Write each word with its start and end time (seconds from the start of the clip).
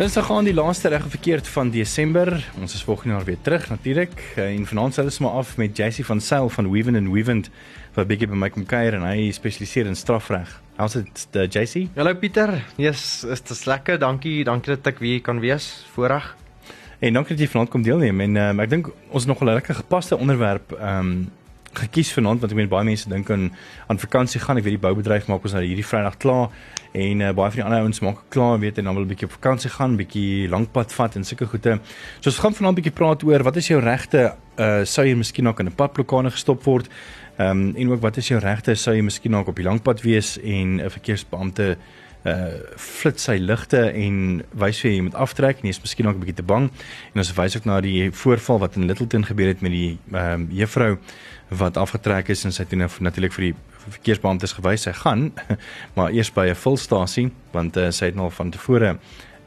Dinsdag 0.00 0.30
gaan 0.30 0.46
die 0.48 0.54
laaste 0.56 0.88
reg 0.88 1.02
en 1.04 1.12
verkeerd 1.12 1.48
van 1.52 1.70
Desember. 1.70 2.30
Ons 2.56 2.72
is 2.74 2.82
volgende 2.82 3.14
jaar 3.14 3.24
weer 3.24 3.40
terug 3.42 3.68
natuurlik. 3.68 4.22
En 4.34 4.62
vanaand 4.66 4.94
sal 4.96 5.04
ons 5.04 5.18
maar 5.18 5.34
af 5.42 5.50
met 5.60 5.76
JC 5.76 6.04
van 6.08 6.20
Sail 6.20 6.48
van 6.48 6.70
Weaven 6.70 6.96
and 6.96 7.10
Weavent 7.12 7.50
wat 7.92 8.08
bietjie 8.08 8.30
by 8.30 8.38
my 8.40 8.48
kom 8.48 8.64
kuier 8.64 8.96
en 8.96 9.04
hy 9.04 9.26
spesialiseer 9.36 9.90
in 9.90 9.98
strafreg. 10.00 10.54
How's 10.78 10.96
it 10.96 11.26
the 11.36 11.44
JC? 11.44 11.90
Hallo 11.98 12.14
Pieter. 12.16 12.54
Yes, 12.80 13.26
is 13.28 13.44
dit 13.44 13.66
lekker. 13.68 13.98
Dankie. 14.00 14.38
Dankie 14.48 14.72
dat 14.72 14.88
ek 14.88 15.04
weer 15.04 15.20
kan 15.20 15.44
wees. 15.44 15.68
Voorreg. 15.92 16.32
En 17.04 17.20
dankie 17.20 17.36
dat 17.36 17.44
jy 17.44 17.50
vanaand 17.52 17.74
kom 17.76 17.84
deelneem 17.84 18.24
en 18.24 18.40
um, 18.40 18.64
ek 18.64 18.72
dink 18.72 18.88
ons 19.12 19.28
nog 19.28 19.44
'n 19.44 19.52
lekker 19.52 19.82
gepaste 19.84 20.16
onderwerp 20.16 20.72
ehm 20.80 21.12
um, 21.12 21.28
gekies 21.76 22.08
vanaand 22.12 22.40
want 22.40 22.52
ek 22.52 22.58
meen 22.58 22.72
baie 22.72 22.84
mense 22.88 23.08
dink 23.08 23.30
aan 23.30 23.50
aan 23.86 23.98
vakansie 23.98 24.40
gaan. 24.40 24.56
Ek 24.56 24.64
weet 24.64 24.80
die 24.80 24.86
boubedryf 24.88 25.28
maak 25.28 25.44
ons 25.44 25.52
nou 25.52 25.62
hierdie 25.62 25.86
Vrydag 25.86 26.16
klaar 26.16 26.48
en 26.92 27.20
uh, 27.20 27.32
baie 27.32 27.50
van 27.50 27.60
die 27.60 27.64
ander 27.64 27.80
ouens 27.84 28.00
maak 28.00 28.22
klaar 28.28 28.58
weet 28.58 28.78
en 28.78 28.84
dan 28.84 28.94
wil 28.94 29.04
'n 29.04 29.08
bietjie 29.08 29.26
op 29.26 29.32
vakansie 29.32 29.70
gaan, 29.70 29.96
bietjie 29.96 30.48
lankpad 30.48 30.92
vat 30.92 31.16
en 31.16 31.24
sulke 31.24 31.46
goede. 31.46 31.78
So 32.20 32.30
ons 32.30 32.38
gaan 32.38 32.54
vanaand 32.54 32.78
'n 32.78 32.82
bietjie 32.82 32.98
praat 32.98 33.22
oor 33.22 33.42
wat 33.42 33.56
is 33.56 33.68
jou 33.68 33.80
regte 33.80 34.34
uh 34.58 34.84
sou 34.84 35.06
jy 35.06 35.14
miskien 35.14 35.48
ook 35.48 35.60
in 35.60 35.66
'n 35.66 35.74
padblokkade 35.74 36.30
gestop 36.30 36.64
word? 36.64 36.88
Ehm 37.38 37.50
um, 37.50 37.76
en 37.76 37.90
ook 37.90 38.00
wat 38.00 38.16
is 38.16 38.28
jou 38.28 38.40
regte 38.40 38.74
sou 38.74 38.94
jy 38.94 39.02
miskien 39.02 39.36
ook 39.36 39.48
op 39.48 39.56
die 39.56 39.64
lankpad 39.64 40.02
wees 40.02 40.38
en 40.42 40.80
'n 40.80 40.90
verkeersbeampte 40.90 41.76
uh 42.24 42.60
flits 42.76 43.24
sy 43.24 43.38
ligte 43.38 43.80
en 43.96 44.42
wys 44.52 44.80
vir 44.80 44.90
jy 44.90 45.00
moet 45.06 45.14
aftrek 45.14 45.60
en 45.60 45.68
jy 45.70 45.76
is 45.76 45.80
miskien 45.80 46.06
ook 46.06 46.16
'n 46.16 46.20
bietjie 46.20 46.40
te 46.42 46.42
bang. 46.42 46.70
En 47.14 47.18
ons 47.18 47.34
wys 47.34 47.56
ook 47.56 47.64
na 47.64 47.80
die 47.80 48.10
voorval 48.10 48.58
wat 48.58 48.76
in 48.76 48.86
Littleton 48.86 49.24
gebeur 49.24 49.46
het 49.46 49.60
met 49.60 49.72
die 49.72 49.98
ehm 50.12 50.32
um, 50.32 50.48
juffrou 50.50 50.98
wat 51.48 51.76
afgetrek 51.76 52.28
is 52.28 52.44
en 52.44 52.52
sy 52.52 52.62
het 52.62 52.72
nou 52.72 52.88
natuurlik 53.00 53.32
vir 53.32 53.44
die 53.44 53.54
verkeersbeamptes 53.88 54.52
gewys 54.52 54.82
sy 54.86 54.92
gaan 54.92 55.32
maar 55.96 56.12
eers 56.12 56.30
by 56.30 56.46
'n 56.50 56.54
fulstasie 56.54 57.30
want 57.52 57.76
uh, 57.76 57.90
sy 57.90 58.10
het 58.10 58.14
nou 58.14 58.30
van 58.30 58.50
tevore 58.50 58.98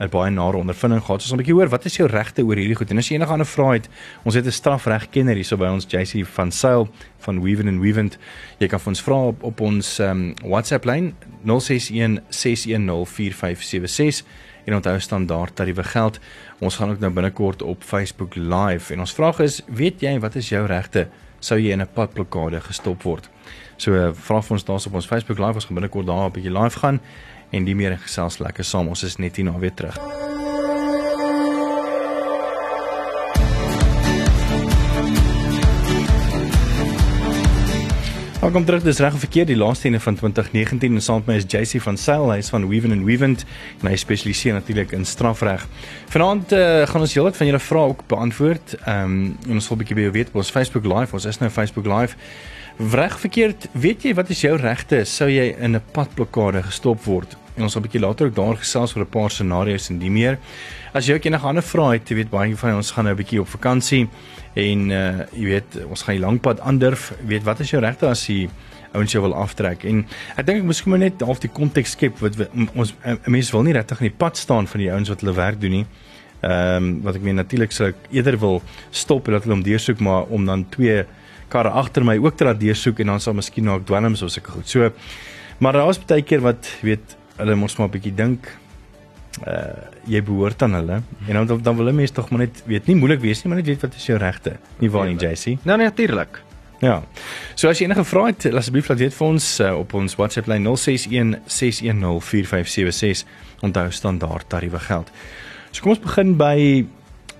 'n 0.04 0.10
baie 0.10 0.32
nare 0.32 0.58
ondervinding 0.58 1.02
gehad. 1.02 1.22
So 1.22 1.32
ons 1.32 1.34
'n 1.34 1.44
bietjie 1.44 1.54
hoor 1.54 1.70
wat 1.70 1.86
is 1.86 1.96
jou 1.96 2.08
regte 2.08 2.44
oor 2.44 2.56
hierdie 2.56 2.76
goed? 2.76 2.92
En 2.92 2.98
as 2.98 3.08
jy 3.08 3.16
enige 3.16 3.32
ander 3.32 3.46
vrae 3.46 3.74
het, 3.74 3.90
ons 4.24 4.36
het 4.36 4.46
'n 4.46 4.52
strafregkenner 4.52 5.36
hier 5.36 5.46
so 5.46 5.58
by 5.58 5.66
ons 5.66 5.86
JC 5.86 6.26
van 6.26 6.52
Sail 6.52 6.90
van 7.20 7.42
Weaven 7.42 7.68
and 7.68 7.82
Weavent. 7.82 8.18
Jy 8.60 8.68
kan 8.68 8.80
vir 8.80 8.88
ons 8.88 9.02
vra 9.02 9.16
op, 9.16 9.44
op 9.44 9.62
ons 9.62 10.00
um, 10.00 10.34
WhatsApp 10.44 10.86
lyn 10.86 11.16
061 11.46 12.20
610 12.30 13.06
4576 13.06 14.26
en 14.66 14.76
onthou 14.76 15.00
standaard 15.00 15.56
tariewe 15.56 15.84
geld. 15.84 16.20
Ons 16.60 16.76
gaan 16.76 16.90
ook 16.90 17.00
nou 17.00 17.12
binnekort 17.12 17.62
op 17.62 17.84
Facebook 17.84 18.36
live 18.36 18.94
en 18.94 19.00
ons 19.00 19.14
vraag 19.14 19.40
is, 19.40 19.62
weet 19.68 20.02
jy 20.02 20.20
wat 20.20 20.36
is 20.36 20.50
jou 20.50 20.66
regte? 20.66 21.08
sou 21.44 21.60
jy 21.60 21.74
in 21.76 21.82
'n 21.82 21.88
padblokkade 21.94 22.62
gestop 22.62 23.04
word. 23.04 23.30
So 23.78 23.92
uh, 23.92 24.12
vra 24.14 24.42
vir 24.42 24.56
ons 24.56 24.64
daarop 24.64 24.94
ons 24.96 25.08
Facebook 25.08 25.40
live 25.40 25.56
ons 25.60 25.66
gaan 25.66 25.80
binnekort 25.80 26.08
daar 26.08 26.28
'n 26.30 26.32
bietjie 26.32 26.54
live 26.54 26.80
gaan 26.80 27.00
en 27.54 27.66
die 27.68 27.78
meer 27.78 27.98
gesels 28.02 28.42
lekker 28.42 28.66
saam. 28.66 28.90
Ons 28.90 29.06
is 29.06 29.20
net 29.22 29.38
hier 29.38 29.46
na 29.46 29.58
weer 29.62 29.74
terug. 29.74 30.00
Welkom 38.44 38.66
terug. 38.66 38.84
Dis 38.84 39.00
reg 39.00 39.14
of 39.16 39.22
verkeerd 39.24 39.48
die 39.48 39.56
laaste 39.56 39.88
ene 39.88 40.02
van 40.04 40.18
2019 40.20 40.98
en 40.98 41.02
saam 41.02 41.22
met 41.24 41.30
my 41.30 41.36
is 41.40 41.46
JC 41.48 41.80
van 41.82 41.96
Sail, 41.98 42.26
hy 42.28 42.42
is 42.42 42.50
van 42.52 42.66
Weaven 42.68 42.92
and 42.92 43.06
Weavent 43.08 43.46
en 43.80 43.88
hy 43.88 43.96
spesialiseer 43.96 44.58
natuurlik 44.58 44.92
in 44.92 45.06
strafreg. 45.08 45.64
Vanaand 46.12 46.52
uh, 46.52 46.82
gaan 46.90 47.06
ons 47.06 47.14
heelwat 47.16 47.40
van 47.40 47.48
julle 47.48 47.62
vrae 47.64 47.94
ook 47.94 48.04
beantwoord. 48.12 48.76
Ehm 48.82 49.14
um, 49.14 49.38
en 49.48 49.62
ons 49.62 49.70
wil 49.70 49.78
'n 49.78 49.82
bietjie 49.84 49.96
by 49.96 50.04
jou 50.10 50.16
weet 50.18 50.34
op 50.34 50.42
ons 50.44 50.52
Facebook 50.52 50.84
live. 50.84 51.16
Ons 51.16 51.30
is 51.32 51.40
nou 51.40 51.50
Facebook 51.50 51.88
live. 51.88 52.20
Reg 52.92 53.16
verkeerd, 53.20 53.70
weet 53.72 54.04
jy 54.04 54.14
wat 54.14 54.30
is 54.30 54.42
jou 54.42 54.58
regte 54.58 55.06
sou 55.06 55.30
jy 55.30 55.56
in 55.56 55.76
'n 55.76 55.84
padblokkade 55.94 56.64
gestop 56.68 57.00
word? 57.04 57.38
En 57.56 57.64
ons 57.64 57.72
sal 57.72 57.82
'n 57.82 57.86
bietjie 57.86 58.02
later 58.02 58.28
ook 58.28 58.36
daar 58.36 58.58
gesels 58.58 58.96
oor 58.96 59.04
'n 59.04 59.10
paar 59.10 59.30
scenario's 59.30 59.90
en 59.90 60.00
die 60.00 60.10
meer. 60.10 60.40
As 60.94 61.06
jy 61.06 61.14
ook 61.14 61.26
enige 61.26 61.48
ander 61.48 61.64
vrae 61.64 61.94
het, 61.94 62.10
jy 62.10 62.16
weet 62.16 62.30
baie 62.30 62.56
van 62.56 62.76
ons 62.76 62.92
gaan 62.92 63.06
nou 63.06 63.14
'n 63.14 63.18
bietjie 63.18 63.42
op 63.42 63.48
vakansie 63.48 64.10
en 64.56 64.92
uh 64.92 65.26
jy 65.34 65.46
weet 65.46 65.86
ons 65.90 66.02
gaan 66.02 66.16
die 66.16 66.26
lang 66.26 66.40
pad 66.42 66.60
aandurf. 66.60 67.14
Weet 67.26 67.44
wat 67.44 67.60
is 67.60 67.70
jou 67.70 67.82
regte 67.82 68.08
as 68.08 68.28
jy 68.28 68.50
ouens 68.94 69.12
jou 69.12 69.24
wil 69.24 69.34
aftrek? 69.34 69.84
En 69.86 70.06
ek 70.38 70.46
dink 70.46 70.58
ek 70.58 70.64
moet 70.64 70.76
sommer 70.76 71.00
net 71.00 71.22
half 71.22 71.40
die 71.40 71.50
konteks 71.50 71.92
skep 71.92 72.20
wat 72.20 72.50
ons 72.76 72.94
mense 73.26 73.52
wil 73.52 73.64
nie 73.64 73.74
regtig 73.74 74.02
in 74.02 74.08
die 74.08 74.18
pad 74.18 74.38
staan 74.38 74.68
van 74.68 74.80
die 74.80 74.92
ouens 74.92 75.10
wat 75.10 75.22
hulle 75.22 75.34
werk 75.34 75.62
doen 75.62 75.72
nie. 75.72 75.86
Ehm 76.42 76.84
um, 76.84 77.02
wat 77.04 77.16
ek 77.16 77.22
meen 77.22 77.36
natuurlik 77.36 77.72
sou 77.72 77.88
ek 77.88 77.96
eerder 78.12 78.38
wil 78.38 78.62
stop 78.92 79.28
en 79.28 79.34
dat 79.34 79.44
hulle 79.44 79.56
hom 79.56 79.64
deursoek 79.64 80.00
maar 80.00 80.24
om 80.24 80.46
dan 80.46 80.66
twee 80.70 81.06
karre 81.48 81.70
agter 81.70 82.04
my 82.04 82.18
ook 82.18 82.38
te 82.38 82.44
laat 82.44 82.60
deursoek 82.60 83.00
en 83.00 83.14
dan 83.14 83.20
sal 83.20 83.34
miskien 83.34 83.70
ook 83.70 83.86
dwelms 83.86 84.22
of 84.22 84.32
sulke 84.34 84.52
goed. 84.52 84.68
So 84.68 84.92
maar 85.60 85.74
daar 85.74 85.90
is 85.90 86.00
baie 86.00 86.22
keer 86.22 86.42
wat 86.42 86.68
weet 86.82 87.16
hulle 87.38 87.56
mos 87.56 87.78
maar 87.78 87.88
'n 87.88 87.92
bietjie 87.92 88.16
dink 88.16 88.48
uh 89.48 89.90
jy 90.06 90.22
behoort 90.22 90.62
aan 90.62 90.74
hulle. 90.74 91.02
En 91.28 91.46
dan 91.46 91.62
dan 91.62 91.76
wil 91.76 91.90
'n 91.90 91.96
mens 91.96 92.12
tog 92.12 92.30
maar 92.30 92.40
net 92.40 92.64
weet 92.66 92.88
nie 92.88 92.96
moeilik 92.96 93.20
wees 93.20 93.44
nie 93.44 93.50
maar 93.54 93.64
net 93.64 93.68
weet 93.68 93.82
wat 93.82 93.96
is 93.96 94.06
jou 94.06 94.18
regte 94.18 94.58
nie 94.80 94.90
waar 94.90 95.06
nie 95.08 95.18
JC 95.18 95.58
Nou 95.64 95.78
natuurlik 95.78 96.42
Ja. 96.84 97.04
So 97.56 97.70
as 97.72 97.80
jy 97.80 97.88
enige 97.88 98.04
vrae 98.04 98.34
het, 98.34 98.50
asseblief 98.60 98.90
laat 98.92 99.00
weet 99.00 99.16
vir 99.16 99.28
ons 99.28 99.46
uh, 99.64 99.72
op 99.80 99.94
ons 99.96 100.16
WhatsApp 100.20 100.50
lyn 100.52 100.66
061 100.68 101.38
610 101.48 102.20
4576 102.20 103.24
onthou 103.64 103.86
standaard 103.92 104.50
tariewe 104.52 104.82
geld. 104.84 105.12
So 105.72 105.82
kom 105.82 105.94
ons 105.96 106.04
begin 106.04 106.36
by 106.36 106.84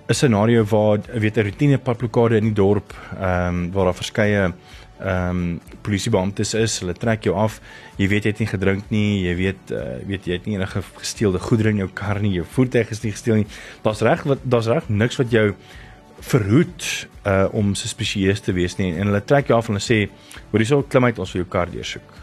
'n 0.08 0.14
scenario 0.14 0.64
waar 0.66 1.00
weet 1.14 1.38
'n 1.38 1.44
rotine 1.44 1.78
padblokkade 1.78 2.36
in 2.36 2.44
die 2.44 2.54
dorp, 2.54 2.94
ehm 3.20 3.48
um, 3.48 3.72
waar 3.72 3.86
daar 3.86 3.96
verskeie 3.96 4.54
ehm 5.00 5.30
um, 5.30 5.60
polisiebeamptes 5.82 6.54
is, 6.54 6.80
hulle 6.80 6.94
trek 6.94 7.24
jou 7.24 7.36
af. 7.36 7.62
Jy 7.98 8.08
weet 8.08 8.24
jy 8.24 8.30
het 8.30 8.40
nie 8.40 8.48
gedrink 8.48 8.84
nie, 8.90 9.24
jy 9.28 9.36
weet 9.36 9.72
uh, 9.72 10.00
weet 10.08 10.26
jy 10.26 10.34
het 10.34 10.46
nie 10.46 10.56
enige 10.56 10.82
gesteelde 10.96 11.40
goedere 11.40 11.70
in 11.70 11.78
jou 11.84 11.90
kar 11.94 12.22
nie, 12.22 12.34
jou 12.34 12.46
voertuig 12.46 12.90
is 12.90 13.04
nie 13.04 13.12
gesteel 13.12 13.36
nie. 13.36 13.48
Daar's 13.84 14.02
reg 14.02 14.24
wat 14.24 14.40
daar's 14.44 14.68
reg 14.68 14.90
niks 14.90 15.18
wat 15.18 15.32
jou 15.32 15.54
verhoed 16.24 17.08
uh 17.28 17.48
om 17.52 17.76
suspisieus 17.76 18.40
te 18.40 18.54
wees 18.54 18.78
nie 18.78 18.94
en 18.94 19.08
hulle 19.08 19.24
trek 19.24 19.48
jou 19.48 19.58
af 19.58 19.68
en 19.68 19.76
hulle 19.76 19.84
sê 19.84 20.10
hoor 20.52 20.60
hierso 20.60 20.84
klim 20.84 21.06
uit 21.06 21.20
ons 21.20 21.32
vir 21.32 21.42
jou 21.42 21.50
kar 21.50 21.72
deursoek. 21.72 22.20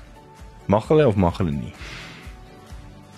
Mag 0.67 0.89
hulle 0.89 1.09
of 1.09 1.17
mag 1.17 1.39
hulle 1.41 1.53
nie? 1.53 1.73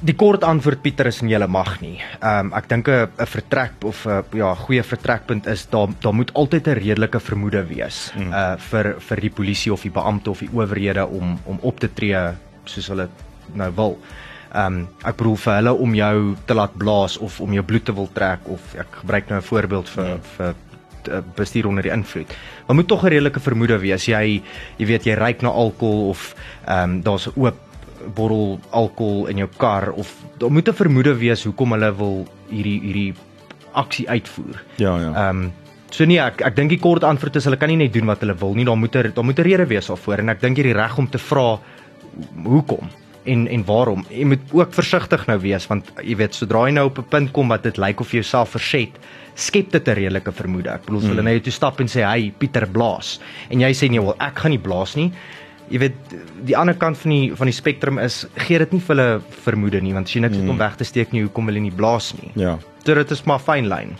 Die 0.02 0.14
kort 0.18 0.42
antwoord 0.42 0.80
Pieter 0.82 1.06
is 1.06 1.20
en 1.22 1.28
jy 1.30 1.38
mag 1.46 1.76
nie. 1.80 2.00
Ehm 2.18 2.48
um, 2.48 2.52
ek 2.58 2.66
dink 2.68 2.88
'n 2.88 3.26
vertrek 3.26 3.84
of 3.86 4.06
'n 4.06 4.24
ja, 4.34 4.54
goeie 4.54 4.82
vertrekpunt 4.82 5.46
is 5.46 5.66
daar 5.70 5.94
daar 6.02 6.14
moet 6.14 6.34
altyd 6.34 6.66
'n 6.66 6.74
redelike 6.74 7.20
vermoede 7.20 7.62
wees 7.66 8.10
mm. 8.16 8.32
uh 8.32 8.56
vir 8.58 8.96
vir 8.98 9.20
die 9.20 9.30
polisie 9.30 9.72
of 9.72 9.82
die 9.82 9.94
beampte 9.94 10.30
of 10.30 10.40
die 10.40 10.50
owerhede 10.52 11.06
om 11.06 11.38
om 11.44 11.58
op 11.62 11.78
te 11.78 11.88
tree 11.88 12.18
soos 12.64 12.88
hulle 12.88 13.08
nou 13.54 13.70
wil. 13.76 13.98
Ehm 14.54 14.66
um, 14.66 14.88
ek 15.04 15.16
bedoel 15.16 15.36
vir 15.36 15.54
hulle 15.54 15.72
om 15.72 15.94
jou 15.94 16.36
te 16.46 16.54
laat 16.54 16.74
blaas 16.74 17.18
of 17.18 17.40
om 17.40 17.52
jou 17.52 17.62
bloed 17.62 17.84
te 17.84 17.94
wil 17.94 18.10
trek 18.12 18.40
of 18.44 18.74
ek 18.74 18.90
gebruik 18.90 19.28
nou 19.28 19.38
'n 19.38 19.50
voorbeeld 19.50 19.88
vir 19.88 20.06
mm. 20.06 20.20
vir 20.36 20.54
uh, 21.08 21.22
bestuur 21.34 21.66
onder 21.66 21.82
die 21.82 21.92
invloed. 21.92 22.34
Maar 22.66 22.74
moet 22.74 22.88
tog 22.88 23.04
'n 23.04 23.08
redelike 23.08 23.40
vermoede 23.40 23.78
wees. 23.78 24.06
Jy 24.06 24.42
jy 24.78 24.86
weet 24.86 25.04
jy 25.04 25.14
ryk 25.14 25.42
na 25.42 25.48
alkohol 25.48 26.08
of 26.08 26.34
ehm 26.66 26.90
um, 26.90 27.02
daar's 27.02 27.28
'n 27.28 27.38
oop 27.38 27.70
bottel 28.14 28.60
alkohol 28.70 29.26
in 29.26 29.42
jou 29.42 29.48
kar 29.56 29.92
of 29.92 30.14
daar 30.38 30.50
moet 30.50 30.68
'n 30.68 30.74
vermoede 30.74 31.14
wees 31.18 31.44
hoekom 31.44 31.72
hulle 31.72 31.92
wil 31.96 32.26
hierdie 32.50 32.80
hierdie 32.80 33.14
aksie 33.72 34.08
uitvoer. 34.08 34.62
Ja, 34.76 34.96
ja. 34.98 35.10
Ehm 35.12 35.42
um, 35.42 35.52
so 35.90 36.04
nee, 36.04 36.20
ek 36.20 36.40
ek 36.40 36.56
dink 36.56 36.70
die 36.70 36.80
kort 36.80 37.04
antwoord 37.04 37.36
is 37.36 37.44
hulle 37.44 37.60
kan 37.60 37.68
nie 37.68 37.76
net 37.76 37.92
doen 37.92 38.08
wat 38.08 38.20
hulle 38.20 38.34
wil 38.34 38.54
nie. 38.54 38.64
Daar 38.64 38.78
moet 38.80 38.94
er 38.94 39.12
daar 39.14 39.24
moet 39.24 39.38
'n 39.38 39.42
rede 39.42 39.66
wees 39.66 39.86
daarvoor 39.86 40.18
en 40.18 40.28
ek 40.28 40.40
dink 40.40 40.56
jy 40.56 40.62
die 40.62 40.80
reg 40.80 40.98
om 40.98 41.08
te 41.08 41.18
vra 41.18 41.58
hoekom 42.44 42.88
en 43.24 43.48
en 43.48 43.64
waarom. 43.64 44.04
Jy 44.08 44.24
moet 44.24 44.40
ook 44.52 44.74
versigtig 44.74 45.26
nou 45.26 45.38
wees 45.40 45.66
want 45.66 45.92
jy 46.02 46.16
weet 46.16 46.34
sodra 46.34 46.66
jy 46.66 46.72
nou 46.72 46.86
op 46.86 46.98
'n 46.98 47.08
punt 47.08 47.32
kom 47.32 47.48
wat 47.48 47.62
dit 47.62 47.76
lyk 47.76 48.00
of 48.00 48.10
jy 48.10 48.20
jouself 48.20 48.50
verset, 48.50 48.90
skep 49.34 49.70
dit 49.70 49.88
'n 49.88 49.94
redelike 49.94 50.32
vermoede. 50.32 50.70
Ek 50.70 50.84
bedoel 50.84 51.00
mm. 51.00 51.08
hulle 51.08 51.22
nou 51.22 51.40
toe 51.40 51.52
stap 51.52 51.80
en 51.80 51.86
sê 51.86 52.02
hy 52.04 52.32
Pieter 52.38 52.66
blaas 52.66 53.20
en 53.50 53.60
jy 53.60 53.72
sê 53.72 53.88
nee, 53.90 54.00
wel 54.00 54.16
ek 54.18 54.38
gaan 54.38 54.50
nie 54.50 54.58
blaas 54.58 54.96
nie 54.96 55.12
jy 55.72 55.80
weet 55.80 56.14
die 56.44 56.56
ander 56.58 56.76
kant 56.76 56.98
van 57.00 57.14
die 57.14 57.32
van 57.38 57.48
die 57.48 57.56
spektrum 57.56 57.98
is 57.98 58.22
gee 58.46 58.60
dit 58.60 58.72
nie 58.72 58.80
vir 58.80 58.96
hulle 58.96 59.20
vermoede 59.44 59.80
nie 59.80 59.94
want 59.96 60.10
as 60.10 60.16
jy 60.16 60.20
net 60.24 60.36
mm. 60.36 60.50
om 60.52 60.60
weg 60.60 60.76
te 60.76 60.84
steek 60.84 61.12
nie 61.12 61.24
hoekom 61.24 61.48
wil 61.48 61.56
jy 61.58 61.66
nie 61.68 61.76
blaas 61.76 62.12
nie. 62.20 62.32
Ja. 62.36 62.58
So 62.84 62.94
dit 62.94 63.10
is 63.10 63.24
maar 63.24 63.40
fyn 63.40 63.70
lyn 63.72 63.96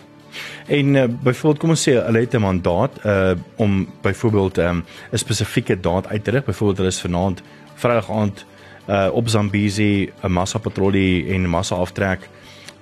en 0.67 0.95
uh, 0.95 1.05
byvoorbeeld 1.05 1.61
kom 1.61 1.75
ons 1.75 1.83
sê 1.89 1.97
hulle 1.99 2.21
het 2.25 2.35
'n 2.35 2.41
mandaat 2.41 2.93
uh 3.05 3.35
om 3.57 3.89
byvoorbeeld 4.03 4.59
'n 4.59 4.61
um, 4.61 4.85
spesifieke 5.13 5.81
daad 5.81 6.07
uit 6.09 6.25
te 6.25 6.31
rig. 6.31 6.45
Byvoorbeeld 6.45 6.77
hulle 6.77 6.89
is 6.89 7.01
vanaand 7.01 7.43
vrydag 7.75 8.11
aand 8.11 8.45
uh 8.89 9.09
op 9.13 9.29
Zambezi 9.29 10.11
'n 10.23 10.33
massa 10.33 10.59
patrollie 10.59 11.29
en 11.35 11.49
massa 11.49 11.75
aftrek 11.75 12.29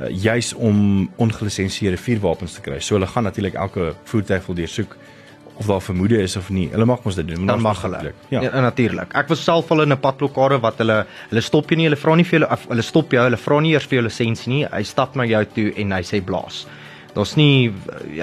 uh, 0.01 0.07
juis 0.23 0.55
om 0.55 1.11
ongelisensieerde 1.17 1.97
vuurwapens 1.97 2.53
te 2.53 2.61
kry. 2.61 2.81
So 2.81 2.95
hulle 2.95 3.07
gaan 3.07 3.23
natuurlik 3.23 3.55
elke 3.55 3.95
voertuig 4.05 4.47
wil 4.47 4.55
deursoek 4.55 4.97
of 5.61 5.67
daar 5.67 5.83
vermoede 5.83 6.23
is 6.23 6.37
of 6.37 6.49
nie. 6.49 6.69
Hulle 6.73 6.87
mag 6.89 7.03
mos 7.05 7.15
dit 7.15 7.27
doen. 7.29 7.47
Dan 7.47 7.61
mag 7.61 7.83
hulle. 7.85 8.13
Ja, 8.33 8.41
ja 8.41 8.61
natuurlik. 8.65 9.13
Ek 9.13 9.29
was 9.29 9.45
self 9.45 9.71
al 9.71 9.85
in 9.85 9.93
'n 9.93 10.01
padblokkade 10.01 10.61
wat 10.61 10.79
hulle 10.81 11.07
hulle 11.29 11.41
stop 11.41 11.69
jou 11.69 11.77
nie, 11.77 11.89
hulle 11.89 12.01
vra 12.01 12.15
nie 12.17 12.25
vir 12.25 12.41
jou 12.41 12.59
hulle 12.69 12.83
stop 12.83 13.13
jou, 13.13 13.23
hulle 13.23 13.37
vra 13.37 13.61
nie 13.61 13.73
eers 13.73 13.87
vir 13.87 13.99
jou 13.99 14.05
lisensie 14.05 14.53
nie. 14.53 14.65
Hy 14.65 14.83
stap 14.83 15.17
na 15.17 15.25
jou 15.25 15.45
toe 15.45 15.73
en 15.77 15.93
hy 15.93 16.03
sê 16.03 16.25
blaas. 16.25 16.67
Daar's 17.15 17.37
nie 17.37 17.73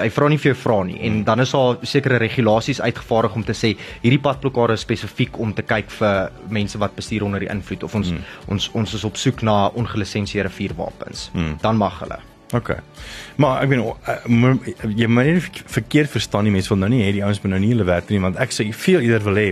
hy 0.00 0.08
vra 0.10 0.28
nie 0.28 0.38
vir 0.38 0.54
jou 0.54 0.58
vra 0.62 0.84
nie 0.84 0.98
en 0.98 1.12
hmm. 1.12 1.24
dan 1.24 1.40
is 1.40 1.52
daar 1.52 1.76
sekere 1.82 2.18
regulasies 2.18 2.80
uitgevaardig 2.80 3.34
om 3.34 3.44
te 3.44 3.52
sê 3.52 3.76
hierdie 4.02 4.22
padblokkade 4.22 4.72
is 4.72 4.80
spesifiek 4.80 5.38
om 5.38 5.52
te 5.52 5.62
kyk 5.62 5.90
vir 5.90 6.32
mense 6.48 6.78
wat 6.78 6.96
bestuur 6.96 7.24
onder 7.24 7.40
die 7.40 7.50
invloed 7.52 7.84
of 7.84 7.94
ons 7.94 8.08
hmm. 8.08 8.24
ons 8.48 8.70
ons 8.74 8.94
is 8.94 9.04
op 9.04 9.16
soek 9.16 9.42
na 9.42 9.68
ongelisensieerde 9.68 10.50
vuurwapens. 10.50 11.30
Hmm. 11.32 11.56
Dan 11.62 11.76
mag 11.76 12.00
hulle. 12.00 12.18
OK. 12.56 12.70
Maar 13.36 13.62
ek 13.62 13.68
bedoel 13.68 14.94
jy 14.96 15.08
moet 15.12 15.28
nie 15.28 15.42
verkeerd 15.66 16.10
verstaan 16.10 16.48
nie 16.48 16.54
mense 16.54 16.72
wil 16.72 16.80
nou 16.80 16.88
nie 16.92 17.02
hê 17.04 17.12
die 17.18 17.24
ouens 17.24 17.42
moet 17.42 17.54
nou 17.54 17.60
nie 17.60 17.74
hulle 17.74 17.84
werk 17.88 18.08
nie 18.08 18.22
want 18.24 18.40
ek 18.40 18.54
sê 18.56 18.70
veel 18.72 19.04
eerder 19.04 19.26
wil 19.28 19.40
hê 19.40 19.48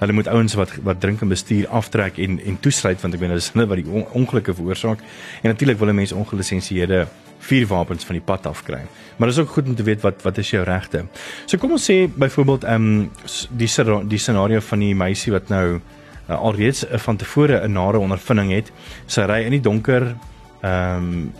hulle 0.00 0.14
moet 0.14 0.28
ouens 0.30 0.54
wat 0.54 0.74
wat 0.86 1.00
drink 1.02 1.24
en 1.24 1.32
bestuur 1.32 1.66
aftrek 1.74 2.20
en 2.22 2.38
en 2.38 2.58
toesluit 2.62 3.02
want 3.02 3.16
ek 3.16 3.22
weet 3.22 3.34
dit 3.34 3.42
is 3.42 3.52
hulle 3.54 3.66
wat 3.70 3.82
die 3.82 4.04
ongelukke 4.20 4.54
veroorsaak 4.54 5.02
en 5.42 5.48
natuurlik 5.50 5.80
wil 5.80 5.94
mense 5.96 6.14
ongelisensieerde 6.14 7.06
vuurwapens 7.46 8.06
van 8.06 8.18
die 8.18 8.24
pad 8.24 8.46
af 8.46 8.62
kry. 8.66 8.80
Maar 9.16 9.30
dit 9.30 9.36
is 9.36 9.42
ook 9.42 9.52
goed 9.54 9.68
om 9.70 9.74
te 9.74 9.84
weet 9.86 10.02
wat 10.04 10.22
wat 10.22 10.38
is 10.38 10.50
jou 10.50 10.64
regte. 10.64 11.04
So 11.46 11.58
kom 11.58 11.76
ons 11.76 11.86
sê 11.90 12.06
byvoorbeeld 12.08 12.64
ehm 12.64 12.88
um, 12.88 13.10
die 13.50 13.70
die 14.08 14.18
scenario 14.18 14.60
van 14.60 14.84
die 14.84 14.94
meisie 14.94 15.32
wat 15.32 15.48
nou 15.52 15.64
uh, 15.76 16.36
alreeds 16.36 16.84
uh, 16.86 16.98
van 16.98 17.16
tevore 17.16 17.60
'n 17.60 17.72
nare 17.72 17.98
ondervinding 17.98 18.52
het. 18.52 18.72
Sy 19.06 19.26
ry 19.26 19.42
in 19.44 19.58
die 19.58 19.60
donker 19.60 20.14
ehm 20.62 20.96
um, 20.96 21.32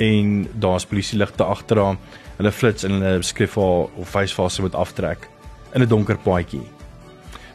en 0.00 0.48
daar's 0.62 0.86
polisie 0.88 1.18
ligte 1.20 1.44
agter 1.44 1.78
haar. 1.82 1.96
Hulle 2.38 2.52
flits 2.52 2.86
en 2.88 2.98
hulle 2.98 3.22
skryf 3.26 3.56
haar 3.60 3.88
of 4.00 4.14
wys 4.16 4.34
vir 4.34 4.46
haar 4.46 4.54
sy 4.54 4.64
moet 4.64 4.78
aftrek 4.78 5.28
in 5.74 5.82
'n 5.82 5.88
donker 5.88 6.18
paadjie. 6.18 6.64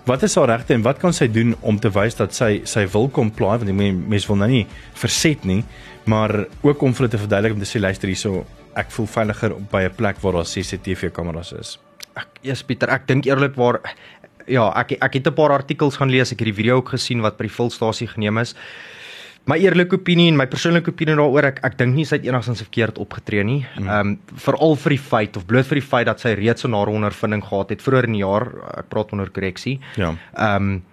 Wat 0.06 0.24
is 0.24 0.36
haar 0.36 0.47
regte 0.47 0.74
en 0.74 0.83
wat 0.86 1.00
kan 1.00 1.13
sy 1.13 1.27
doen 1.27 1.56
om 1.62 1.80
te 1.80 1.89
wys 1.89 2.15
dat 2.15 2.33
sy 2.33 2.62
sy 2.63 2.86
wil 2.94 3.09
comply 3.09 3.57
want 3.57 3.65
die 3.65 3.74
mense 3.74 4.27
wil 4.27 4.38
nou 4.38 4.50
nie 4.50 4.68
verset 4.94 5.45
nie, 5.45 5.63
maar 6.06 6.45
ook 6.62 6.81
om 6.81 6.94
vir 6.94 6.97
hulle 6.97 7.09
te 7.09 7.18
verduidelik 7.18 7.53
om 7.53 7.59
te 7.59 7.65
sê 7.65 7.81
luister 7.81 8.07
hierso, 8.07 8.45
ek 8.75 8.91
voel 8.91 9.07
veiliger 9.07 9.56
by 9.71 9.81
'n 9.86 9.95
plek 9.95 10.21
waar 10.21 10.33
daar 10.33 10.45
CCTV 10.45 11.12
kameras 11.12 11.53
is. 11.53 11.80
Ek 12.15 12.27
eers 12.44 12.63
Pieter, 12.63 12.89
ek 12.89 13.07
dink 13.07 13.25
eerlikwaar 13.25 13.81
ja, 14.48 14.71
ek 14.75 14.91
ek 15.01 15.13
het 15.13 15.27
'n 15.27 15.33
paar 15.33 15.51
artikels 15.51 15.98
gaan 15.98 16.12
lees, 16.12 16.31
ek 16.31 16.39
het 16.39 16.45
die 16.45 16.63
video 16.63 16.77
ook 16.77 16.89
gesien 16.89 17.21
wat 17.21 17.38
by 17.38 17.44
die 17.44 17.57
volstasie 17.57 18.07
geneem 18.07 18.38
is 18.38 18.56
my 19.50 19.57
eerlike 19.62 19.94
opinie 19.94 20.27
en 20.31 20.38
my 20.39 20.47
persoonlike 20.50 20.89
opinie 20.89 21.15
daaroor 21.18 21.50
ek 21.51 21.59
ek 21.68 21.77
dink 21.77 21.95
nie 21.97 22.06
sy 22.07 22.18
het 22.18 22.25
enigsins 22.27 22.63
verkeerd 22.63 22.97
opgetree 23.01 23.44
nie. 23.45 23.59
Hmm. 23.75 23.89
Ehm 23.89 24.13
um, 24.13 24.39
veral 24.47 24.75
vir 24.86 24.95
die 24.95 25.03
feit 25.12 25.38
of 25.38 25.45
bloot 25.50 25.69
vir 25.69 25.81
die 25.81 25.86
feit 25.86 26.09
dat 26.09 26.24
sy 26.24 26.33
reeds 26.39 26.65
'n 26.65 26.74
nare 26.74 26.92
ondervinding 26.92 27.44
gehad 27.45 27.69
het 27.69 27.81
vroeër 27.81 28.09
in 28.09 28.18
die 28.18 28.25
jaar, 28.25 28.47
ek 28.77 28.89
praat 28.89 29.12
onder 29.12 29.30
korreksie. 29.30 29.80
Ja. 29.95 30.15
Ehm 30.33 30.71
um, 30.71 30.83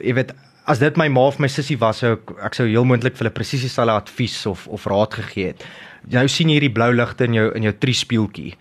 jy 0.00 0.14
weet 0.14 0.34
as 0.66 0.78
dit 0.78 0.96
my 0.96 1.08
ma 1.08 1.26
of 1.28 1.38
my 1.38 1.48
sussie 1.48 1.78
was, 1.78 1.98
sou 1.98 2.14
ek 2.16 2.30
ek 2.42 2.54
sou 2.54 2.66
heel 2.66 2.84
moontlik 2.84 3.16
vir 3.16 3.26
hulle 3.26 3.34
presies 3.34 3.60
dieselfde 3.60 3.92
advies 3.92 4.46
of 4.46 4.66
of 4.68 4.86
raad 4.86 5.14
gegee 5.14 5.52
het. 5.52 5.64
Nou 6.10 6.28
sien 6.28 6.48
jy 6.48 6.58
hierdie 6.58 6.74
blou 6.74 6.92
ligte 6.92 7.24
in 7.24 7.34
jou 7.34 7.50
in 7.54 7.62
jou 7.62 7.72
triespieeltjie 7.72 8.54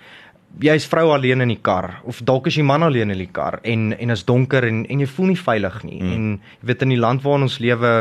jy's 0.61 0.85
vrou 0.89 1.07
alleen 1.13 1.41
in 1.41 1.53
die 1.53 1.61
kar 1.61 1.99
of 2.09 2.19
dalk 2.25 2.47
is 2.47 2.57
jy 2.59 2.65
man 2.65 2.83
alleen 2.85 3.13
in 3.13 3.21
die 3.21 3.31
kar 3.31 3.59
en 3.63 3.93
en 3.97 4.13
is 4.13 4.25
donker 4.27 4.65
en 4.67 4.83
en 4.85 5.01
jy 5.01 5.07
voel 5.09 5.31
nie 5.33 5.39
veilig 5.39 5.79
nie 5.83 6.01
mm. 6.01 6.11
en 6.13 6.27
jy 6.61 6.69
weet 6.69 6.85
in 6.85 6.93
die 6.93 6.99
land 6.99 7.23
waarin 7.23 7.47
ons 7.47 7.59
lewe 7.63 7.93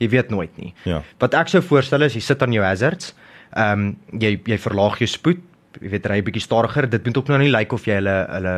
jy 0.00 0.08
weet 0.08 0.30
nooit 0.30 0.54
nie. 0.58 0.72
Ja. 0.88 1.02
Wat 1.20 1.34
ek 1.34 1.52
sou 1.52 1.62
voorstel 1.62 2.06
is 2.06 2.16
jy 2.16 2.22
sit 2.24 2.42
aan 2.42 2.56
jou 2.56 2.64
hazards. 2.64 3.14
Ehm 3.54 3.88
um, 3.88 4.20
jy 4.20 4.38
jy 4.46 4.58
verlaag 4.58 4.98
jou 5.02 5.10
spoed 5.10 5.42
jy 5.80 5.90
weet 5.90 6.06
ry 6.06 6.18
'n 6.18 6.24
bietjie 6.24 6.42
stadiger. 6.42 6.88
Dit 6.90 7.04
moet 7.04 7.16
ook 7.16 7.28
nou 7.28 7.38
nie 7.38 7.50
lyk 7.50 7.58
like 7.58 7.74
of 7.74 7.86
jy 7.86 7.94
hulle 7.94 8.16
hulle 8.30 8.54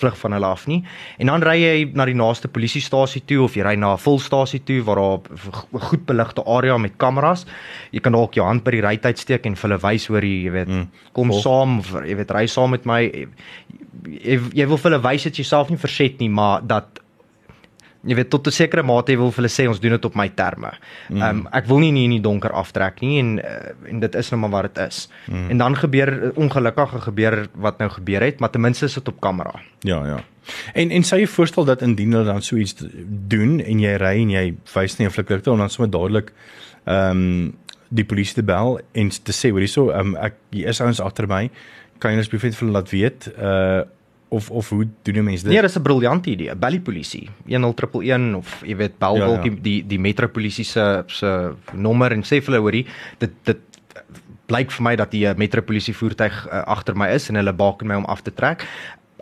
vlug 0.00 0.16
van 0.18 0.32
hulle 0.32 0.46
af 0.46 0.66
nie. 0.66 0.82
En 1.18 1.26
dan 1.26 1.42
ry 1.42 1.56
jy 1.60 1.90
na 1.94 2.04
die 2.04 2.14
naaste 2.14 2.48
polisiestasie 2.48 3.22
toe 3.26 3.42
of 3.44 3.54
jy 3.54 3.62
ry 3.62 3.74
na 3.76 3.94
'n 3.94 3.98
volstasie 3.98 4.62
toe 4.64 4.82
waar 4.82 4.96
daar 4.96 5.20
'n 5.72 5.80
goed 5.80 6.06
beligte 6.06 6.42
area 6.46 6.78
met 6.78 6.96
kameras. 6.96 7.46
Jy 7.92 8.00
kan 8.00 8.12
dalk 8.12 8.34
jou 8.34 8.46
hand 8.46 8.64
by 8.64 8.70
die 8.70 8.82
rytyd 8.82 9.18
steek 9.18 9.46
en 9.46 9.56
vir 9.56 9.70
hulle 9.70 9.80
wys 9.80 10.06
hoor 10.06 10.22
jy 10.22 10.50
weet 10.50 10.68
mm, 10.68 10.88
kom 11.12 11.28
vol. 11.30 11.40
saam 11.40 11.80
jy 12.04 12.16
weet 12.16 12.30
ry 12.30 12.46
saam 12.46 12.70
met 12.70 12.84
my. 12.84 13.26
Jy, 14.06 14.40
jy 14.54 14.66
wil 14.66 14.76
vir 14.76 14.90
hulle 14.90 15.02
wys 15.02 15.24
dat 15.24 15.36
jy 15.36 15.44
self 15.44 15.70
nie 15.70 15.78
verset 15.78 16.18
nie, 16.20 16.28
maar 16.28 16.60
dat 16.66 17.00
jy 18.06 18.14
weet 18.14 18.30
tot 18.30 18.46
'n 18.46 18.54
sekere 18.54 18.82
mate 18.82 19.16
wil 19.16 19.32
hulle 19.34 19.48
sê 19.48 19.66
ons 19.68 19.80
doen 19.80 19.90
dit 19.90 20.04
op 20.04 20.14
my 20.14 20.28
terme. 20.28 20.72
Mm. 21.08 21.20
Ehm 21.20 21.38
um, 21.38 21.48
ek 21.52 21.66
wil 21.66 21.78
nie 21.78 21.92
nie 21.92 22.04
in 22.04 22.10
die 22.16 22.20
donker 22.20 22.52
aftrek 22.52 23.00
nie 23.00 23.18
en 23.18 23.38
uh, 23.38 23.90
en 23.90 24.00
dit 24.00 24.14
is 24.14 24.30
nou 24.30 24.40
maar 24.40 24.50
wat 24.50 24.74
dit 24.74 24.86
is. 24.86 25.08
Mm. 25.26 25.50
En 25.50 25.58
dan 25.58 25.76
gebeur 25.76 26.32
ongelukkig 26.34 27.02
gebeur 27.02 27.48
wat 27.54 27.78
nou 27.78 27.90
gebeur 27.90 28.22
het, 28.22 28.40
maar 28.40 28.50
ten 28.50 28.60
minste 28.60 28.84
is 28.84 28.94
dit 28.94 29.08
op 29.08 29.20
kamera. 29.20 29.60
Ja, 29.80 30.06
ja. 30.06 30.24
En 30.74 30.90
en 30.90 31.02
sê 31.02 31.18
jy 31.18 31.26
voorstel 31.26 31.64
dat 31.64 31.82
indien 31.82 32.12
hulle 32.12 32.24
dan 32.24 32.42
so 32.42 32.56
iets 32.56 32.74
doen 33.28 33.60
en 33.60 33.80
jy 33.80 33.96
ry 33.96 34.16
en 34.22 34.30
jy 34.30 34.54
wys 34.74 34.98
nie 34.98 35.06
'n 35.06 35.10
flikkerligte 35.10 35.50
en 35.50 35.58
dan 35.58 35.70
sommer 35.70 35.90
dadelik 35.90 36.32
ehm 36.84 37.10
um, 37.10 37.54
die 37.88 38.04
polisie 38.04 38.34
te 38.34 38.42
bel 38.42 38.80
en 38.92 39.08
te 39.08 39.32
sê 39.32 39.50
hoor 39.50 39.62
hierso 39.62 39.90
ehm 39.90 40.14
um, 40.14 40.16
ek 40.16 40.34
hier 40.50 40.68
is 40.68 40.80
ouens 40.80 41.00
agter 41.00 41.26
my 41.26 41.50
kan 41.98 42.12
jy 42.12 42.18
asseblief 42.18 42.42
vir 42.42 42.58
hulle 42.60 42.72
laat 42.72 42.90
weet 42.90 43.28
uh 43.36 43.84
of 44.36 44.50
of 44.50 44.68
hoe 44.74 44.86
doen 45.02 45.24
mense 45.24 45.44
dit? 45.44 45.52
Nee, 45.52 45.62
dis 45.62 45.78
'n 45.78 45.82
briljante 45.82 46.30
idee. 46.30 46.54
Bel 46.54 46.78
die 46.78 46.80
polisie 46.80 47.28
10111 47.46 48.36
of 48.36 48.62
jy 48.64 48.76
weet 48.76 48.98
bel 48.98 49.16
ja, 49.16 49.28
ja. 49.28 49.42
die 49.42 49.60
die 49.60 49.80
die 49.86 49.98
metropolisie 49.98 50.64
se 50.64 51.04
se 51.06 51.54
nommer 51.72 52.12
en 52.12 52.22
sê 52.22 52.40
vir 52.40 52.52
hulle 52.52 52.62
hoorie 52.64 52.86
dit 53.18 53.32
dit 53.44 53.58
blyk 54.46 54.70
vir 54.70 54.84
my 54.84 54.94
dat 54.96 55.10
die 55.10 55.26
metropolisie 55.38 55.94
voertuig 55.96 56.46
uh, 56.46 56.62
agter 56.76 56.94
my 56.94 57.08
is 57.14 57.28
en 57.30 57.38
hulle 57.40 57.52
baken 57.52 57.90
my 57.90 57.98
om 58.02 58.06
af 58.06 58.22
te 58.22 58.34
trek. 58.34 58.66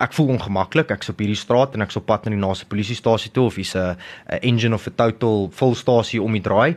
Ek 0.03 0.13
voel 0.13 0.35
ongemaklik. 0.35 0.91
Ek's 0.91 1.09
op 1.09 1.23
hierdie 1.23 1.39
straat 1.39 1.75
en 1.75 1.85
ek's 1.85 1.97
op 1.97 2.07
pad 2.07 2.27
na 2.27 2.35
die 2.35 2.41
naaste 2.41 2.67
polisiestasie 2.67 3.33
toe 3.33 3.47
of 3.47 3.57
hier's 3.57 3.75
'n 3.75 3.97
engine 4.43 4.75
of 4.75 4.87
'n 4.87 4.95
total 4.97 5.51
volstasie 5.51 6.23
om 6.23 6.33
die 6.33 6.43
draai. 6.43 6.77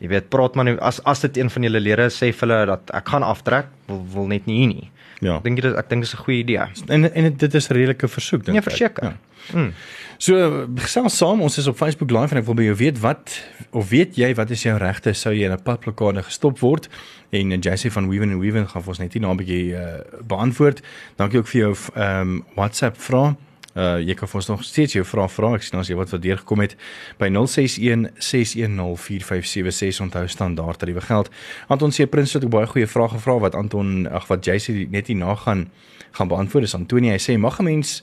Jy 0.00 0.08
weet, 0.08 0.28
praat 0.28 0.54
maar 0.54 0.64
nou 0.64 0.76
as 0.84 1.00
as 1.04 1.20
dit 1.20 1.36
een 1.36 1.50
van 1.50 1.62
julle 1.62 1.80
lede 1.80 2.10
sê 2.12 2.32
vir 2.32 2.48
hulle 2.48 2.66
dat 2.66 2.90
ek 2.92 3.08
gaan 3.08 3.22
aftrek, 3.22 3.66
wil, 3.86 4.04
wil 4.12 4.26
net 4.26 4.46
nie 4.46 4.58
hier 4.58 4.68
nie. 4.74 4.90
Ja. 5.24 5.38
Dink 5.42 5.56
jy 5.60 5.68
dit 5.68 5.76
ek 5.76 5.88
dink 5.88 6.02
dit 6.04 6.12
is 6.12 6.14
'n 6.18 6.24
goeie 6.24 6.38
idee. 6.38 6.66
En 6.86 7.12
en 7.12 7.36
dit 7.36 7.54
is 7.54 7.68
'n 7.68 7.72
redelike 7.72 8.08
versoek 8.08 8.44
dink 8.44 8.56
nee, 8.56 8.58
ek. 8.58 8.64
Ja, 8.64 8.70
verseker. 8.70 9.04
Ja. 9.04 9.16
Mm. 9.54 9.72
So 10.18 10.66
gesels 10.74 11.16
saam, 11.16 11.40
ons 11.40 11.58
is 11.58 11.66
op 11.66 11.76
Facebook 11.76 12.10
live 12.10 12.34
en 12.34 12.40
ek 12.40 12.46
wil 12.46 12.54
by 12.54 12.62
jou 12.62 12.76
weet 12.76 13.00
wat 13.00 13.36
of 13.70 13.88
weet 13.88 14.16
jy 14.16 14.34
wat 14.34 14.50
is 14.50 14.62
jou 14.62 14.76
regte 14.78 15.12
sou 15.12 15.34
jy 15.34 15.44
in 15.44 15.52
'n 15.52 15.62
padplekade 15.62 16.22
gestop 16.22 16.58
word? 16.58 16.88
En 17.30 17.58
Jessie 17.60 17.92
van 17.92 18.08
Weaven 18.08 18.32
and 18.32 18.40
Weaven 18.40 18.68
gaan 18.68 18.82
vir 18.82 18.88
ons 18.88 18.98
net 18.98 19.12
hier 19.12 19.22
na 19.22 19.32
'n 19.32 19.36
bietjie 19.36 19.72
uh, 19.72 20.00
beantwoord. 20.26 20.82
Dankie 21.16 21.38
ook 21.38 21.46
vir 21.46 21.60
jou 21.60 21.74
ehm 21.94 22.20
um, 22.20 22.44
WhatsApp 22.54 22.96
vrae. 23.00 23.36
Uh 23.76 24.00
jy 24.00 24.14
kan 24.16 24.28
vir 24.28 24.40
ons 24.40 24.48
nog 24.48 24.64
steeds 24.64 24.96
jou 24.96 25.04
vrae 25.04 25.28
vra. 25.28 25.52
Ek 25.54 25.62
sien 25.66 25.78
as 25.78 25.90
jy 25.90 25.96
wat 25.98 26.10
wat 26.14 26.22
deur 26.24 26.38
gekom 26.40 26.62
het. 26.64 26.76
By 27.20 27.28
061 27.28 28.08
610 28.16 28.96
4576 28.96 30.00
onthou 30.06 30.24
standaard 30.32 30.80
tariewe 30.80 31.04
geld. 31.04 31.28
Anton 31.68 31.92
se 31.92 32.06
prins 32.06 32.32
het 32.32 32.44
ook 32.44 32.54
baie 32.54 32.66
goeie 32.66 32.88
vrae 32.88 33.08
gevra 33.12 33.38
wat 33.38 33.54
Anton 33.54 34.06
ag 34.08 34.28
wat 34.32 34.46
JC 34.48 34.88
net 34.90 35.12
hier 35.12 35.20
na 35.20 35.34
gaan 35.36 35.68
beantwoord. 36.16 36.64
Dis 36.64 36.74
Antonie. 36.74 37.12
Hy 37.12 37.20
sê 37.20 37.36
mag 37.38 37.60
'n 37.60 37.64
mens 37.64 38.02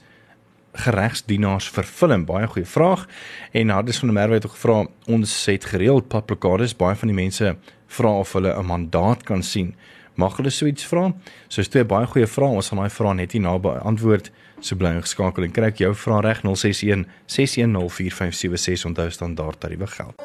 geregsdienaars 0.73 1.69
vervilm 1.69 2.25
baie 2.25 2.47
goeie 2.47 2.65
vraag. 2.65 3.07
En 3.51 3.69
Hardus 3.69 3.99
van 3.99 4.07
der 4.07 4.17
Merwe 4.17 4.33
het 4.33 4.45
ook 4.45 4.55
gevra 4.57 4.85
ons 5.07 5.45
het 5.45 5.65
gereeld 5.65 6.07
paplokades 6.07 6.75
baie 6.75 6.95
van 6.95 7.07
die 7.07 7.17
mense 7.17 7.57
vra 7.87 8.13
of 8.19 8.33
hulle 8.33 8.53
'n 8.53 8.65
mandaat 8.65 9.23
kan 9.23 9.43
sien. 9.43 9.75
Mag 10.15 10.37
hulle 10.37 10.49
so 10.49 10.65
iets 10.65 10.85
vra? 10.85 11.13
So 11.47 11.61
is 11.61 11.67
twee 11.67 11.85
baie 11.85 12.05
goeie 12.05 12.27
vrae. 12.27 12.49
Ons 12.49 12.69
gaan 12.69 12.79
daai 12.79 12.89
vrae 12.89 13.13
net 13.13 13.31
hier 13.31 13.41
na 13.41 13.57
beantwoord 13.59 14.31
So 14.63 14.79
bly 14.79 14.95
geskakel 15.03 15.43
en 15.43 15.51
kry 15.51 15.73
ek 15.73 15.81
jou 15.83 15.91
vrae 15.91 16.21
reg 16.23 16.39
061 16.47 17.03
610 17.27 17.91
4576 17.91 18.87
onthou 18.87 19.09
standaard 19.11 19.59
tariewe 19.59 19.91
geld. 19.91 20.23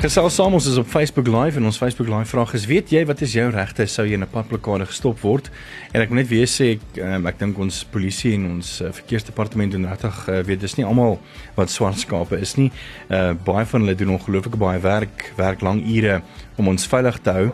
Gesels 0.00 0.32
saam 0.32 0.54
ons 0.56 0.64
is 0.64 0.78
op 0.80 0.86
Facebook 0.88 1.26
Live 1.28 1.58
en 1.60 1.66
ons 1.68 1.76
Facebook 1.76 2.08
Live 2.08 2.30
vraag 2.32 2.54
is 2.56 2.62
weet 2.64 2.88
jy 2.88 3.02
wat 3.04 3.20
is 3.20 3.34
jou 3.36 3.44
regte 3.52 3.84
sou 3.84 4.06
jy 4.08 4.16
in 4.16 4.22
'n 4.24 4.32
padblokkade 4.32 4.86
gestop 4.88 5.20
word 5.20 5.50
en 5.92 6.00
ek 6.00 6.08
moet 6.08 6.24
net 6.24 6.30
weer 6.30 6.48
sê 6.48 6.80
ek, 6.80 7.02
um, 7.04 7.26
ek 7.26 7.38
dink 7.38 7.58
ons 7.58 7.84
polisie 7.84 8.32
en 8.32 8.46
ons 8.46 8.80
uh, 8.80 8.88
verkeersdepartement 8.96 9.70
doen 9.70 9.84
regtig 9.84 10.28
uh, 10.28 10.40
weet 10.40 10.60
dis 10.60 10.76
nie 10.78 10.86
almal 10.86 11.20
wat 11.54 11.68
swart 11.68 11.98
skape 11.98 12.40
is 12.40 12.56
nie 12.56 12.72
uh, 13.10 13.34
baie 13.34 13.66
van 13.66 13.80
hulle 13.84 13.94
doen 13.94 14.16
ongelooflik 14.16 14.56
baie 14.56 14.80
werk 14.80 15.34
werk 15.36 15.60
lang 15.60 15.84
ure 15.84 16.22
om 16.60 16.72
ons 16.72 16.88
veilig 16.92 17.20
te 17.24 17.36
hou 17.36 17.46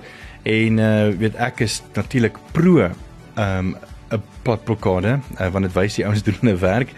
en 0.47 0.81
uh, 0.83 1.11
weet 1.19 1.39
ek 1.43 1.65
is 1.67 1.81
natuurlik 1.97 2.39
pro 2.55 2.87
um, 2.87 3.77
'n 4.11 4.23
padblokkade 4.47 5.19
uh, 5.19 5.49
want 5.51 5.67
dit 5.67 5.75
wys 5.75 5.99
die 5.99 6.07
ouens 6.07 6.23
doen 6.27 6.39
hulle 6.41 6.59
werk 6.63 6.93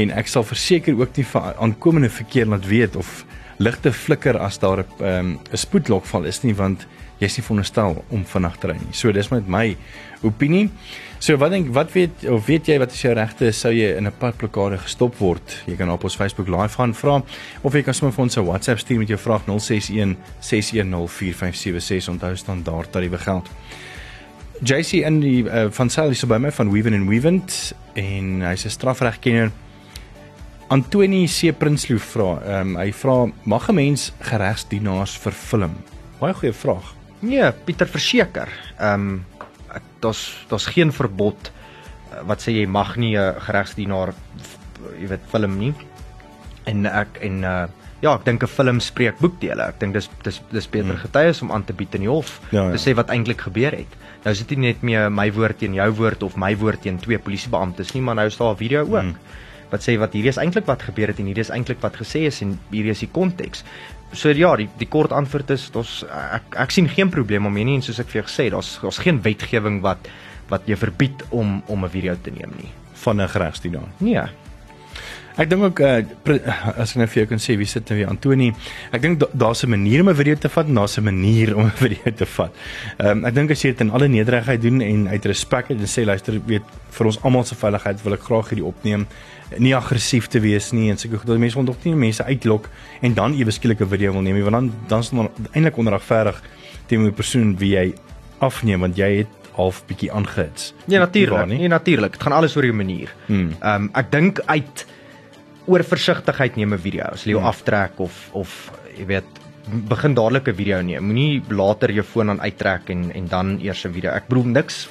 en 0.00 0.12
ek 0.12 0.28
sal 0.28 0.44
verseker 0.44 0.96
ook 0.98 1.16
vir 1.32 1.54
aankomende 1.56 2.10
verkeer 2.10 2.46
laat 2.46 2.66
weet 2.68 2.96
of 2.96 3.24
ligte 3.60 3.92
flikker 3.92 4.38
as 4.38 4.58
daar 4.58 4.84
'n 4.84 5.04
um, 5.04 5.38
'n 5.52 5.56
spoedlokval 5.56 6.24
is 6.24 6.42
nie 6.42 6.54
want 6.54 6.86
jy's 7.20 7.36
nie 7.36 7.44
veronderstel 7.44 8.04
om 8.08 8.24
vinnig 8.24 8.56
te 8.60 8.68
ry 8.70 8.76
nie. 8.80 8.94
So 8.96 9.12
dis 9.12 9.28
met 9.28 9.48
my 9.48 9.76
opinie. 10.22 10.70
So 11.20 11.36
wat 11.36 11.52
dink 11.52 11.68
wat 11.76 11.90
weet 11.92 12.22
of 12.32 12.46
weet 12.48 12.68
jy 12.70 12.78
wat 12.80 12.94
is 12.96 13.02
jou 13.04 13.10
regte 13.12 13.50
sou 13.52 13.68
jy 13.76 13.90
in 13.98 14.06
'n 14.08 14.12
padblokkade 14.18 14.78
gestop 14.80 15.18
word? 15.20 15.62
Jy 15.66 15.76
kan 15.76 15.90
op 15.90 16.04
ons 16.04 16.16
Facebook 16.16 16.48
live 16.48 16.80
gaan 16.80 16.94
vra 16.94 17.22
of 17.62 17.74
jy 17.74 17.82
kan 17.82 17.94
sommer 17.94 18.14
vir 18.14 18.22
ons 18.22 18.36
'n 18.38 18.44
WhatsApp 18.44 18.78
stuur 18.78 18.98
met 18.98 19.08
jou 19.08 19.18
vraag 19.18 19.44
061 19.44 20.16
610 20.40 21.08
4576 21.08 22.08
onthou 22.08 22.36
standaard 22.36 22.92
tariewe 22.92 23.18
geld. 23.18 23.50
JC 24.64 25.04
in 25.04 25.20
die 25.20 25.44
uh, 25.44 25.66
van 25.70 25.90
Sally 25.90 26.14
so 26.14 26.26
by 26.26 26.38
my 26.38 26.50
van 26.50 26.70
Weaven 26.70 26.94
and 26.94 27.08
Weavent 27.08 27.74
en 27.94 28.40
hy's 28.40 28.64
'n 28.64 28.70
strafregkenner. 28.70 29.50
Antoni 30.68 31.26
C 31.26 31.52
Prinsloo 31.52 31.98
vra, 31.98 32.40
ehm 32.44 32.68
um, 32.68 32.76
hy 32.76 32.92
vra 32.92 33.30
mag 33.44 33.68
'n 33.68 33.74
mens 33.74 34.12
geregsdienaars 34.20 35.18
vervilm? 35.18 35.76
Baie 36.18 36.34
goeie 36.34 36.52
vraag. 36.52 36.94
Nee, 37.20 37.52
Pieter 37.64 37.88
verseker. 37.88 38.48
Ehm 38.78 38.94
um, 38.94 39.24
daar's 40.00 40.22
daar's 40.48 40.66
geen 40.66 40.92
verbod 40.92 41.50
eh, 41.50 42.22
wat 42.26 42.42
sê 42.42 42.54
jy 42.54 42.66
mag 42.66 42.96
nie 42.96 43.16
'n 43.18 43.40
geregsdienaar 43.40 44.14
jy 45.00 45.08
weet 45.08 45.28
film 45.30 45.58
nie. 45.58 45.74
en 46.64 46.86
ek 46.86 47.18
en 47.20 47.44
uh 47.44 47.66
ja, 48.00 48.14
ek 48.14 48.24
dink 48.24 48.42
'n 48.42 48.46
film 48.46 48.80
spreek 48.80 49.18
boekdele. 49.18 49.62
Ek 49.62 49.80
dink 49.80 49.92
dis 49.92 50.08
dis 50.22 50.40
dis 50.50 50.68
beter 50.68 50.96
hmm. 50.96 51.04
getuies 51.04 51.42
om 51.42 51.52
aan 51.52 51.64
te 51.64 51.72
bied 51.72 51.94
in 51.94 52.00
die 52.00 52.08
hof 52.08 52.40
ja, 52.50 52.64
ja. 52.64 52.70
te 52.70 52.78
sê 52.78 52.94
wat 52.94 53.10
eintlik 53.10 53.40
gebeur 53.40 53.72
het. 53.72 53.92
Nou 54.24 54.32
is 54.32 54.38
dit 54.38 54.56
nie 54.58 54.72
net 54.72 54.82
meer 54.82 55.10
my 55.12 55.32
woord 55.32 55.58
teen 55.58 55.74
jou 55.74 55.90
woord 55.92 56.22
of 56.22 56.36
my 56.36 56.56
woord 56.56 56.80
teen 56.80 56.98
twee 56.98 57.18
polisiebeamptes 57.18 57.92
nie, 57.92 58.02
maar 58.02 58.14
nou 58.14 58.26
is 58.26 58.36
daar 58.36 58.52
'n 58.52 58.56
video 58.56 58.80
ook. 58.82 59.02
Hmm 59.02 59.16
wat 59.70 59.86
sê 59.86 59.96
wat 60.00 60.14
hierdie 60.16 60.32
is 60.32 60.40
eintlik 60.40 60.66
wat 60.68 60.82
gebeur 60.82 61.12
het 61.12 61.20
en 61.22 61.30
hierdie 61.30 61.44
is 61.46 61.52
eintlik 61.54 61.80
wat 61.84 61.98
gesê 62.00 62.26
is 62.30 62.40
en 62.44 62.56
hierdie 62.72 62.94
is 62.94 63.04
die 63.04 63.10
konteks. 63.12 63.64
So 64.12 64.30
ja, 64.34 64.56
die 64.56 64.68
die 64.78 64.88
kort 64.90 65.12
antwoord 65.12 65.50
is 65.54 65.68
ons 65.74 66.00
ek 66.10 66.56
ek 66.64 66.74
sien 66.74 66.88
geen 66.90 67.10
probleem 67.10 67.46
om 67.46 67.56
hierdie 67.56 67.76
en 67.78 67.82
soos 67.82 68.00
ek 68.02 68.10
vir 68.10 68.22
jou 68.22 68.26
gesê 68.28 68.48
het, 68.48 68.56
daar's 68.56 68.78
daar's 68.82 68.98
geen 68.98 69.22
wetgewing 69.22 69.80
wat 69.82 70.10
wat 70.50 70.66
jou 70.66 70.76
verbied 70.76 71.22
om 71.30 71.62
om 71.66 71.84
'n 71.84 71.90
video 71.90 72.16
te 72.22 72.30
neem 72.30 72.50
nie 72.58 72.70
van 73.04 73.20
'n 73.20 73.28
regsdienaar. 73.28 73.88
Nee. 73.98 74.26
Ek 75.36 75.50
dink 75.50 75.62
ook 75.62 75.80
uh, 75.80 76.00
as 76.76 76.94
ek 76.94 76.96
net 76.96 77.10
vir 77.10 77.22
jou 77.22 77.26
kan 77.30 77.42
sê 77.42 77.56
wie 77.56 77.66
sit 77.66 77.88
nou 77.90 77.98
weer 77.98 78.10
Antoni. 78.10 78.52
Ek 78.92 79.02
dink 79.02 79.22
daar's 79.32 79.64
'n 79.64 79.70
manier 79.70 80.00
om 80.00 80.08
'n 80.10 80.14
video 80.14 80.34
te 80.34 80.48
vat 80.48 80.66
en 80.66 80.74
daar's 80.74 80.98
'n 80.98 81.04
manier 81.04 81.56
om 81.56 81.66
'n 81.66 81.76
video 81.86 82.10
te 82.16 82.26
vat. 82.26 82.52
Ehm 82.98 83.18
um, 83.18 83.24
ek 83.24 83.34
dink 83.34 83.50
as 83.50 83.62
jy 83.62 83.70
dit 83.70 83.80
in 83.80 83.90
alle 83.90 84.08
nederigheid 84.08 84.62
doen 84.62 84.80
en 84.80 85.08
uit 85.08 85.24
respek 85.24 85.70
en 85.70 85.78
sê 85.86 86.04
luister, 86.04 86.40
weet 86.46 86.62
vir 86.90 87.06
ons 87.06 87.22
almal 87.22 87.44
se 87.44 87.54
veiligheid 87.54 88.02
wil 88.02 88.12
ek 88.12 88.22
graag 88.22 88.48
hierdie 88.48 88.66
opneem 88.66 89.06
nie 89.58 89.74
aggressief 89.74 90.28
te 90.28 90.40
wees 90.40 90.70
nie 90.72 90.90
en 90.90 90.98
seker 90.98 91.18
goed 91.18 91.26
dat 91.26 91.38
mense 91.38 91.58
onder 91.58 91.74
nie 91.84 91.94
mense 91.94 92.24
uitlok 92.24 92.68
en 93.02 93.14
dan 93.14 93.34
ewe 93.34 93.50
skielik 93.50 93.80
'n 93.80 93.88
video 93.88 94.12
wil 94.12 94.22
neem 94.22 94.34
nie 94.34 94.42
want 94.42 94.54
dan 94.54 94.72
dan 94.88 95.00
is 95.00 95.10
dit 95.10 95.54
eintlik 95.54 95.76
onregverdig 95.76 96.42
teenoor 96.86 97.10
die 97.10 97.16
persoon 97.16 97.56
wie 97.58 97.74
jy 97.74 97.94
afneem 98.38 98.80
want 98.80 98.96
jy 98.96 99.16
het 99.16 99.40
half 99.54 99.82
bietjie 99.86 100.12
aangehits. 100.12 100.74
Ja 100.86 100.98
natuurlik, 100.98 101.46
nee 101.46 101.68
natuurlik. 101.68 102.12
Dit 102.12 102.22
gaan 102.22 102.32
alles 102.32 102.56
oor 102.56 102.64
jou 102.64 102.74
manier. 102.74 103.14
Hmm. 103.26 103.54
Ehm 103.60 103.82
um, 103.82 103.90
ek 103.94 104.10
dink 104.12 104.40
uit 104.46 104.86
oor 105.66 105.84
versigtigheid 105.84 106.56
neem 106.56 106.74
'n 106.74 106.78
video. 106.78 107.04
As 107.12 107.24
jy 107.24 107.30
jou 107.32 107.40
hmm. 107.40 107.48
aftrek 107.48 108.00
of 108.00 108.28
of 108.32 108.72
jy 108.96 109.06
weet 109.06 109.40
begin 109.88 110.14
dadelik 110.14 110.48
'n 110.48 110.54
video 110.54 110.80
neem. 110.80 111.04
Moenie 111.04 111.42
later 111.48 111.90
jou 111.90 112.04
foon 112.04 112.30
aan 112.30 112.40
uittrek 112.40 112.90
en 112.90 113.12
en 113.12 113.26
dan 113.28 113.58
eers 113.60 113.84
'n 113.84 113.92
video. 113.92 114.10
Ek 114.10 114.28
bedoel 114.28 114.44
niks 114.44 114.88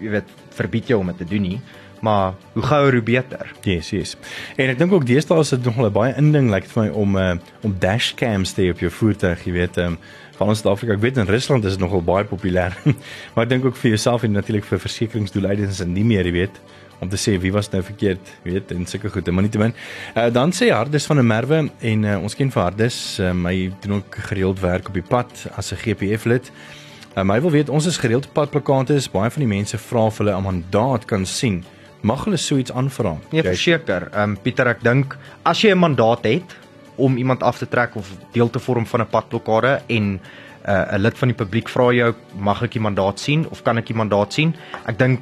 jy 0.00 0.10
weet 0.10 0.28
verbied 0.50 0.88
jou 0.88 1.00
om 1.00 1.06
dit 1.06 1.18
te 1.18 1.24
doen 1.24 1.42
nie 1.42 1.60
maar 2.02 2.34
hoe 2.52 2.62
gouer 2.62 2.92
hoe 2.92 3.02
beter. 3.02 3.52
Yes, 3.62 3.90
yes. 3.90 4.16
En 4.58 4.72
ek 4.72 4.78
dink 4.80 4.92
ook 4.92 5.04
deesdae 5.06 5.38
is 5.38 5.52
dit 5.54 5.62
nogal 5.68 5.90
baie 5.94 6.10
inding 6.18 6.48
lyk 6.50 6.64
like, 6.64 6.72
vir 6.74 6.82
my 6.82 6.88
om 6.98 7.14
uh, 7.16 7.28
om 7.62 7.76
dashcams 7.78 8.56
te 8.56 8.64
hê 8.64 8.72
op 8.74 8.82
jou 8.82 8.90
voertuig, 8.90 9.44
jy 9.46 9.52
weet, 9.54 9.78
um, 9.84 9.94
van 10.34 10.50
ons 10.50 10.58
Suid-Afrika, 10.58 10.96
ek 10.96 11.04
weet 11.04 11.20
in 11.22 11.30
Rusland 11.30 11.68
is 11.68 11.76
dit 11.78 11.84
nogal 11.84 12.02
baie 12.02 12.26
populêr. 12.26 12.74
maar 13.36 13.46
ek 13.46 13.52
dink 13.52 13.68
ook 13.70 13.78
vir 13.78 13.94
jouself 13.94 14.26
en 14.26 14.34
natuurlik 14.34 14.66
vir 14.66 14.82
versekeringsdoeleindes 14.82 15.78
en 15.86 15.94
nie 15.94 16.02
meer, 16.08 16.26
jy 16.26 16.34
weet 16.40 16.58
om 17.02 17.10
te 17.10 17.18
sê 17.18 17.34
wie 17.42 17.52
was 17.52 17.70
nou 17.72 17.82
verkeerd, 17.82 18.30
weet 18.46 18.70
en 18.70 18.86
sulke 18.86 19.10
goede, 19.10 19.34
maar 19.34 19.42
nie 19.42 19.50
te 19.50 19.58
min. 19.58 19.74
Uh, 20.14 20.28
dan 20.30 20.54
sê 20.54 20.70
Hardes 20.70 21.06
van 21.10 21.18
'n 21.18 21.26
Merwe 21.26 21.58
en 21.80 22.04
uh, 22.04 22.22
ons 22.22 22.34
ken 22.34 22.50
vir 22.50 22.62
Hardes, 22.62 23.18
um, 23.18 23.46
hy 23.46 23.72
doen 23.82 23.98
ook 23.98 24.16
gereeld 24.30 24.60
werk 24.60 24.88
op 24.88 24.94
die 24.94 25.08
pad 25.08 25.50
as 25.56 25.72
'n 25.72 25.82
GPF 25.82 26.24
lid. 26.24 26.52
Um, 27.16 27.30
hy 27.30 27.40
wil 27.40 27.50
weet 27.50 27.68
ons 27.68 27.86
is 27.86 27.98
gereeld 27.98 28.32
padplakate 28.32 28.94
is 28.94 29.10
baie 29.10 29.30
van 29.30 29.42
die 29.42 29.54
mense 29.58 29.78
vra 29.78 30.06
of 30.06 30.18
hulle 30.18 30.32
'n 30.32 30.42
mandaat 30.42 31.04
kan 31.04 31.26
sien 31.26 31.64
mag 32.02 32.24
hulle 32.26 32.36
so 32.36 32.58
iets 32.58 32.72
aanvra? 32.72 33.16
Nee, 33.30 33.42
verseker. 33.42 34.08
Ehm 34.12 34.34
um, 34.34 34.36
Pieter, 34.42 34.68
ek 34.74 34.82
dink 34.82 35.16
as 35.42 35.62
jy 35.62 35.70
'n 35.72 35.78
mandaat 35.78 36.24
het 36.24 36.56
om 36.96 37.16
iemand 37.16 37.42
af 37.42 37.58
te 37.58 37.68
trek 37.68 37.96
of 37.96 38.10
deel 38.32 38.50
te 38.50 38.58
vorm 38.58 38.86
van 38.86 39.00
'n 39.00 39.10
padblokkade 39.10 39.82
en 39.86 40.20
uh, 40.68 40.94
'n 40.94 41.00
lid 41.00 41.18
van 41.18 41.28
die 41.28 41.36
publiek 41.36 41.68
vra 41.68 41.92
jou, 41.92 42.14
mag 42.38 42.62
ek 42.62 42.72
die 42.72 42.80
mandaat 42.80 43.20
sien 43.20 43.46
of 43.50 43.62
kan 43.62 43.78
ek 43.78 43.86
die 43.86 43.96
mandaat 43.96 44.32
sien? 44.32 44.54
Ek 44.86 44.98
dink 44.98 45.20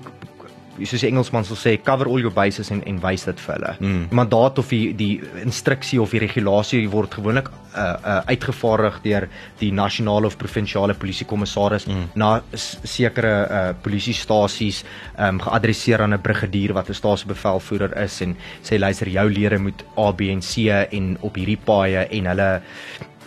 soos 0.86 1.02
die 1.04 1.08
Engelsman 1.10 1.44
sal 1.44 1.58
sê 1.58 1.76
cover 1.84 2.08
all 2.08 2.22
your 2.22 2.34
bases 2.34 2.70
en 2.70 2.82
en 2.86 3.00
wys 3.02 3.26
dit 3.28 3.40
vir 3.44 3.54
hulle. 3.54 3.72
Mm. 3.80 4.04
Mandaat 4.16 4.58
of 4.62 4.68
die 4.72 4.92
die 4.96 5.20
instruksie 5.42 6.00
of 6.00 6.14
die 6.14 6.22
regulasie 6.22 6.86
word 6.92 7.14
gewoonlik 7.18 7.50
uh 7.50 7.82
uh 7.82 8.20
uitgevaardig 8.26 9.00
deur 9.04 9.28
die 9.60 9.70
nasionale 9.72 10.26
of 10.26 10.36
provinsiale 10.38 10.94
polisiekommissaris 10.94 11.86
mm. 11.86 12.06
na 12.14 12.30
sekere 12.54 13.34
uh 13.46 13.62
polisiestasies 13.82 14.82
um 15.18 15.40
geadresseer 15.40 16.02
aan 16.02 16.14
'n 16.14 16.22
brigadier 16.22 16.74
wat 16.74 16.90
'n 16.90 16.94
stasiebevelvoerder 16.94 17.96
is 18.02 18.20
en 18.20 18.36
sê 18.62 18.78
luister 18.78 19.08
jou 19.08 19.28
lede 19.30 19.58
moet 19.58 19.84
A 19.98 20.12
B 20.12 20.20
en 20.30 20.40
C 20.40 20.68
en 20.90 21.16
op 21.20 21.34
hierdie 21.34 21.60
paaie 21.64 22.06
en 22.10 22.26
hulle 22.26 22.62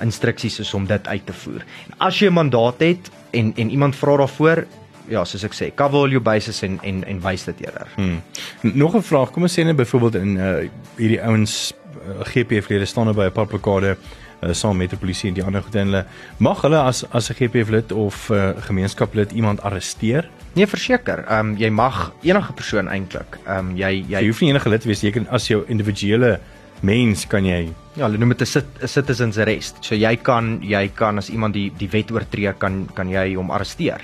instruksies 0.02 0.60
is 0.60 0.74
om 0.74 0.86
dit 0.86 1.08
uit 1.08 1.26
te 1.26 1.34
voer. 1.34 1.62
En 1.88 1.94
as 1.98 2.20
jy 2.20 2.28
'n 2.28 2.34
mandaat 2.34 2.80
het 2.80 3.12
en 3.32 3.54
en 3.56 3.70
iemand 3.70 3.96
vra 3.96 4.18
daarvoor 4.18 4.66
ja, 5.10 5.24
soos 5.26 5.44
ek 5.44 5.56
sê, 5.58 5.70
cover 5.76 6.06
all 6.06 6.12
your 6.12 6.24
bases 6.24 6.62
en 6.64 6.80
en 6.84 7.04
en 7.08 7.22
wys 7.24 7.46
dit 7.50 7.66
eerder. 7.66 7.88
Hmm. 7.96 8.22
Nog 8.62 8.96
'n 8.96 9.02
vraag, 9.02 9.32
kom 9.32 9.44
ons 9.44 9.60
sê 9.60 9.64
net 9.64 9.76
byvoorbeeld 9.76 10.16
in 10.16 10.38
uh 10.38 10.70
hierdie 10.98 11.22
ouens 11.22 11.74
uh, 11.74 12.20
eh, 12.20 12.28
GPF 12.34 12.70
lede 12.70 12.86
staan 12.86 13.06
nou 13.06 13.16
by 13.16 13.26
'n 13.26 13.32
paplokade 13.32 13.98
uh, 13.98 14.50
eh, 14.50 14.54
saam 14.54 14.78
met 14.78 14.90
die 14.90 15.00
polisie 15.00 15.30
en 15.30 15.36
die 15.36 15.44
ander 15.44 15.62
goed 15.62 15.76
en 15.76 15.88
hulle 15.88 16.06
mag 16.38 16.62
hulle 16.62 16.80
as 16.80 17.04
as 17.12 17.30
'n 17.30 17.36
GPF 17.36 17.70
lid 17.70 17.92
of 17.92 18.30
uh, 18.30 18.52
gemeenskaplid 18.60 19.32
iemand 19.32 19.62
arresteer? 19.62 20.30
Nee, 20.54 20.68
verseker. 20.68 21.26
Ehm 21.28 21.40
um, 21.40 21.58
jy 21.58 21.70
mag 21.70 22.14
enige 22.22 22.54
persoon 22.54 22.88
eintlik. 22.88 23.40
Ehm 23.48 23.58
um, 23.58 23.76
jy 23.76 24.06
jy 24.08 24.20
so, 24.20 24.26
hoef 24.26 24.42
nie 24.42 24.50
enige 24.50 24.70
lid 24.70 24.82
te 24.82 24.88
wees, 24.88 25.02
jy 25.02 25.12
kan 25.12 25.28
as 25.30 25.48
jou 25.48 25.64
individuele 25.68 26.40
mens 26.84 27.24
kan 27.28 27.46
jy 27.46 27.72
ja, 27.96 28.06
hulle 28.06 28.20
noem 28.20 28.34
dit 28.36 28.42
'n 28.42 28.88
citizens 28.88 29.38
arrest. 29.38 29.78
So 29.82 29.96
jy 29.96 30.16
kan 30.16 30.60
jy 30.62 30.92
kan 30.96 31.18
as 31.18 31.30
iemand 31.30 31.54
die 31.54 31.72
die 31.78 31.90
wet 31.90 32.12
oortree 32.12 32.54
kan 32.58 32.88
kan 32.94 33.10
jy 33.10 33.36
hom 33.36 33.52
arresteer. 33.52 34.02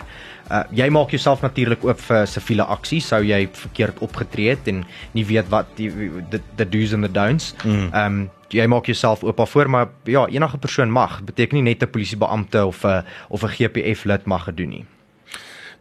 Uh, 0.49 0.63
jy 0.73 0.89
maak 0.89 1.11
jouself 1.13 1.41
natuurlik 1.41 1.83
oop 1.85 1.99
vir 2.01 2.25
siviele 2.25 2.65
aksie 2.65 3.01
sou 3.05 3.21
jy 3.21 3.43
verkeerd 3.53 3.99
opgetree 4.01 4.49
het 4.49 4.67
en 4.67 4.83
nie 5.13 5.25
weet 5.25 5.49
wat 5.53 5.69
die 5.77 5.91
the, 6.31 6.41
the 6.57 6.65
do's 6.65 6.93
and 6.93 7.05
the 7.05 7.11
don'ts. 7.11 7.53
Ehm 7.63 7.69
mm. 7.69 7.89
um, 7.93 8.29
jy 8.49 8.65
maak 8.65 8.87
jouself 8.89 9.21
oop 9.23 9.37
daarvoor 9.37 9.69
maar 9.69 9.91
ja 10.09 10.23
enige 10.25 10.57
persoon 10.57 10.89
mag 10.91 11.19
beteken 11.21 11.55
nie 11.55 11.63
net 11.69 11.83
'n 11.83 11.91
polisiebeampte 11.93 12.65
of 12.65 12.83
'n 12.83 13.05
of 13.29 13.43
'n 13.43 13.53
GPF 13.57 14.03
lid 14.05 14.25
mag 14.25 14.43
gedoen 14.43 14.69
nie. 14.69 14.85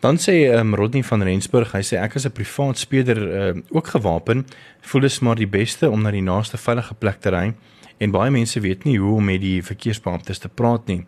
Dan 0.00 0.16
sê 0.16 0.54
um, 0.54 0.74
Rodney 0.74 1.02
van 1.02 1.22
Rensburg, 1.22 1.72
hy 1.72 1.82
sê 1.82 1.96
ek 1.98 2.14
is 2.14 2.26
'n 2.26 2.32
privaat 2.32 2.78
speeder 2.78 3.18
uh, 3.18 3.62
ook 3.70 3.86
gewapen, 3.86 4.46
voel 4.80 5.00
dit 5.00 5.20
maar 5.20 5.36
die 5.36 5.46
beste 5.46 5.90
om 5.90 6.02
na 6.02 6.10
die 6.10 6.22
naaste 6.22 6.56
veilige 6.56 6.94
plek 6.94 7.20
te 7.20 7.30
ry 7.30 7.54
en 7.98 8.10
baie 8.10 8.30
mense 8.30 8.60
weet 8.60 8.84
nie 8.84 8.98
hoe 8.98 9.16
om 9.16 9.24
met 9.24 9.40
die 9.40 9.62
verkeersbeamptes 9.62 10.38
te 10.38 10.48
praat 10.48 10.86
nie. 10.86 11.04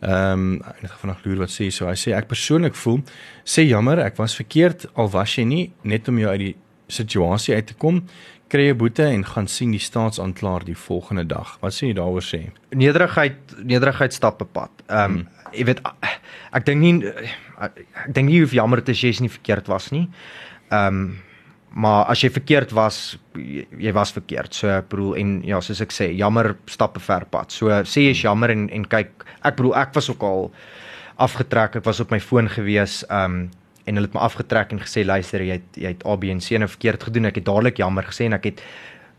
Ehm 0.00 0.32
um, 0.32 0.62
ek 0.82 0.90
gaan 0.90 1.00
vanaand 1.00 1.24
loer 1.24 1.38
wat 1.46 1.50
sê 1.50 1.70
so. 1.72 1.88
Hy 1.88 1.96
sê 1.96 2.12
ek 2.12 2.28
persoonlik 2.28 2.74
voel 2.74 3.00
sê 3.44 3.64
jammer, 3.64 3.98
ek 3.98 4.16
was 4.16 4.36
verkeerd 4.36 4.86
al 4.94 5.08
was 5.08 5.38
jy 5.38 5.44
nie 5.44 5.72
net 5.82 6.08
om 6.08 6.18
jou 6.18 6.28
uit 6.28 6.40
die 6.40 6.56
situasie 6.88 7.54
uit 7.54 7.66
te 7.66 7.74
kom 7.74 8.02
kry 8.48 8.70
'n 8.70 8.76
boete 8.76 9.02
en 9.02 9.24
gaan 9.24 9.48
sien 9.48 9.70
die 9.70 9.80
staatsaanklaer 9.80 10.64
die 10.64 10.76
volgende 10.76 11.26
dag. 11.26 11.58
Wat 11.60 11.72
sê 11.74 11.88
jy 11.88 11.94
daaroor 11.94 12.22
sê? 12.22 12.50
Nederigheid, 12.70 13.36
nederigheid 13.64 14.12
stap 14.12 14.40
'n 14.42 14.48
pad. 14.52 14.70
Ehm 14.88 15.04
um, 15.04 15.12
hmm. 15.12 15.28
jy 15.52 15.64
weet 15.64 15.80
ek 16.52 16.64
dink 16.64 16.80
nie 16.80 17.12
ek 17.58 17.72
dink 18.12 18.28
nie 18.28 18.40
hoe 18.40 18.48
jammer 18.48 18.78
dit 18.78 18.88
is 18.88 19.00
jy 19.00 19.08
is 19.08 19.20
nie 19.20 19.30
verkeerd 19.30 19.66
was 19.66 19.90
nie. 19.90 20.08
Ehm 20.70 20.86
um, 20.86 21.18
maar 21.76 22.06
as 22.08 22.22
jy 22.24 22.30
verkeerd 22.32 22.72
was 22.76 23.18
jy, 23.36 23.66
jy 23.84 23.92
was 23.92 24.14
verkeerd. 24.16 24.56
So 24.56 24.70
ek 24.72 24.88
bedoel 24.92 25.18
en 25.20 25.36
ja 25.44 25.60
soos 25.64 25.82
ek 25.84 25.92
sê 25.92 26.08
jammer 26.16 26.54
stap 26.72 26.96
'n 26.96 27.04
ver 27.04 27.26
pad. 27.30 27.52
So 27.52 27.68
sê 27.84 28.08
jy's 28.08 28.22
jammer 28.24 28.50
en 28.50 28.68
en 28.70 28.84
kyk 28.84 29.24
ek 29.44 29.56
bedoel 29.56 29.76
ek 29.76 29.94
was 29.94 30.10
ook 30.10 30.22
al 30.22 30.50
afgetrek. 31.18 31.76
Ek 31.76 31.84
was 31.84 32.00
op 32.00 32.10
my 32.10 32.20
foon 32.20 32.48
gewees 32.48 33.04
um 33.10 33.50
en 33.86 33.94
hulle 33.94 34.06
het 34.06 34.14
my 34.14 34.20
afgetrek 34.20 34.72
en 34.72 34.80
gesê 34.80 35.04
luister 35.04 35.40
jy 35.40 35.52
het 35.52 35.76
jy 35.76 35.88
het 35.88 36.06
A 36.06 36.16
B 36.16 36.24
en 36.24 36.40
C 36.40 36.58
nou 36.58 36.68
verkeerd 36.68 37.02
gedoen. 37.02 37.26
Ek 37.26 37.36
het 37.36 37.44
dadelik 37.44 37.76
jammer 37.76 38.04
gesê 38.04 38.24
en 38.24 38.32
ek 38.32 38.44
het 38.44 38.62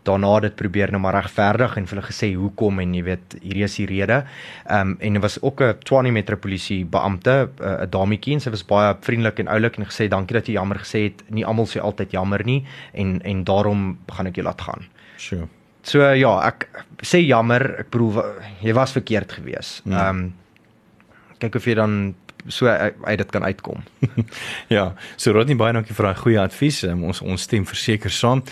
daarna 0.07 0.39
dit 0.45 0.55
probeer 0.55 0.91
nou 0.93 1.01
maar 1.03 1.17
regverdig 1.19 1.77
en 1.77 1.87
vir 1.87 1.97
hulle 1.97 2.07
gesê 2.07 2.31
hoekom 2.35 2.79
en 2.83 2.95
jy 2.97 3.03
weet 3.07 3.37
hierdie 3.41 3.65
is 3.67 3.77
die 3.79 3.87
rede. 3.89 4.21
Ehm 4.65 4.93
um, 4.93 4.95
en 4.99 5.19
dit 5.19 5.23
was 5.23 5.37
ook 5.41 5.61
'n 5.61 5.75
Tshwane 5.83 6.11
Metropolisie 6.11 6.85
beampte, 6.85 7.49
eh, 7.59 7.83
'n 7.85 7.89
dametjie 7.89 8.33
en 8.33 8.39
sy 8.39 8.49
was 8.49 8.65
baie 8.65 8.95
vriendelik 9.01 9.39
en 9.39 9.47
oulik 9.47 9.77
en 9.77 9.85
gesê 9.85 10.07
dankie 10.07 10.33
dat 10.33 10.47
jy 10.47 10.53
jammer 10.53 10.79
gesê 10.79 11.03
het. 11.03 11.23
Nie 11.29 11.45
almal 11.45 11.65
sê 11.65 11.79
altyd 11.81 12.11
jammer 12.11 12.43
nie 12.45 12.65
en 12.93 13.21
en 13.21 13.43
daarom 13.43 13.97
gaan 14.07 14.27
ek 14.27 14.35
jou 14.35 14.45
laat 14.45 14.61
gaan. 14.61 14.87
Sure. 15.17 15.47
So 15.83 15.99
ja, 16.13 16.47
ek 16.47 16.67
sê 17.01 17.23
jammer, 17.25 17.79
ek 17.79 17.89
bedoel 17.89 18.23
jy 18.61 18.73
was 18.73 18.91
verkeerd 18.91 19.31
geweest. 19.31 19.83
Hmm. 19.83 19.93
Ehm 19.93 20.09
um, 20.09 20.33
kyk 21.39 21.55
of 21.55 21.65
jy 21.65 21.75
dan 21.75 22.15
so 22.47 22.67
uit 22.67 23.17
dit 23.17 23.29
kan 23.29 23.43
uitkom. 23.43 23.83
ja, 24.75 24.93
so 25.15 25.31
Rodney 25.31 25.55
baie 25.55 25.73
dankie 25.73 25.95
vir 25.95 26.09
daai 26.09 26.19
goeie 26.21 26.39
advies. 26.41 26.81
Um, 26.87 27.03
ons 27.09 27.21
ons 27.21 27.41
stem 27.41 27.65
verseker 27.67 28.13
saam. 28.13 28.43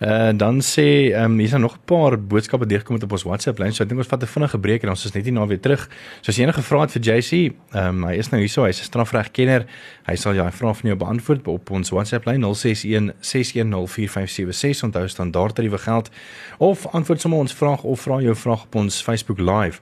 Uh 0.00 0.32
dan 0.34 0.60
sê 0.64 1.12
ehm 1.12 1.32
um, 1.32 1.38
hier's 1.38 1.56
nog 1.58 1.76
'n 1.76 1.84
paar 1.84 2.18
boodskappe 2.18 2.66
deurgekom 2.66 3.02
op 3.02 3.12
ons 3.12 3.22
WhatsApp 3.22 3.58
lyn. 3.58 3.72
So 3.72 3.82
ek 3.84 3.88
dink 3.88 4.00
ons 4.00 4.10
vat 4.10 4.22
'n 4.22 4.26
vinnige 4.26 4.58
breek 4.58 4.82
en 4.82 4.90
ons 4.90 5.04
is 5.04 5.12
net 5.14 5.24
hier 5.24 5.32
na 5.32 5.46
weer 5.46 5.60
terug. 5.60 5.88
So 6.22 6.30
as 6.30 6.36
jy 6.36 6.42
enige 6.42 6.62
vrae 6.62 6.80
het 6.80 6.92
vir 6.92 7.02
JC, 7.02 7.54
ehm 7.72 7.88
um, 7.88 8.04
hy 8.04 8.14
is 8.18 8.30
nou 8.30 8.40
hierso, 8.40 8.64
hy's 8.64 8.80
'n 8.80 8.84
strafregkenner. 8.84 9.66
Hy 10.06 10.16
sal 10.16 10.34
jou 10.34 10.50
vrae 10.50 10.74
van 10.74 10.90
jou 10.90 10.96
beantwoord 10.96 11.48
op 11.48 11.70
ons 11.70 11.90
WhatsApp 11.90 12.26
lyn 12.26 12.42
061 12.44 13.12
6104576. 13.20 14.82
Onthou 14.82 15.08
standaard 15.08 15.54
tariewe 15.54 15.78
geld 15.78 16.10
of 16.58 16.86
antwoord 16.86 17.20
sommer 17.20 17.38
ons 17.38 17.54
vraag 17.54 17.82
of 17.82 18.00
vra 18.00 18.20
jou 18.20 18.34
vraag 18.34 18.62
op 18.64 18.74
ons 18.74 19.02
Facebook 19.02 19.38
live. 19.38 19.80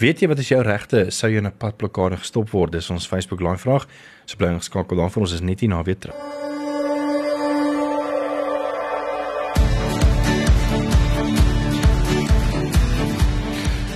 Weet 0.00 0.22
jy 0.22 0.30
wat 0.30 0.38
is 0.40 0.48
jou 0.48 0.62
regte? 0.64 1.10
Sou 1.12 1.28
jy 1.28 1.42
in 1.42 1.46
'n 1.46 1.52
padblokkade 1.60 2.16
gestop 2.16 2.48
word? 2.50 2.72
Dis 2.72 2.88
ons 2.90 3.06
Facebook 3.06 3.40
live 3.40 3.58
vraag. 3.58 3.86
So 4.24 4.36
bly 4.36 4.56
geskakel 4.56 4.96
dan 4.96 5.10
vir 5.10 5.20
ons 5.20 5.32
is 5.32 5.40
net 5.40 5.60
hier 5.60 5.68
na 5.68 5.82
weer 5.82 5.98
terug. 5.98 6.16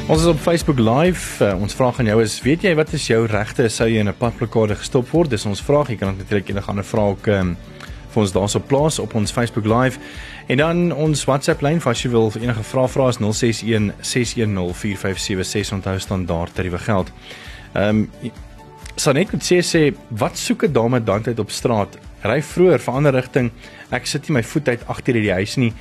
Ons 0.09 0.21
is 0.21 0.27
op 0.27 0.37
Facebook 0.37 0.79
Live. 0.79 1.45
Uh, 1.45 1.61
ons 1.61 1.75
vraag 1.75 1.99
aan 1.99 2.07
jou 2.07 2.23
is: 2.23 2.43
weet 2.43 2.63
jy 2.63 2.75
wat 2.75 2.93
is 2.93 3.07
jou 3.07 3.27
regte 3.27 3.69
sou 3.69 3.89
jy 3.89 4.01
in 4.01 4.09
'n 4.09 4.15
padplekade 4.15 4.77
gestop 4.77 5.09
word? 5.09 5.31
Dis 5.31 5.47
ons 5.47 5.63
vraag. 5.63 5.89
Jy 5.89 5.97
kan 5.97 6.17
natuurlik 6.17 6.49
enige 6.49 6.69
ander 6.69 6.85
vrae 6.85 7.11
ook 7.11 7.27
um, 7.27 7.57
vir 8.15 8.23
ons 8.23 8.33
daarso 8.33 8.63
plaas 8.63 8.99
op 9.03 9.15
ons 9.19 9.33
Facebook 9.35 9.67
Live. 9.67 9.99
En 10.47 10.61
dan 10.61 10.93
ons 10.93 11.25
WhatsApp 11.29 11.63
lyn 11.65 11.83
as 11.85 12.03
jy 12.03 12.11
wil 12.13 12.33
enige 12.41 12.63
vrae 12.63 12.89
vra 12.89 13.09
is 13.13 13.21
061 13.21 13.93
610 14.01 14.75
4576 14.75 15.77
onthou 15.79 15.99
standaard 15.99 16.55
tariewe 16.55 16.79
geld. 16.79 17.13
Ehm 17.75 18.07
um, 18.07 18.33
Sanet 18.95 19.33
het 19.35 19.43
sê 19.43 19.57
sê 19.59 19.81
wat 20.09 20.39
soek 20.39 20.65
'n 20.65 20.73
dame 20.73 21.03
dan 21.03 21.23
tyd 21.23 21.39
op 21.39 21.51
straat? 21.51 21.99
Ry 22.23 22.43
vroeër 22.43 22.79
vir 22.79 22.95
ander 22.95 23.13
rigting. 23.13 23.51
Ek 23.91 24.07
sit 24.07 24.29
nie 24.29 24.37
my 24.37 24.43
voet 24.43 24.69
uit 24.69 24.87
agter 24.87 25.17
in 25.17 25.23
die 25.23 25.33
huis 25.33 25.57
nie 25.57 25.73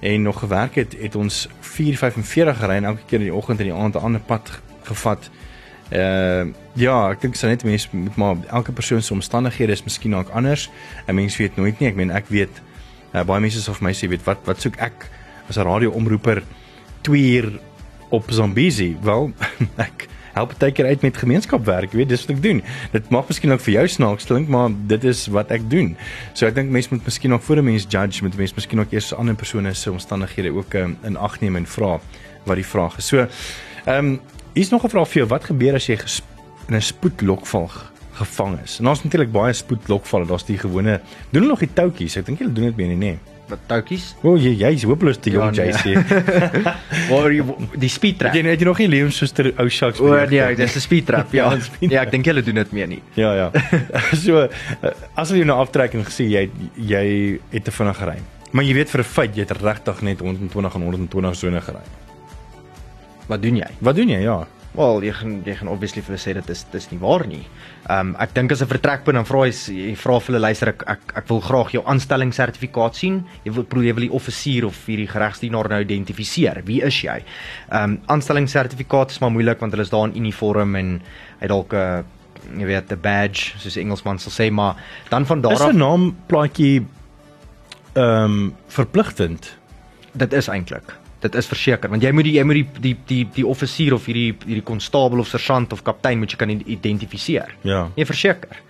en 0.00 0.22
nog 0.22 0.38
gewerk 0.38 0.74
het, 0.74 0.96
het 0.98 1.14
ons 1.14 1.48
4:45 1.60 2.58
gery 2.58 2.76
en 2.76 2.84
elke 2.84 3.06
keer 3.06 3.18
in 3.18 3.30
die 3.30 3.34
oggend 3.34 3.60
en 3.60 3.66
die 3.66 3.74
aand 3.74 3.94
'n 3.94 4.04
ander 4.04 4.20
pad 4.20 4.50
gevat. 4.82 5.30
Uh 5.92 6.52
ja, 6.76 7.10
ek 7.14 7.22
dink 7.22 7.36
sou 7.38 7.48
net 7.48 7.62
mense 7.64 7.88
moet 7.94 8.16
maar 8.20 8.36
elke 8.52 8.72
persoon 8.72 9.02
se 9.02 9.14
omstandighede 9.14 9.72
is 9.72 9.84
miskien 9.86 10.16
ook 10.16 10.28
anders. 10.28 10.70
'n 11.06 11.14
Mens 11.14 11.36
weet 11.36 11.56
nooit 11.56 11.78
nie. 11.80 11.88
Ek 11.88 11.94
meen 11.96 12.10
ek 12.10 12.28
weet 12.28 12.62
uh, 13.14 13.22
baie 13.22 13.40
mense 13.40 13.62
sê 13.62 13.70
of 13.70 13.80
my 13.80 13.92
sê 13.94 14.08
weet 14.08 14.24
wat 14.26 14.42
wat 14.44 14.60
soek 14.60 14.76
ek 14.76 15.08
as 15.48 15.56
'n 15.56 15.64
radioomroeper 15.64 16.42
2 17.02 17.22
uur 17.36 17.60
op 18.10 18.24
Zambezi? 18.30 18.96
Wel, 19.02 19.32
ek 19.86 20.08
help 20.36 20.52
baie 20.58 20.72
keer 20.72 20.86
uit 20.86 21.00
met 21.00 21.16
gemeenskapwerk, 21.16 21.92
weet 21.96 22.08
dis 22.08 22.26
wat 22.26 22.36
ek 22.36 22.42
doen. 22.42 22.62
Dit 22.92 23.08
mag 23.08 23.28
miskien 23.28 23.52
ook 23.52 23.62
vir 23.64 23.72
jou 23.78 23.88
snaaks 23.88 24.28
klink, 24.28 24.48
maar 24.52 24.74
dit 24.86 25.04
is 25.04 25.26
wat 25.32 25.50
ek 25.50 25.64
doen. 25.70 25.96
So 26.34 26.46
ek 26.46 26.54
dink 26.58 26.70
mense 26.70 26.92
moet 26.92 27.04
miskien 27.04 27.32
ook 27.32 27.42
voor 27.42 27.62
'n 27.62 27.64
mens 27.64 27.86
judge 27.88 28.22
met 28.22 28.36
mense 28.36 28.54
miskien 28.54 28.80
ook 28.80 28.92
eers 28.92 29.14
ander 29.14 29.34
persone 29.34 29.74
se 29.74 29.90
omstandighede 29.90 30.52
ook 30.52 30.74
um, 30.74 30.98
in 31.02 31.16
ag 31.16 31.40
neem 31.40 31.56
en 31.56 31.66
vra 31.66 32.00
wat 32.44 32.56
die 32.56 32.66
vraag 32.66 32.98
is. 32.98 33.06
So 33.06 33.26
ehm 33.86 34.04
um, 34.04 34.20
is 34.56 34.72
nog 34.72 34.84
'n 34.84 34.88
vraag 34.88 35.08
vir 35.08 35.22
jou, 35.22 35.28
wat 35.28 35.44
gebeur 35.44 35.74
as 35.74 35.86
jy 35.86 35.98
in 36.68 36.74
'n 36.74 36.80
spoedlokval 36.80 37.70
gevang 38.12 38.58
is? 38.64 38.80
En 38.80 38.88
ons 38.88 39.02
natuurlik 39.02 39.32
baie 39.32 39.52
spoedlokvalle, 39.52 40.26
daar's 40.26 40.44
die 40.44 40.58
gewone 40.58 41.00
doen 41.30 41.42
hulle 41.42 41.48
nog 41.48 41.58
die 41.58 41.72
toutjies. 41.72 42.16
Ek 42.16 42.26
dink 42.26 42.38
hulle 42.38 42.52
doen 42.52 42.64
dit 42.64 42.76
meer 42.76 42.88
nie, 42.88 42.96
nee 42.96 43.18
wat 43.50 43.62
toutjies. 43.70 44.10
O, 44.22 44.32
oh, 44.32 44.36
jy 44.40 44.52
jy's 44.58 44.84
hopeloos 44.88 45.18
te 45.22 45.32
jong, 45.34 45.54
ja, 45.56 45.66
nee. 45.66 45.94
JC. 45.94 46.02
Waar 47.10 47.34
jy 47.34 47.44
die 47.82 47.90
speed 47.92 48.18
trap. 48.20 48.36
Jy 48.36 48.44
het 48.48 48.62
jy 48.62 48.68
nog 48.68 48.80
nie 48.82 48.88
lewenssuster 48.90 49.50
ou 49.54 49.68
sharks 49.72 50.02
O 50.02 50.12
nee, 50.30 50.46
dis 50.58 50.76
'n 50.76 50.84
speed 50.84 51.06
trap. 51.06 51.32
Ja. 51.36 51.50
ja, 51.80 52.02
ek 52.02 52.12
dink 52.14 52.26
hulle 52.30 52.42
doen 52.42 52.56
dit 52.62 52.72
meer 52.72 52.88
nie. 52.88 53.02
Ja, 53.18 53.34
ja. 53.36 53.48
so 54.24 54.46
eh, 54.46 54.92
as 55.14 55.30
jy 55.34 55.44
nou 55.44 55.58
aftrekking 55.60 56.06
gesê 56.06 56.28
jy 56.30 56.46
jy 56.74 57.04
het 57.52 57.66
te 57.66 57.74
vinnig 57.74 57.98
gery. 57.98 58.16
Maar 58.52 58.64
jy 58.64 58.74
weet 58.78 58.90
vir 58.90 59.00
'n 59.02 59.10
feit 59.10 59.36
jy 59.36 59.44
het 59.44 59.52
regtig 59.60 60.02
net 60.02 60.20
120 60.20 60.74
en 60.74 60.82
120 60.82 61.36
sone 61.36 61.60
gery. 61.60 61.84
Wat 63.26 63.42
doen 63.42 63.56
jy? 63.56 63.70
Wat 63.80 63.96
doen 63.96 64.08
jy? 64.08 64.20
Ja. 64.22 64.46
Wel, 64.76 65.06
jy 65.06 65.12
gaan 65.16 65.36
jy 65.46 65.54
gaan 65.56 65.70
obviously 65.72 66.02
vir 66.04 66.18
sê 66.20 66.34
dit 66.36 66.50
is 66.52 66.62
dis 66.68 66.86
nie 66.90 66.98
waar 67.00 67.24
nie. 67.26 67.42
Ehm 67.88 68.10
um, 68.10 68.16
ek 68.20 68.34
dink 68.36 68.52
as 68.52 68.60
'n 68.62 68.68
vertrekpunt 68.68 69.16
dan 69.16 69.24
vra 69.24 69.46
jy 69.46 69.54
jy 69.72 69.94
vra 69.96 70.18
vir 70.20 70.34
hulle 70.34 70.42
luister 70.44 70.68
ek, 70.68 70.82
ek 70.86 71.14
ek 71.16 71.28
wil 71.28 71.40
graag 71.40 71.72
jou 71.72 71.82
aanstellingssertifikaat 71.86 72.94
sien. 72.94 73.24
Jy 73.44 73.52
wil 73.52 73.64
probeer 73.64 73.94
wil 73.94 74.08
die 74.08 74.12
offisier 74.12 74.66
of 74.66 74.76
hierdie 74.86 75.08
geregsdienaar 75.08 75.68
nou 75.68 75.80
identifiseer. 75.80 76.60
Wie 76.64 76.82
is 76.82 77.00
jy? 77.00 77.24
Ehm 77.70 77.84
um, 77.84 78.00
aanstellingssertifikaat 78.06 79.10
is 79.10 79.20
maar 79.20 79.32
moeilik 79.32 79.60
want 79.60 79.72
hulle 79.72 79.82
is 79.82 79.90
daar 79.90 80.08
in 80.08 80.16
uniform 80.16 80.76
en 80.76 81.00
hy 81.40 81.46
dalk 81.46 81.72
'n 81.72 81.76
uh, 81.76 82.02
jy 82.58 82.66
weet 82.66 82.92
'n 82.92 83.00
badge 83.00 83.56
soos 83.58 83.76
Engelsman 83.76 84.18
sal 84.18 84.32
sê, 84.32 84.52
maar 84.52 84.76
dan 85.08 85.24
van 85.24 85.40
daar 85.40 85.52
af 85.52 85.68
Is 85.68 85.74
'n 85.74 85.78
naam 85.78 86.16
plaatjie 86.26 86.84
ehm 87.94 88.24
um, 88.24 88.54
verpligtend? 88.68 89.56
Dit 90.12 90.32
is 90.32 90.48
eintlik 90.48 91.05
dit 91.26 91.40
is 91.40 91.50
verseker 91.50 91.92
want 91.92 92.04
jy 92.04 92.12
moet 92.14 92.28
die 92.28 92.36
jy 92.38 92.44
moet 92.46 92.60
die 92.60 92.68
die 92.82 92.94
die 93.10 93.24
die 93.40 93.46
offisier 93.46 93.96
of 93.96 94.06
hierdie 94.08 94.30
hierdie 94.46 94.66
konstabel 94.66 95.22
of 95.22 95.30
sergeant 95.32 95.74
of 95.76 95.84
kaptein 95.86 96.22
moet 96.22 96.32
jy 96.32 96.40
kan 96.40 96.54
identifiseer. 96.56 97.52
Ja. 97.66 97.86
Nee, 97.96 98.08
verseker. 98.08 98.62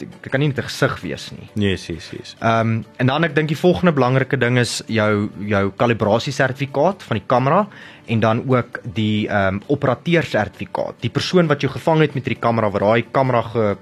Dit 0.00 0.30
kan 0.32 0.40
nie 0.40 0.48
net 0.48 0.58
'n 0.58 0.68
gesig 0.68 0.94
wees 1.02 1.30
nie. 1.32 1.48
Nee, 1.54 1.76
sies, 1.76 2.08
sies. 2.08 2.36
Ehm 2.40 2.60
um, 2.60 2.84
en 2.96 3.06
dan 3.06 3.24
ek 3.24 3.34
dink 3.34 3.48
die 3.48 3.58
volgende 3.58 3.92
belangrike 3.92 4.38
ding 4.38 4.58
is 4.58 4.82
jou 4.86 5.28
jou 5.38 5.72
kalibrasie 5.76 6.32
sertifikaat 6.32 7.02
van 7.02 7.18
die 7.18 7.26
kamera 7.26 7.66
en 8.06 8.20
dan 8.20 8.44
ook 8.48 8.80
die 8.94 9.28
ehm 9.28 9.60
um, 9.60 9.62
operateur 9.66 10.24
sertifikaat. 10.24 11.00
Die 11.00 11.10
persoon 11.10 11.46
wat 11.46 11.60
jou 11.60 11.72
gevang 11.72 12.00
het 12.00 12.14
met 12.14 12.24
hierdie 12.24 12.40
kamera 12.40 12.70
wat 12.70 12.80
daai 12.80 13.04
kamera 13.12 13.42
ge 13.42 13.76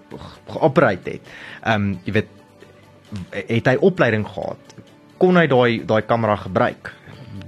geoperate 0.48 1.10
het. 1.10 1.22
Ehm 1.62 1.74
um, 1.74 1.98
jy 2.04 2.12
weet 2.12 2.28
het 3.32 3.66
hy 3.66 3.76
opleiding 3.80 4.26
gehad? 4.26 4.74
Kon 5.18 5.36
hy 5.36 5.46
daai 5.46 5.84
daai 5.86 6.02
kamera 6.02 6.36
gebruik? 6.36 6.97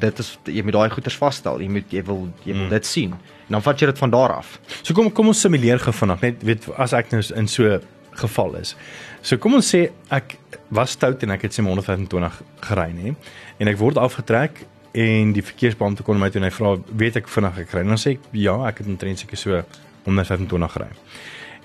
Dit 0.01 0.23
is 0.23 0.33
jy 0.45 0.65
moet 0.67 0.77
daai 0.77 0.91
goeders 0.95 1.17
vasstel. 1.21 1.63
Jy 1.63 1.71
moet 1.77 1.95
jy 1.95 2.03
wil 2.07 2.27
jy 2.45 2.55
wil 2.55 2.67
mm. 2.67 2.75
dit 2.75 2.89
sien. 2.89 3.15
En 3.49 3.59
dan 3.59 3.65
vat 3.67 3.81
jy 3.81 3.91
dit 3.91 4.03
van 4.03 4.13
daar 4.15 4.37
af. 4.41 4.59
So 4.83 4.97
kom 4.97 5.11
kom 5.13 5.33
ons 5.33 5.41
simuleer 5.41 5.83
gou 5.83 5.95
vanaand 5.95 6.27
net 6.27 6.45
weet 6.47 6.69
as 6.81 6.95
ek 6.97 7.13
nou 7.15 7.23
in 7.37 7.49
so 7.51 7.81
geval 8.21 8.57
is. 8.61 8.75
So 9.23 9.39
kom 9.39 9.57
ons 9.59 9.71
sê 9.75 9.87
ek 10.13 10.37
was 10.75 10.95
stout 10.97 11.23
en 11.27 11.35
ek 11.35 11.49
het 11.49 11.57
sy 11.57 11.65
125 11.67 12.41
gery 12.69 12.91
nê 12.97 13.15
en 13.61 13.71
ek 13.71 13.81
word 13.81 14.01
afgetrek 14.01 14.65
en 15.01 15.35
die 15.35 15.45
verkeersbeampte 15.47 16.07
kom 16.07 16.19
my 16.19 16.31
toe 16.31 16.41
en 16.43 16.49
hy 16.49 16.55
vra 16.55 16.75
weet 17.03 17.21
ek 17.21 17.31
vinnig 17.31 17.61
gekry 17.63 17.85
en 17.85 17.95
dan 17.95 18.01
sê 18.03 18.17
ek 18.17 18.31
ja 18.35 18.57
ek 18.69 18.83
het 18.83 18.91
omtrent 18.91 19.23
seker 19.23 19.39
so 19.39 19.63
125 20.07 20.75
gery. 20.77 20.91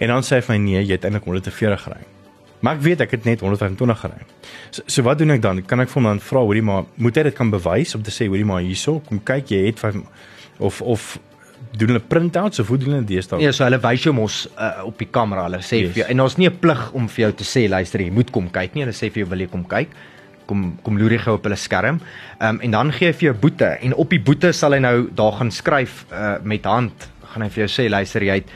En 0.04 0.12
dan 0.12 0.28
sê 0.28 0.40
hy 0.40 0.46
vir 0.46 0.56
my 0.56 0.62
nee 0.66 0.84
jy 0.84 0.98
het 0.98 1.08
eintlik 1.08 1.28
140 1.30 1.88
gery. 1.88 2.04
Maar 2.60 2.78
ek 2.78 2.82
weet 2.82 3.02
ek 3.06 3.12
het 3.12 3.26
net 3.28 3.44
125 3.44 4.00
gery. 4.00 4.26
So, 4.72 4.82
so 4.88 5.04
wat 5.04 5.20
doen 5.20 5.36
ek 5.36 5.42
dan? 5.42 5.62
Kan 5.66 5.84
ek 5.84 5.92
vir 5.92 6.02
hom 6.02 6.10
dan 6.10 6.24
vra 6.24 6.44
hoorie 6.46 6.64
maar 6.66 6.88
moet 6.96 7.20
hy 7.20 7.28
dit 7.30 7.36
kan 7.36 7.52
bewys 7.54 7.96
om 7.96 8.04
te 8.06 8.14
sê 8.14 8.30
hoorie 8.32 8.48
maar 8.48 8.64
hierso 8.66 9.02
kom 9.08 9.22
kyk 9.24 9.52
jy 9.54 9.66
het 9.68 9.80
5 9.80 10.02
of 10.64 10.82
of 10.82 11.16
doen 11.76 11.92
hulle 11.92 12.02
printouts 12.02 12.60
of 12.60 12.68
hoe 12.72 12.78
doen 12.80 12.98
hulle 12.98 13.22
dan? 13.28 13.44
Ja, 13.44 13.52
so 13.52 13.66
hulle 13.66 13.80
wys 13.84 14.04
jou 14.08 14.14
mos 14.16 14.46
uh, 14.56 14.86
op 14.88 15.00
die 15.02 15.10
kamera. 15.12 15.48
Hulle 15.50 15.62
sê 15.66 15.82
yes. 15.82 15.94
vir 15.94 16.04
jou 16.04 16.10
en 16.12 16.24
daar's 16.24 16.38
nie 16.40 16.50
'n 16.50 16.60
plig 16.60 16.84
om 16.94 17.08
vir 17.08 17.26
jou 17.26 17.32
te 17.42 17.48
sê 17.48 17.68
luister 17.70 18.02
jy 18.02 18.12
moet 18.12 18.32
kom 18.32 18.50
kyk 18.50 18.76
nie. 18.76 18.86
Hulle 18.86 18.96
sê 18.96 19.12
vir 19.12 19.24
jou 19.24 19.30
wil 19.30 19.44
jy 19.44 19.48
kom 19.52 19.66
kyk? 19.66 19.90
Kom 20.46 20.78
kom 20.84 20.98
loer 20.98 21.18
jy 21.18 21.22
gou 21.26 21.36
op 21.36 21.44
hulle 21.44 21.58
skerm. 21.58 22.00
Ehm 22.40 22.56
um, 22.56 22.62
en 22.62 22.72
dan 22.72 22.92
gee 22.92 23.08
hy 23.08 23.14
vir 23.14 23.32
jou 23.32 23.36
boete 23.42 23.78
en 23.82 23.94
op 23.94 24.10
die 24.10 24.20
boete 24.20 24.54
sal 24.54 24.74
hy 24.74 24.80
nou 24.80 25.10
daar 25.12 25.34
gaan 25.34 25.52
skryf 25.52 26.06
uh, 26.12 26.38
met 26.44 26.66
hand. 26.66 27.10
Gaan 27.34 27.44
hy 27.44 27.50
vir 27.50 27.68
jou 27.68 27.72
sê 27.82 27.90
luister 27.90 28.24
jy 28.24 28.36
het 28.36 28.50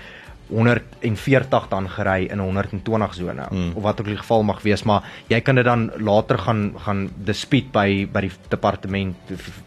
140 0.49 1.67
dan 1.69 1.89
gery 1.89 2.27
in 2.31 2.37
'n 2.37 2.43
120 2.43 3.13
sone 3.13 3.45
hmm. 3.49 3.71
of 3.75 3.83
wat 3.83 3.99
ook 3.99 4.07
die 4.07 4.17
geval 4.17 4.43
mag 4.43 4.61
wees 4.61 4.83
maar 4.83 5.03
jy 5.27 5.41
kan 5.41 5.55
dit 5.55 5.65
dan 5.65 5.91
later 5.97 6.37
gaan 6.37 6.73
gaan 6.77 7.09
dispute 7.15 7.69
by 7.71 8.07
by 8.11 8.21
die 8.21 8.31
departement 8.49 9.15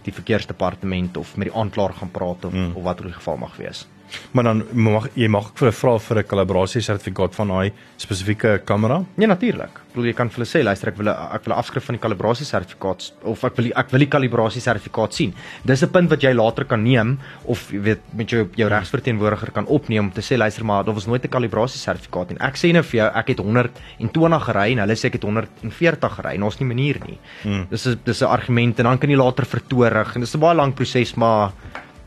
die 0.03 0.13
verkeersdepartement 0.13 1.17
of 1.17 1.37
met 1.37 1.49
die 1.49 1.57
aanklaer 1.57 1.93
gaan 1.93 2.11
praat 2.11 2.45
of, 2.45 2.53
hmm. 2.53 2.73
of 2.75 2.83
wat 2.83 3.01
ook 3.01 3.07
die 3.07 3.21
geval 3.21 3.37
mag 3.37 3.57
wees. 3.57 3.87
Maar 4.33 4.45
dan 4.45 4.63
mag 4.73 5.09
jy 5.15 5.29
mag 5.29 5.53
vir 5.55 5.69
'n 5.69 5.73
vra 5.73 5.99
vir 5.99 6.19
'n 6.19 6.27
kalibrasie 6.27 6.83
sertifikaat 6.83 7.35
van 7.35 7.49
daai 7.49 7.73
spesifieke 7.97 8.61
kamera? 8.65 9.05
Ja 9.17 9.27
natuurlik. 9.27 9.71
Ek 9.71 9.95
bedoel 9.95 10.07
jy 10.07 10.15
kan 10.15 10.29
vir 10.29 10.37
hulle 10.37 10.49
sê 10.49 10.65
luister 10.65 10.89
ek 10.89 10.97
wil 10.97 11.09
ek 11.09 11.45
wil 11.45 11.55
'n 11.55 11.59
afskrif 11.59 11.85
van 11.85 11.97
die 11.97 12.03
kalibrasie 12.03 12.47
sertifikaat 12.47 13.13
of 13.23 13.45
ek 13.45 13.57
wil 13.57 13.67
ek 13.77 13.91
wil 13.91 13.99
die 13.99 14.09
kalibrasie 14.09 14.61
sertifikaat 14.61 15.15
sien. 15.15 15.35
Dis 15.65 15.83
'n 15.83 15.89
punt 15.89 16.11
wat 16.11 16.23
jy 16.23 16.33
later 16.33 16.65
kan 16.65 16.83
neem 16.83 17.19
of 17.45 17.71
jy 17.71 17.81
weet 17.81 18.01
met 18.15 18.29
jou 18.29 18.49
jou 18.57 18.69
regsverteenwoordiger 18.69 19.53
kan 19.53 19.67
opneem 19.67 20.05
om 20.05 20.11
te 20.11 20.21
sê 20.21 20.37
luister 20.37 20.65
maar 20.65 20.85
daar 20.85 20.95
was 20.95 21.07
nooit 21.07 21.25
'n 21.25 21.29
kalibrasie 21.29 21.79
sertifikaat 21.79 22.31
en 22.31 22.39
ek 22.41 22.57
sê 22.57 22.73
nou 22.73 22.83
vir 22.83 22.99
jou 23.01 23.11
ek 23.15 23.29
het 23.29 23.39
120 23.39 24.43
gery 24.43 24.73
en 24.73 24.79
hulle 24.79 24.95
sê 24.95 25.05
ek 25.07 25.13
het 25.15 25.23
140 25.23 26.13
gery 26.17 26.35
en 26.35 26.43
ons 26.43 26.61
nie 26.61 26.69
manier 26.69 26.99
nie. 27.07 27.19
Hmm. 27.43 27.67
Dis 27.71 27.87
is 27.87 27.97
dis 28.05 28.23
'n 28.23 28.27
argument 28.27 28.79
en 28.79 28.85
dan 28.85 28.99
kan 28.99 29.11
jy 29.11 29.17
later 29.17 29.45
vertoorig 29.45 30.15
en 30.15 30.21
dis 30.21 30.35
'n 30.35 30.41
baie 30.41 30.57
lang 30.57 30.75
proses 30.75 31.15
maar 31.17 31.53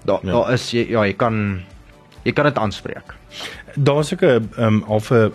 daar 0.06 0.20
ja. 0.24 0.32
daar 0.32 0.54
is 0.54 0.72
jy 0.72 0.89
ja 0.89 1.06
jy 1.06 1.13
kan 1.13 1.62
jy 2.26 2.34
kan 2.34 2.50
dit 2.50 2.58
aanspreek. 2.58 3.14
Daar's 3.76 4.14
ook 4.14 4.24
'n 4.24 4.50
um 4.58 4.84
of 4.88 5.12
'n 5.12 5.32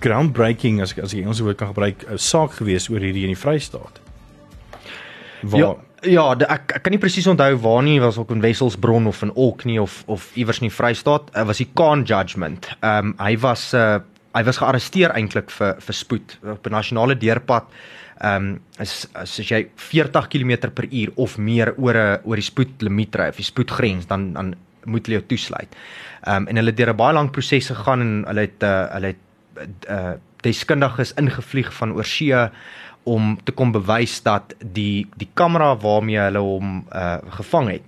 groundbreaking 0.00 0.80
as 0.82 0.94
as 0.98 1.12
ek 1.14 1.22
Engels 1.22 1.40
woord 1.40 1.58
kan 1.58 1.72
gebruik, 1.72 2.04
'n 2.08 2.18
saak 2.18 2.58
gewees 2.60 2.88
oor 2.90 3.00
hierdie 3.00 3.26
in 3.26 3.34
die 3.34 3.38
Vrystaat. 3.38 4.00
Waar 5.42 5.58
ja, 5.58 5.76
ja, 6.02 6.34
de, 6.34 6.46
ek 6.46 6.72
ek 6.76 6.82
kan 6.82 6.94
nie 6.94 7.00
presies 7.02 7.26
onthou 7.26 7.56
waar 7.62 7.82
nie, 7.82 8.00
was 8.00 8.18
ook 8.18 8.30
in 8.30 8.40
Wesselsbron 8.40 9.06
of 9.06 9.22
in 9.22 9.34
Olkney 9.34 9.78
of 9.78 10.02
of 10.06 10.30
iewers 10.36 10.60
in 10.60 10.68
die 10.68 10.76
Vrystaat, 10.76 11.30
uh, 11.34 11.44
was 11.46 11.58
die 11.58 11.70
Khan 11.74 12.04
judgment. 12.04 12.68
Um 12.82 13.14
hy 13.18 13.36
was 13.38 13.72
uh 13.74 14.00
hy 14.32 14.44
was 14.44 14.56
gearresteer 14.56 15.12
eintlik 15.12 15.50
vir 15.50 15.76
vir 15.80 15.94
spoed 15.94 16.38
op 16.54 16.66
'n 16.66 16.72
nasionale 16.72 17.18
deurpad. 17.18 17.64
Um 18.22 18.60
is 18.80 19.08
as 19.14 19.36
jy 19.36 19.68
40 19.76 20.28
km/h 20.28 21.10
of 21.16 21.38
meer 21.38 21.74
oor 21.76 21.94
'n 21.94 22.20
oor 22.24 22.36
die 22.36 22.50
spoedlimiet 22.50 23.14
ry 23.14 23.28
of 23.28 23.36
die 23.36 23.44
spoedgrens 23.44 24.06
dan 24.06 24.32
dan 24.32 24.54
moet 24.84 25.06
hulle 25.06 25.20
jou 25.20 25.26
toesluit. 25.34 25.76
Ehm 26.26 26.42
um, 26.42 26.48
en 26.48 26.60
hulle 26.60 26.70
het 26.70 26.76
deur 26.76 26.92
'n 26.92 26.96
baie 26.96 27.14
lang 27.14 27.30
proses 27.30 27.70
gegaan 27.70 28.00
en 28.00 28.12
hulle 28.26 28.40
het 28.40 28.62
uh, 28.62 28.86
hulle 28.92 29.14
het 29.14 29.88
uh 29.88 30.12
deskundiges 30.42 31.12
ingevlieg 31.14 31.74
van 31.74 31.92
oorsee 31.92 32.48
om 33.02 33.38
te 33.44 33.52
kom 33.52 33.72
bewys 33.72 34.22
dat 34.22 34.54
die 34.58 35.06
die 35.16 35.28
kamera 35.34 35.76
waarmee 35.76 36.18
hulle 36.18 36.38
hom 36.38 36.86
uh 36.90 37.18
gevang 37.38 37.70
het 37.70 37.82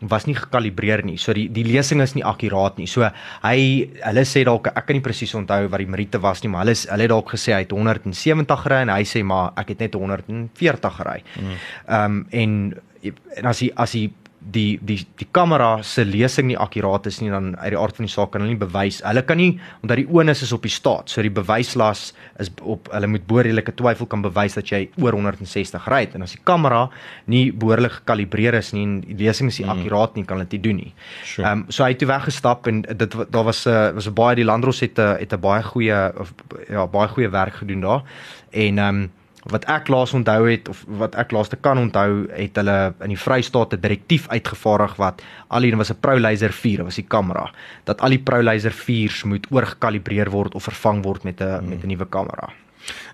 was 0.00 0.26
nie 0.28 0.36
gekalibreer 0.38 1.02
nie. 1.02 1.16
So 1.18 1.34
die 1.34 1.48
die 1.50 1.64
lesing 1.66 2.02
is 2.02 2.14
nie 2.14 2.24
akkuraat 2.26 2.78
nie. 2.78 2.86
So 2.86 3.08
hy 3.42 3.88
hulle 4.04 4.24
sê 4.28 4.44
dalk 4.46 4.70
ek 4.70 4.86
kan 4.86 4.98
nie 4.98 5.02
presies 5.04 5.34
onthou 5.34 5.66
wat 5.66 5.82
die 5.82 5.90
Meriete 5.90 6.20
was 6.22 6.42
nie, 6.44 6.50
maar 6.52 6.66
hulle 6.66 6.76
hulle 6.78 7.06
het 7.06 7.12
dalk 7.12 7.32
gesê 7.34 7.56
hy 7.56 7.64
het 7.64 7.74
170 7.74 8.62
gery 8.62 8.82
en 8.84 8.94
hy 8.94 9.02
sê 9.08 9.24
maar 9.26 9.50
ek 9.58 9.74
het 9.74 9.82
net 9.86 9.98
140 9.98 11.00
gery. 11.00 11.18
Mm. 11.34 11.56
Ehm 11.88 12.12
mm. 12.12 12.20
um, 12.20 12.26
en 12.30 13.16
en 13.38 13.50
as 13.50 13.62
hy 13.62 13.72
as 13.74 13.94
hy 13.94 14.08
die 14.38 14.78
die 14.82 15.00
die 15.18 15.26
kamera 15.34 15.82
se 15.82 16.04
lesing 16.06 16.46
nie 16.48 16.56
akkuraat 16.58 17.08
is 17.10 17.18
nie 17.20 17.30
dan 17.30 17.50
uit 17.58 17.72
die 17.74 17.78
aard 17.78 17.96
van 17.98 18.06
die 18.06 18.12
saak 18.12 18.30
kan 18.32 18.44
hulle 18.44 18.54
nie 18.54 18.60
bewys. 18.60 19.00
Hulle 19.04 19.22
kan 19.26 19.40
nie 19.40 19.58
omdat 19.82 20.00
die 20.00 20.06
onus 20.14 20.42
is 20.46 20.52
op 20.54 20.62
die 20.62 20.72
staat. 20.72 21.10
So 21.10 21.22
die 21.22 21.32
bewyslas 21.34 22.12
is 22.38 22.50
op 22.62 22.88
hulle 22.92 23.10
moet 23.10 23.26
behoorlike 23.28 23.74
twyfel 23.78 24.06
kan 24.06 24.22
bewys 24.22 24.54
dat 24.58 24.70
jy 24.70 24.84
oor 25.02 25.18
160 25.18 25.90
ry 25.90 26.04
en 26.14 26.26
as 26.26 26.36
die 26.36 26.42
kamera 26.46 26.86
nie 27.26 27.48
behoorlik 27.52 27.98
gekalibreer 28.00 28.60
is 28.60 28.72
nie 28.76 28.86
en 28.86 28.96
die 29.04 29.18
lesing 29.24 29.50
is 29.52 29.60
nie 29.60 29.66
mm. 29.66 29.74
akkuraat 29.74 30.16
nie 30.16 30.26
kan 30.28 30.42
dit 30.46 30.56
nie 30.56 30.62
doen 30.68 30.82
nie. 30.84 30.92
Ehm 30.92 31.26
sure. 31.34 31.52
um, 31.52 31.66
so 31.68 31.84
hy 31.84 31.92
het 31.92 32.02
toe 32.02 32.10
weggestap 32.12 32.70
en 32.70 32.82
dit 32.82 33.18
daar 33.28 33.44
was 33.44 33.66
'n 33.66 33.70
uh, 33.70 33.92
was 33.98 34.08
'n 34.08 34.14
baie 34.14 34.36
die 34.36 34.46
Landros 34.46 34.80
het 34.80 34.98
'n 34.98 35.18
het 35.18 35.32
'n 35.32 35.40
baie 35.40 35.62
goeie 35.62 36.12
of 36.18 36.32
ja 36.68 36.86
baie 36.86 37.08
goeie 37.08 37.28
werk 37.28 37.54
gedoen 37.54 37.80
daar 37.80 38.02
en 38.50 38.78
ehm 38.78 38.94
um, 38.94 39.10
wat 39.50 39.64
ek 39.64 39.88
laas 39.88 40.14
onthou 40.14 40.48
het 40.48 40.68
of 40.68 40.84
wat 41.00 41.14
ek 41.14 41.32
laaste 41.32 41.56
kan 41.56 41.78
onthou 41.78 42.26
het 42.32 42.56
hulle 42.60 42.94
in 43.04 43.14
die 43.14 43.20
Vrystaat 43.20 43.72
'n 43.72 43.80
direktief 43.80 44.28
uitgevaardig 44.28 44.96
wat 44.96 45.22
al 45.48 45.62
hier 45.62 45.76
was 45.76 45.90
'n 45.90 46.00
Pro 46.00 46.18
Laser 46.18 46.52
4 46.52 46.84
was 46.84 46.96
die 46.96 47.08
kamera 47.08 47.50
dat 47.84 48.00
al 48.00 48.10
die 48.10 48.22
Pro 48.22 48.42
Laser 48.42 48.72
4s 48.72 49.24
moet 49.24 49.46
oorgekalibreer 49.50 50.30
word 50.30 50.54
of 50.54 50.64
vervang 50.64 51.04
word 51.04 51.24
met 51.24 51.40
'n 51.40 51.44
hmm. 51.44 51.68
met 51.68 51.82
'n 51.82 51.86
nuwe 51.86 52.06
kamera. 52.08 52.52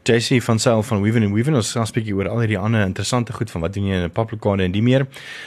JC 0.03 0.43
van 0.43 0.59
Sail 0.59 0.83
van 0.83 1.03
Weaven 1.03 1.23
and 1.23 1.33
Weaven 1.33 1.55
ons 1.55 1.73
gaan 1.73 1.87
spreek 1.87 2.11
oor 2.13 2.29
al 2.29 2.43
hierdie 2.45 2.59
ander 2.59 2.85
interessante 2.85 3.33
goed 3.33 3.51
van 3.51 3.65
wat 3.65 3.73
doen 3.73 3.87
jy 3.87 3.97
in 3.97 4.05
'n 4.05 4.13
publikade 4.13 4.63
en 4.63 4.73
die 4.73 4.83
meer. 4.83 5.07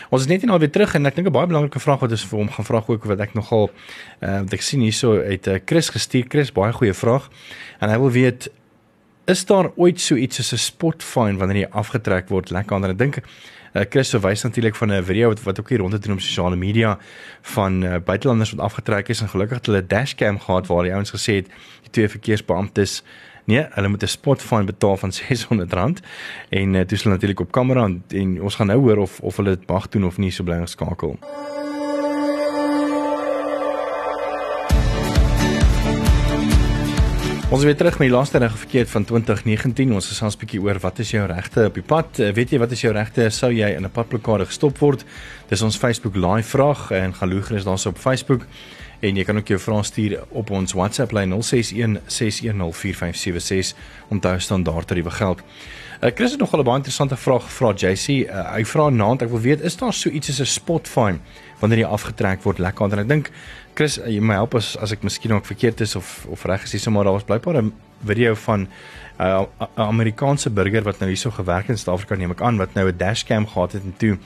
Ons 0.09 0.21
is 0.21 0.27
net 0.27 0.41
nie 0.41 0.51
alweer 0.51 0.71
terug 0.71 0.95
en 0.95 1.05
ek 1.05 1.15
dink 1.15 1.27
'n 1.27 1.31
baie 1.31 1.47
belangrike 1.47 1.79
vraag 1.79 1.99
wat 1.99 2.11
ons 2.11 2.25
vir 2.25 2.39
hom 2.39 2.49
gaan 2.49 2.65
vra 2.65 2.83
ook 2.87 3.05
wat 3.05 3.19
ek 3.19 3.33
nogal 3.33 3.69
uh, 4.21 4.39
wat 4.39 4.53
ek 4.53 4.61
sien 4.61 4.81
hierso 4.81 5.21
uit 5.21 5.47
uh, 5.47 5.59
Chris 5.65 5.89
gestuur. 5.89 6.25
Chris 6.27 6.51
baie 6.51 6.73
goeie 6.73 6.93
vraag. 6.93 7.29
En 7.79 7.89
hy 7.89 7.97
wil 7.97 8.11
weet 8.11 8.49
is 9.27 9.45
daar 9.45 9.71
ooit 9.75 9.99
so 9.99 10.15
iets 10.15 10.39
as 10.39 10.53
'n 10.53 10.57
spot 10.57 11.03
fine 11.03 11.37
wanneer 11.37 11.57
jy 11.57 11.69
afgetrek 11.71 12.29
word 12.29 12.49
lekker 12.49 12.75
ander 12.75 12.89
ek 12.89 12.97
dink 12.97 13.17
uh, 13.17 13.83
Chris 13.89 14.09
verwys 14.09 14.43
natuurlik 14.43 14.75
van 14.75 14.91
'n 14.91 15.03
video 15.03 15.27
wat 15.27 15.43
wat 15.43 15.59
ook 15.59 15.69
hier 15.69 15.79
rond 15.79 15.91
te 15.91 15.99
doen 15.99 16.13
op 16.13 16.21
sosiale 16.21 16.55
media 16.55 16.97
van 17.41 17.83
uh, 17.83 17.95
buitelanders 18.05 18.51
wat 18.51 18.59
afgetrek 18.59 19.09
is 19.09 19.21
en 19.21 19.29
gelukkig 19.29 19.57
het 19.57 19.65
hulle 19.65 19.87
dashcam 19.87 20.39
gehad 20.39 20.67
waar 20.67 20.83
die 20.83 20.93
ouens 20.93 21.11
gesê 21.11 21.33
het 21.35 21.47
die 21.81 21.91
twee 21.91 22.09
verkeersbeamptes 22.09 23.03
nee 23.45 23.67
hulle 23.69 23.87
moet 23.87 24.03
'n 24.03 24.07
spot 24.07 24.41
fine 24.41 24.63
betaal 24.63 24.97
van 24.97 25.11
R600 25.19 26.01
en 26.49 26.73
uh, 26.73 26.85
dis 26.85 27.03
natuurlik 27.03 27.39
op 27.39 27.51
kamera 27.51 27.83
en, 27.83 28.03
en 28.07 28.41
ons 28.41 28.55
gaan 28.55 28.67
nou 28.67 28.79
hoor 28.79 28.97
of 28.97 29.19
of 29.19 29.35
hulle 29.35 29.55
dit 29.57 29.67
mag 29.67 29.89
doen 29.89 30.05
of 30.05 30.17
nie 30.17 30.31
so 30.31 30.43
bly 30.43 30.59
geskakel 30.59 31.19
Ons 37.47 37.63
weer 37.63 37.77
terug 37.79 37.95
met 37.95 38.09
die 38.09 38.15
laaste 38.15 38.41
reg 38.43 38.57
verkeerd 38.59 38.89
van 38.91 39.05
2019. 39.07 39.93
Ons 39.95 40.09
gesels 40.11 40.35
'n 40.35 40.39
bietjie 40.39 40.59
oor 40.61 40.79
wat 40.83 40.99
is 40.99 41.11
jou 41.11 41.25
regte 41.25 41.65
op 41.65 41.73
die 41.73 41.83
pad? 41.83 42.19
Eh, 42.19 42.33
weet 42.33 42.49
jy 42.49 42.59
wat 42.59 42.71
is 42.71 42.81
jou 42.81 42.93
regte 42.93 43.29
sou 43.29 43.51
jy 43.51 43.69
in 43.75 43.85
'n 43.85 43.89
padblokkade 43.89 44.45
gestop 44.45 44.77
word? 44.77 45.05
Dis 45.47 45.61
ons 45.61 45.77
Facebook 45.77 46.15
live 46.15 46.49
vraag 46.57 46.91
en 46.91 47.13
gaan 47.13 47.29
loer 47.29 47.55
is 47.55 47.63
daarso 47.63 47.89
op 47.89 47.97
Facebook 47.97 48.45
en 48.99 49.15
jy 49.15 49.23
kan 49.23 49.37
ook 49.37 49.47
jou 49.47 49.59
vrae 49.59 49.83
stuur 49.83 50.23
op 50.29 50.49
ons 50.49 50.73
WhatsApp 50.73 51.11
lyn 51.11 51.31
061 51.31 52.01
6104576 52.07 53.75
om 54.09 54.19
daar 54.19 54.41
standaard 54.41 54.87
tariewe 54.87 55.11
geld. 55.11 55.41
Uh, 56.03 56.11
Chris 56.15 56.31
het 56.31 56.39
nog 56.39 56.53
'n 56.53 56.63
baie 56.63 56.77
interessante 56.77 57.17
vraag 57.17 57.43
gevra 57.43 57.73
JC. 57.73 58.07
Uh, 58.07 58.53
hy 58.53 58.65
vra 58.65 58.89
naand 58.89 59.21
ek 59.21 59.29
wil 59.29 59.39
weet 59.41 59.61
is 59.61 59.77
daar 59.77 59.93
so 59.93 60.09
iets 60.09 60.29
as 60.29 60.39
'n 60.39 60.45
spot 60.45 60.87
fine 60.87 61.19
wanneer 61.59 61.79
jy 61.79 61.85
afgetrek 61.85 62.43
word 62.43 62.59
lekker 62.59 62.83
aan 62.83 62.91
en 62.91 62.99
ek 62.99 63.07
dink 63.07 63.31
Chris, 63.77 63.99
jy 64.09 64.17
my 64.25 64.33
help 64.39 64.55
as 64.57 64.71
as 64.81 64.89
ek 64.95 65.03
miskien 65.05 65.35
ook 65.35 65.45
verkeerd 65.45 65.83
is 65.85 65.91
of 65.99 66.07
of 66.33 66.45
reg 66.49 66.63
is, 66.65 66.87
maar 66.89 67.05
daar 67.05 67.13
was 67.13 67.27
blykbaar 67.27 67.61
'n 67.61 67.73
video 68.09 68.33
van 68.33 68.61
'n 68.61 68.67
uh, 69.21 69.45
Amerikaanse 69.75 70.49
burger 70.49 70.83
wat 70.83 70.99
nou 70.99 71.09
hierso 71.09 71.29
gewerk 71.29 71.69
in 71.69 71.77
Suid-Afrika 71.77 72.15
neem 72.15 72.31
ek 72.31 72.41
aan 72.41 72.57
wat 72.57 72.73
nou 72.73 72.87
'n 72.89 72.97
dashcam 72.97 73.45
gehad 73.47 73.71
het 73.71 73.83
en 73.83 73.93
toe 73.97 74.17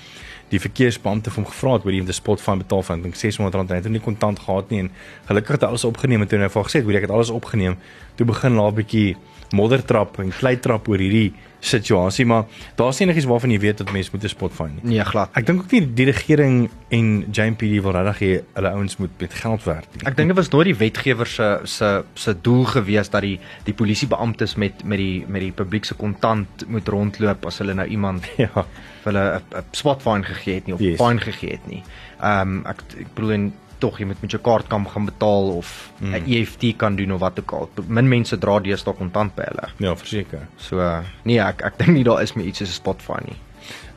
die 0.49 0.59
verkeersbeampte 0.59 1.31
van 1.31 1.43
hom 1.43 1.51
gevra 1.51 1.73
het 1.73 1.85
oor 1.85 1.91
die 1.91 2.11
spot 2.11 2.41
van 2.41 2.57
betaal 2.57 2.83
van 2.83 3.01
dink 3.01 3.15
600 3.15 3.55
rand? 3.55 3.69
En 3.69 3.75
hy 3.75 3.81
het 3.81 3.91
nie 3.91 3.99
kontant 3.99 4.39
gehad 4.39 4.69
nie 4.69 4.79
en 4.79 4.91
gelukkig 5.25 5.51
het 5.51 5.61
hy 5.61 5.67
alles 5.67 5.83
opgeneem 5.83 6.21
en 6.21 6.27
toe 6.27 6.39
hy 6.39 6.49
vir 6.49 6.63
gesê 6.63 6.77
het 6.79 6.83
hoe 6.83 6.95
ek 6.95 7.01
het 7.01 7.11
alles 7.11 7.29
opgeneem. 7.29 7.77
Toe 8.15 8.25
begin 8.25 8.55
laat 8.55 8.71
'n 8.71 8.75
bietjie 8.75 9.17
moddertrap 9.51 10.19
en 10.19 10.31
kleitrap 10.31 10.87
oor 10.87 11.01
hierdie 11.01 11.31
situasie 11.61 12.25
maar 12.25 12.47
daar's 12.75 12.99
enigiets 13.03 13.27
waarvan 13.29 13.53
jy 13.53 13.59
weet 13.61 13.77
dat 13.83 13.91
mense 13.93 14.09
moet 14.13 14.23
'n 14.23 14.27
spot 14.27 14.53
find 14.53 14.83
nie. 14.83 14.93
Nee, 14.95 15.05
glad. 15.05 15.29
Ek 15.33 15.45
dink 15.45 15.61
ook 15.61 15.71
nie 15.71 15.93
die 15.93 16.05
regering 16.05 16.69
en 16.89 17.25
JMPD 17.31 17.81
wil 17.81 17.91
regtig 17.91 18.19
hê 18.19 18.43
hulle 18.53 18.69
ouens 18.69 18.97
moet 18.97 19.09
met 19.19 19.33
geld 19.33 19.63
werk 19.63 19.87
nie. 19.93 20.05
Ek 20.05 20.15
dink 20.15 20.27
dit 20.27 20.37
was 20.37 20.49
nooit 20.49 20.65
die 20.65 20.75
wetgewer 20.75 21.27
se 21.27 21.59
se 21.63 22.03
se 22.13 22.35
doel 22.41 22.65
gewees 22.65 23.09
dat 23.09 23.21
die 23.21 23.39
die 23.63 23.73
polisiebeamptes 23.73 24.55
met 24.55 24.83
met 24.83 24.97
die 24.97 25.25
met 25.27 25.41
die 25.41 25.51
publiek 25.51 25.85
se 25.85 25.93
kontant 25.93 26.67
moet 26.67 26.87
rondloop 26.87 27.45
as 27.45 27.57
hulle 27.57 27.73
nou 27.73 27.87
iemand 27.87 28.25
ja 28.37 28.65
vir 29.03 29.13
hulle 29.13 29.41
'n 29.53 29.63
spot 29.71 30.01
fine 30.01 30.23
gegee 30.23 30.55
het 30.55 30.65
nie 30.65 30.73
of 30.73 30.79
yes. 30.81 30.97
fine 30.97 31.19
gegee 31.19 31.51
het 31.51 31.67
nie. 31.67 31.83
Ehm 32.21 32.41
um, 32.41 32.65
ek 32.65 32.81
ek 32.99 33.13
bedoel 33.13 33.31
en 33.31 33.53
tog 33.81 33.99
jy 33.99 34.07
moet 34.09 34.21
met 34.23 34.31
jou 34.31 34.41
kaartkamp 34.43 34.87
gaan 34.93 35.05
betaal 35.09 35.51
of 35.57 35.91
'n 35.99 36.07
mm. 36.07 36.33
EFT 36.37 36.77
kan 36.77 36.95
doen 36.95 37.13
of 37.13 37.19
wat 37.19 37.39
ook 37.39 37.51
al. 37.51 37.69
Min 37.87 38.07
mense 38.07 38.37
dra 38.37 38.59
deesdae 38.59 38.93
kontant 38.93 39.35
by 39.35 39.43
hulle. 39.49 39.69
Ja, 39.77 39.95
verseker. 39.95 40.47
So 40.57 40.77
nee, 41.23 41.39
ek 41.39 41.61
ek 41.61 41.77
dink 41.77 41.97
nie 41.97 42.03
daar 42.03 42.21
is 42.21 42.33
meer 42.33 42.45
iets 42.45 42.59
soos 42.59 42.69
'n 42.69 42.81
Spotify 42.81 43.19
nie. 43.25 43.37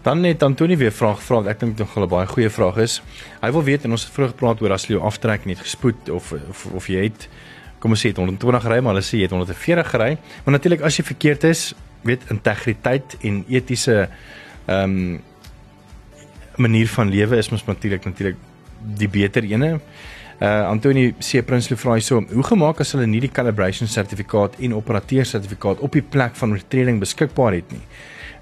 Dan 0.03 0.21
net 0.21 0.43
Antoni 0.43 0.77
weer 0.77 0.93
vraag 0.93 1.23
vra, 1.23 1.45
ek 1.49 1.61
dink 1.61 1.79
nog 1.79 1.97
'n 1.97 2.09
baie 2.09 2.27
goeie 2.27 2.51
vraag 2.51 2.77
is. 2.77 3.03
Hy 3.41 3.51
wil 3.53 3.63
weet 3.63 3.85
en 3.85 3.91
ons 3.91 4.05
het 4.05 4.13
vroeër 4.13 4.31
gepraat 4.31 4.61
oor 4.63 4.73
as 4.73 4.87
jy 4.87 4.99
aftrek 4.99 5.45
en 5.45 5.51
jy 5.51 5.57
het 5.57 5.67
gespoed 5.67 6.11
of 6.11 6.33
of 6.33 6.67
of 6.75 6.87
jy 6.89 7.03
het 7.05 7.29
kom 7.79 7.91
ons 7.91 8.01
sê 8.01 8.09
het 8.09 8.17
120 8.17 8.65
ry, 8.65 8.81
maar 8.81 8.95
hulle 8.95 9.05
sê 9.05 9.19
jy 9.19 9.27
het 9.29 9.31
140 9.31 9.91
gery. 9.91 10.17
Maar 10.45 10.53
natuurlik 10.57 10.81
as 10.81 10.97
jy 10.97 11.05
verkeerd 11.05 11.45
is, 11.45 11.75
weet 12.03 12.23
integriteit 12.33 13.17
en 13.21 13.45
etiese 13.49 14.09
ehm 14.67 14.91
um, 14.91 15.23
manier 16.57 16.89
van 16.89 17.11
lewe 17.11 17.37
is 17.37 17.51
mos 17.51 17.65
natuurlik 17.67 18.05
natuurlik 18.05 18.37
die 18.99 19.09
beter 19.09 19.45
ene. 19.49 19.79
Uh 20.41 20.67
Antoni 20.69 21.15
C 21.23 21.43
Prinsloo 21.47 21.79
vra 21.79 21.95
hyso, 21.95 22.19
hoe 22.21 22.47
gemaak 22.47 22.81
as 22.83 22.93
hulle 22.93 23.07
nie 23.07 23.23
die 23.23 23.31
calibration 23.31 23.89
sertifikaat 23.89 24.59
en 24.59 24.75
operateur 24.75 25.27
sertifikaat 25.27 25.81
op 25.81 25.95
die 25.95 26.03
plek 26.03 26.35
van 26.41 26.57
oortreding 26.57 26.99
beskikbaar 27.01 27.61
het 27.61 27.71
nie? 27.73 27.83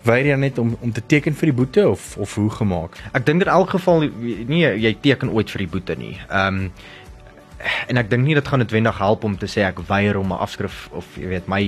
Weier 0.02 0.32
jy 0.32 0.38
net 0.40 0.58
om 0.58 0.72
om 0.80 0.92
te 0.92 1.04
teken 1.06 1.36
vir 1.38 1.52
die 1.52 1.58
boete 1.60 1.84
of 1.88 2.16
of 2.16 2.34
hoe 2.40 2.48
gemaak? 2.50 2.96
Ek 3.12 3.26
dink 3.26 3.44
in 3.44 3.52
elk 3.52 3.76
geval 3.76 4.08
nie 4.48 4.64
jy 4.64 4.96
teken 5.04 5.30
ooit 5.30 5.52
vir 5.52 5.66
die 5.66 5.70
boete 5.76 5.98
nie. 6.00 6.16
Ehm 6.28 6.66
um, 6.66 6.66
en 7.62 8.00
ek 8.00 8.08
dink 8.10 8.24
nie 8.26 8.34
dit 8.34 8.48
gaan 8.48 8.58
noodwendig 8.58 8.96
help 8.98 9.24
om 9.24 9.36
te 9.38 9.46
sê 9.46 9.62
ek 9.62 9.84
weier 9.86 10.16
om 10.18 10.32
'n 10.32 10.42
afskrif 10.42 10.88
of 10.90 11.06
jy 11.16 11.28
weet 11.28 11.46
my 11.46 11.62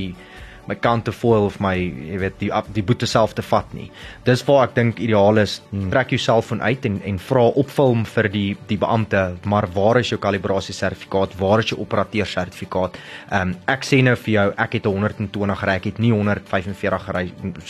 my 0.69 0.75
kant 0.75 1.05
te 1.05 1.13
foil 1.13 1.47
of 1.49 1.59
my 1.63 1.75
jy 1.77 2.19
weet 2.23 2.39
die 2.41 2.51
die 2.77 2.85
boete 2.87 3.07
self 3.11 3.35
te 3.35 3.43
vat 3.43 3.73
nie. 3.77 3.91
Dis 4.25 4.45
waar 4.49 4.69
ek 4.69 4.75
dink 4.79 5.01
ideaal 5.03 5.41
is 5.43 5.61
hmm. 5.71 5.91
trek 5.93 6.15
jou 6.15 6.21
selfoon 6.21 6.63
uit 6.63 6.87
en 6.89 7.01
en 7.05 7.19
vra 7.29 7.45
opvul 7.63 7.97
vir 8.15 8.29
die 8.33 8.57
die 8.69 8.79
beampte, 8.81 9.23
maar 9.45 9.69
waar 9.75 10.01
is 10.01 10.11
jou 10.13 10.19
kalibrasie 10.21 10.75
sertifikaat? 10.75 11.37
Waar 11.41 11.65
is 11.65 11.73
jou 11.73 11.81
operateur 11.81 12.29
sertifikaat? 12.29 12.99
Ehm 13.31 13.55
um, 13.55 13.57
ek 13.75 13.87
sê 13.87 14.01
nou 14.05 14.17
vir 14.25 14.33
jou, 14.35 14.47
ek 14.67 14.79
het 14.79 14.89
120 14.91 15.61
gery, 15.61 15.77
ek 15.81 15.89
het 15.91 16.01
nie 16.03 16.13
145 16.13 17.07
gery 17.09 17.25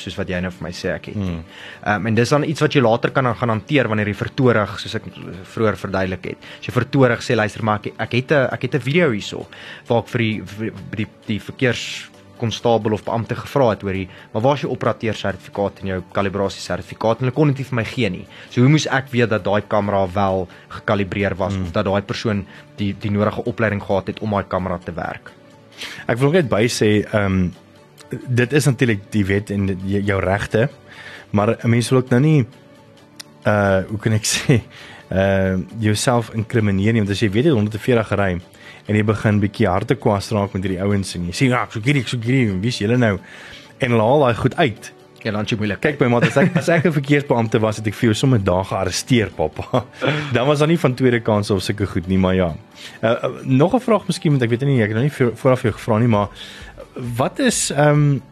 soos 0.05 0.19
wat 0.21 0.31
jy 0.31 0.41
nou 0.45 0.53
vir 0.55 0.67
my 0.69 0.73
sê 0.75 0.95
ek 0.95 1.11
het 1.13 1.21
nie. 1.21 1.35
Hmm. 1.35 1.45
Ehm 1.83 2.01
um, 2.01 2.11
en 2.13 2.21
dis 2.21 2.35
dan 2.37 2.49
iets 2.49 2.65
wat 2.65 2.75
jy 2.77 2.85
later 2.85 3.15
kan 3.15 3.33
gaan 3.35 3.55
hanteer 3.57 3.89
wanneer 3.91 4.13
jy 4.13 4.17
vertoorig 4.23 4.79
soos 4.81 4.99
ek 5.01 5.11
vroeër 5.55 5.81
verduidelik 5.81 6.33
het. 6.33 6.51
As 6.61 6.69
jy 6.69 6.77
vertoorig 6.79 7.23
sê 7.25 7.37
luister 7.39 7.65
maar 7.65 7.83
ek, 7.83 7.95
ek 7.99 8.19
het 8.21 8.33
'n 8.33 8.49
ek 8.55 8.63
het 8.69 8.75
'n 8.75 8.87
video 8.89 9.11
hierso 9.11 9.47
waar 9.89 10.03
ek 10.03 10.09
vir 10.09 10.19
die 10.19 10.43
vir 10.45 10.73
die, 10.97 11.09
die 11.27 11.41
verkeers 11.41 12.11
konstabel 12.45 12.95
of 12.97 13.05
beampte 13.07 13.37
gevra 13.39 13.71
het 13.73 13.85
oor 13.87 13.97
die 13.97 14.07
maar 14.33 14.45
waar 14.45 14.59
is 14.59 14.65
jou 14.67 14.73
operateur 14.73 15.17
sertifikaat 15.19 15.83
en 15.83 15.93
jou 15.95 16.01
kalibrasie 16.17 16.63
sertifikaat 16.63 17.21
en 17.21 17.29
hulle 17.29 17.37
kon 17.37 17.53
dit 17.53 17.63
nie 17.63 17.69
vir 17.71 17.81
my 17.81 17.87
gee 17.89 18.13
nie. 18.13 18.25
So 18.51 18.63
hoe 18.63 18.71
moes 18.73 18.87
ek 18.87 19.11
weet 19.15 19.33
dat 19.33 19.45
daai 19.47 19.63
kamera 19.69 20.05
wel 20.15 20.47
gekalibreer 20.79 21.37
was 21.41 21.57
hmm. 21.57 21.67
of 21.67 21.75
dat 21.77 21.89
daai 21.89 22.03
persoon 22.03 22.45
die 22.79 22.93
die 23.01 23.13
nodige 23.15 23.47
opleiding 23.51 23.83
gehad 23.83 24.13
het 24.13 24.23
om 24.25 24.37
daai 24.37 24.49
kamera 24.49 24.79
te 24.79 24.95
werk? 24.95 25.33
Ek 26.07 26.19
wil 26.23 26.35
net 26.37 26.51
by 26.53 26.67
sê 26.71 26.97
ehm 27.03 27.27
um, 27.27 27.53
dit 28.15 28.53
is 28.53 28.67
natuurlik 28.69 29.01
die 29.11 29.25
wet 29.27 29.51
en 29.51 29.65
jou 29.89 30.19
regte 30.23 30.69
maar 31.35 31.57
'n 31.59 31.71
mens 31.71 31.89
wil 31.91 31.99
ook 31.99 32.11
nou 32.11 32.21
nie 32.21 32.47
uh 33.47 33.83
hoe 33.89 33.99
kan 33.99 34.13
ek 34.13 34.25
sê 34.35 34.61
uh 35.11 35.59
jouself 35.79 36.31
inkrimineer 36.35 36.93
nie 36.93 37.01
want 37.01 37.11
as 37.11 37.21
jy 37.21 37.31
weet 37.31 37.45
jy 37.45 37.51
het 37.51 37.59
140 37.59 38.07
gery 38.09 38.41
en 38.87 38.99
jy 38.99 39.05
begin 39.07 39.41
bietjie 39.41 39.69
harde 39.71 39.97
kwas 39.97 40.31
raak 40.35 40.53
met 40.57 40.67
hierdie 40.67 40.83
ouens 40.85 41.15
en 41.17 41.31
jy 41.31 41.37
sê 41.37 41.49
ja, 41.49 41.63
ek 41.65 41.73
soek 41.77 41.89
hierdie, 41.89 42.03
ek 42.05 42.13
soek 42.13 42.27
hierdie, 42.27 42.59
wie's 42.65 42.81
julle 42.83 42.99
nou? 43.01 43.17
En 43.81 43.95
hulle 43.95 44.11
haal 44.11 44.27
daai 44.27 44.35
goed 44.43 44.57
uit. 44.61 44.93
Ja, 45.25 45.33
dan 45.33 45.47
jy 45.49 45.57
moeilik. 45.57 45.81
Kyk 45.81 45.97
by 46.03 46.11
my, 46.13 46.19
as 46.27 46.37
ek 46.37 46.57
as 46.61 46.69
ek 46.69 46.85
'n 46.85 46.93
verkeersbeampte 46.93 47.61
was, 47.65 47.79
het 47.81 47.87
ek 47.89 47.97
vir 47.97 48.11
jou 48.11 48.15
sommer 48.15 48.43
dae 48.45 48.65
gearresteer, 48.69 49.31
pappa. 49.33 49.87
dan 50.37 50.47
was 50.47 50.61
daar 50.61 50.69
nie 50.69 50.77
van 50.77 50.95
tweede 50.95 51.21
kans 51.25 51.51
of 51.51 51.63
sulke 51.65 51.87
goed 51.89 52.07
nie, 52.13 52.19
maar 52.19 52.35
ja. 52.35 52.51
Uh, 53.01 53.09
uh, 53.09 53.31
nog 53.45 53.73
'n 53.75 53.81
vraag 53.81 54.07
miskien, 54.07 54.37
want 54.37 54.43
ek 54.45 54.51
weet 54.51 54.69
nie, 54.69 54.83
ek 54.83 54.93
het 54.93 55.01
nog 55.01 55.09
nie 55.09 55.33
vooraf 55.33 55.63
jou 55.63 55.73
gevra 55.73 55.99
nie, 55.99 56.13
maar 56.13 56.29
wat 57.17 57.39
is 57.39 57.71
ehm 57.73 57.89
um, 57.89 58.23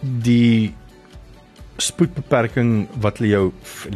die 0.00 0.74
spoedbeperking 1.82 2.86
wat 3.02 3.18
hulle 3.18 3.30
jou 3.30 3.46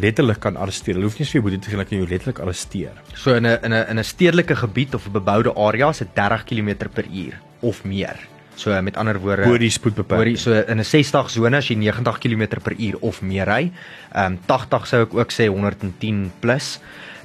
letterlik 0.01 0.41
kan 0.43 0.57
arresteer. 0.57 0.97
Hulle 0.97 1.07
hoef 1.07 1.19
nie 1.19 1.27
vir 1.27 1.39
jou 1.39 1.45
boete 1.47 1.61
te 1.63 1.71
gee, 1.71 1.77
hulle 1.77 1.87
kan 1.87 1.99
jou 1.99 2.09
letterlik 2.11 2.41
arresteer. 2.43 2.97
So 3.15 3.35
in 3.35 3.47
'n 3.47 3.59
in 3.63 3.73
'n 3.73 3.87
in 3.91 3.99
'n 3.99 4.05
stedelike 4.05 4.57
gebied 4.57 4.95
of 4.95 5.07
'n 5.07 5.13
beboude 5.13 5.55
area 5.55 5.89
is 5.91 5.99
dit 5.99 6.15
30 6.15 6.45
km 6.45 6.89
per 6.93 7.05
uur 7.05 7.35
of 7.61 7.85
meer. 7.85 8.17
So 8.55 8.83
met 8.83 8.97
ander 8.97 9.21
woorde 9.21 9.47
oor 9.47 9.59
die 9.59 9.71
spoedbeperking. 9.71 10.19
Oor 10.19 10.25
die 10.25 10.37
so 10.37 10.53
in 10.53 10.79
'n 10.79 10.85
60 10.85 11.31
sone 11.31 11.57
as 11.57 11.69
jy 11.69 11.77
90 11.77 12.19
km/h 12.19 12.97
of 13.01 13.23
meer 13.23 13.47
ry. 13.47 13.73
Ehm 14.13 14.33
um, 14.33 14.39
80 14.47 14.87
sou 14.87 15.03
ek 15.03 15.15
ook 15.15 15.31
sê 15.33 15.47
110 15.47 16.33
plus 16.41 16.81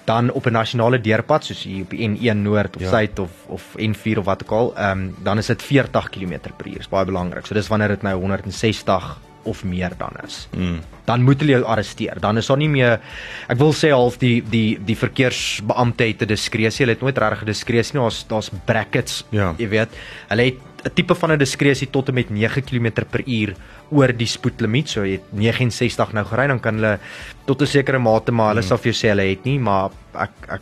dan 0.06 0.32
op 0.32 0.46
'n 0.46 0.52
nasionale 0.52 1.02
deurpad 1.02 1.46
soos 1.46 1.64
hier 1.64 1.84
op 1.84 1.90
die 1.90 2.08
N1 2.08 2.44
noord 2.44 2.76
of 2.76 2.82
ja. 2.82 2.90
suid 2.90 3.20
of 3.20 3.32
of 3.48 3.64
N4 3.78 4.18
of 4.18 4.26
wat 4.26 4.44
ook 4.44 4.52
al, 4.52 4.74
ehm 4.76 5.00
um, 5.00 5.16
dan 5.24 5.38
is 5.38 5.48
dit 5.48 5.62
40 5.62 6.10
km/h. 6.10 6.74
Dis 6.78 6.90
baie 6.90 7.06
belangrik. 7.06 7.46
So 7.46 7.54
dis 7.54 7.68
wanneer 7.68 7.88
dit 7.88 8.02
nou 8.02 8.20
160 8.20 9.20
of 9.44 9.64
meer 9.64 9.92
dan 9.98 10.12
is. 10.26 10.48
Mm. 10.56 10.80
Dan 11.06 11.24
moet 11.24 11.40
hulle 11.40 11.58
jou 11.58 11.64
arresteer. 11.64 12.20
Dan 12.20 12.38
is 12.38 12.48
daar 12.48 12.58
nie 12.58 12.70
meer 12.72 13.00
ek 13.48 13.58
wil 13.60 13.74
sê 13.76 13.92
half 13.92 14.18
die 14.22 14.42
die 14.42 14.80
die 14.80 14.98
verkeersbeampte 14.98 16.08
het 16.08 16.22
'n 16.22 16.28
diskresie. 16.28 16.86
Hulle 16.86 16.96
het 16.96 17.02
nooit 17.02 17.18
regtig 17.18 17.42
'n 17.42 17.46
diskresie 17.46 17.98
nie. 17.98 18.04
Daar's 18.04 18.26
daar's 18.28 18.50
brackets, 18.66 19.26
ja. 19.30 19.54
jy 19.58 19.70
weet. 19.70 19.90
Hulle 20.30 20.44
het 20.44 20.60
'n 20.86 20.94
tipe 20.94 21.16
van 21.16 21.32
'n 21.32 21.38
diskresie 21.38 21.90
tot 21.90 22.08
en 22.08 22.14
met 22.14 22.30
9 22.30 22.64
km/h 22.64 23.56
oor 23.92 24.12
die 24.18 24.28
spoedlimiet. 24.28 24.90
So 24.90 25.04
jy 25.06 25.20
het 25.20 25.32
69 25.32 26.14
nou 26.14 26.26
gery, 26.26 26.48
dan 26.48 26.60
kan 26.60 26.76
hulle 26.76 27.00
tot 27.46 27.62
'n 27.62 27.66
sekere 27.66 28.00
mate 28.00 28.32
maar 28.32 28.54
hulle 28.54 28.62
mm. 28.62 28.68
sal 28.68 28.78
vir 28.78 28.92
jou 28.92 28.98
sê 29.00 29.10
hulle 29.10 29.30
het 29.30 29.44
nie, 29.46 29.60
maar 29.60 29.92
ek 30.14 30.32
ek 30.50 30.62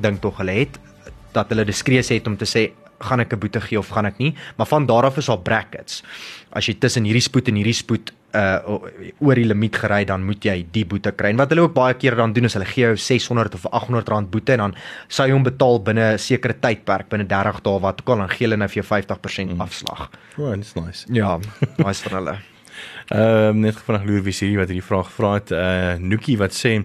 dink 0.00 0.20
tog 0.20 0.38
hulle 0.38 0.52
het 0.52 0.78
dat 1.32 1.48
hulle 1.48 1.64
diskresie 1.64 2.18
het 2.18 2.26
om 2.26 2.36
te 2.36 2.44
sê 2.44 2.70
gaan 3.00 3.20
ek 3.20 3.32
'n 3.32 3.38
boete 3.38 3.60
gee 3.60 3.78
of 3.78 3.88
gaan 3.88 4.06
ek 4.06 4.18
nie, 4.18 4.34
maar 4.56 4.66
van 4.66 4.86
daar 4.86 5.04
af 5.04 5.16
is 5.16 5.26
daar 5.26 5.38
brackets. 5.38 6.02
As 6.52 6.66
jy 6.66 6.74
tussen 6.74 7.04
hierdie 7.04 7.22
spoed 7.22 7.48
en 7.48 7.54
hierdie 7.54 7.74
spoed 7.74 8.12
uh 8.34 8.78
oor 9.20 9.34
die 9.34 9.46
limiet 9.46 9.76
gery 9.82 10.04
dan 10.06 10.24
moet 10.26 10.44
jy 10.44 10.56
die 10.72 10.84
boete 10.86 11.12
kry. 11.12 11.32
En 11.32 11.40
wat 11.40 11.50
hulle 11.50 11.66
ook 11.66 11.74
baie 11.74 11.96
keer 11.98 12.16
dan 12.16 12.32
doen 12.32 12.48
is 12.48 12.54
hulle 12.54 12.68
gee 12.68 12.84
jou 12.84 12.96
600 12.96 13.54
of 13.54 13.66
800 13.70 14.08
rand 14.08 14.30
boete 14.30 14.52
en 14.52 14.64
dan 14.66 14.76
sou 15.08 15.26
jy 15.28 15.34
hom 15.34 15.46
betaal 15.46 15.82
binne 15.82 16.12
'n 16.14 16.18
sekere 16.18 16.54
tydperk, 16.54 17.08
binne 17.08 17.26
30 17.26 17.62
dae 17.62 17.80
wat 17.80 18.00
ook 18.00 18.08
al 18.08 18.24
dan 18.26 18.28
gee 18.28 18.46
hulle 18.46 18.56
nou 18.56 18.68
vir 18.68 18.82
jou 18.82 18.88
50% 18.88 19.54
mm. 19.54 19.60
afslag. 19.60 20.10
O, 20.38 20.50
oh, 20.50 20.56
dis 20.56 20.74
nice. 20.74 21.06
Ja, 21.12 21.38
nice 21.78 22.08
van 22.08 22.18
hulle. 22.18 22.38
Ehm 23.10 23.48
um, 23.48 23.60
net 23.60 23.78
vanaand 23.86 24.06
Louis 24.06 24.22
Visie 24.22 24.56
wat 24.56 24.70
hierdie 24.70 24.86
vraag 24.86 25.06
gevra 25.10 25.34
het, 25.34 25.50
uh 25.50 25.94
Nookie 25.98 26.38
wat 26.38 26.54
sê 26.54 26.84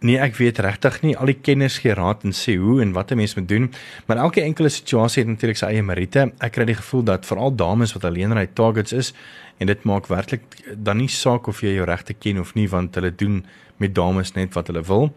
Nee, 0.00 0.16
ek 0.16 0.38
weet 0.38 0.56
regtig 0.64 0.94
nie 1.04 1.10
al 1.20 1.28
die 1.28 1.36
kenners 1.44 1.74
gee 1.82 1.92
raad 1.92 2.22
en 2.24 2.32
sê 2.32 2.54
hoe 2.56 2.78
en 2.80 2.94
wat 2.96 3.10
'n 3.12 3.16
mens 3.20 3.34
moet 3.36 3.48
doen, 3.48 3.70
maar 4.06 4.16
elke 4.16 4.40
enkele 4.40 4.68
situasie 4.68 5.22
het 5.22 5.28
natuurlik 5.28 5.56
sy 5.56 5.66
eie 5.66 5.82
meriete. 5.82 6.32
Ek 6.40 6.52
kry 6.52 6.64
die 6.64 6.74
gevoel 6.74 7.02
dat 7.04 7.26
veral 7.26 7.54
dames 7.54 7.92
wat 7.92 8.04
alleenry 8.04 8.46
targets 8.46 8.92
is 8.92 9.12
en 9.58 9.66
dit 9.66 9.84
maak 9.84 10.06
werklik 10.06 10.40
dan 10.76 10.96
nie 10.96 11.08
saak 11.08 11.48
of 11.48 11.60
jy 11.60 11.74
jou 11.74 11.84
regte 11.84 12.14
ken 12.14 12.40
of 12.40 12.54
nie 12.54 12.68
want 12.68 12.94
hulle 12.94 13.14
doen 13.14 13.44
met 13.76 13.94
dames 13.94 14.32
net 14.32 14.54
wat 14.54 14.66
hulle 14.66 14.82
wil. 14.82 15.12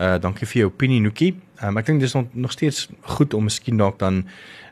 Uh 0.00 0.18
dankie 0.18 0.46
vir 0.46 0.60
jou 0.62 0.66
opinie 0.66 1.00
Nookie. 1.00 1.34
Um, 1.62 1.78
ek 1.78 1.86
dink 1.86 2.00
dis 2.00 2.14
nog, 2.14 2.26
nog 2.32 2.52
steeds 2.52 2.88
goed 3.02 3.34
om 3.34 3.44
miskien 3.44 3.76
dalk 3.76 3.98
dan 3.98 4.26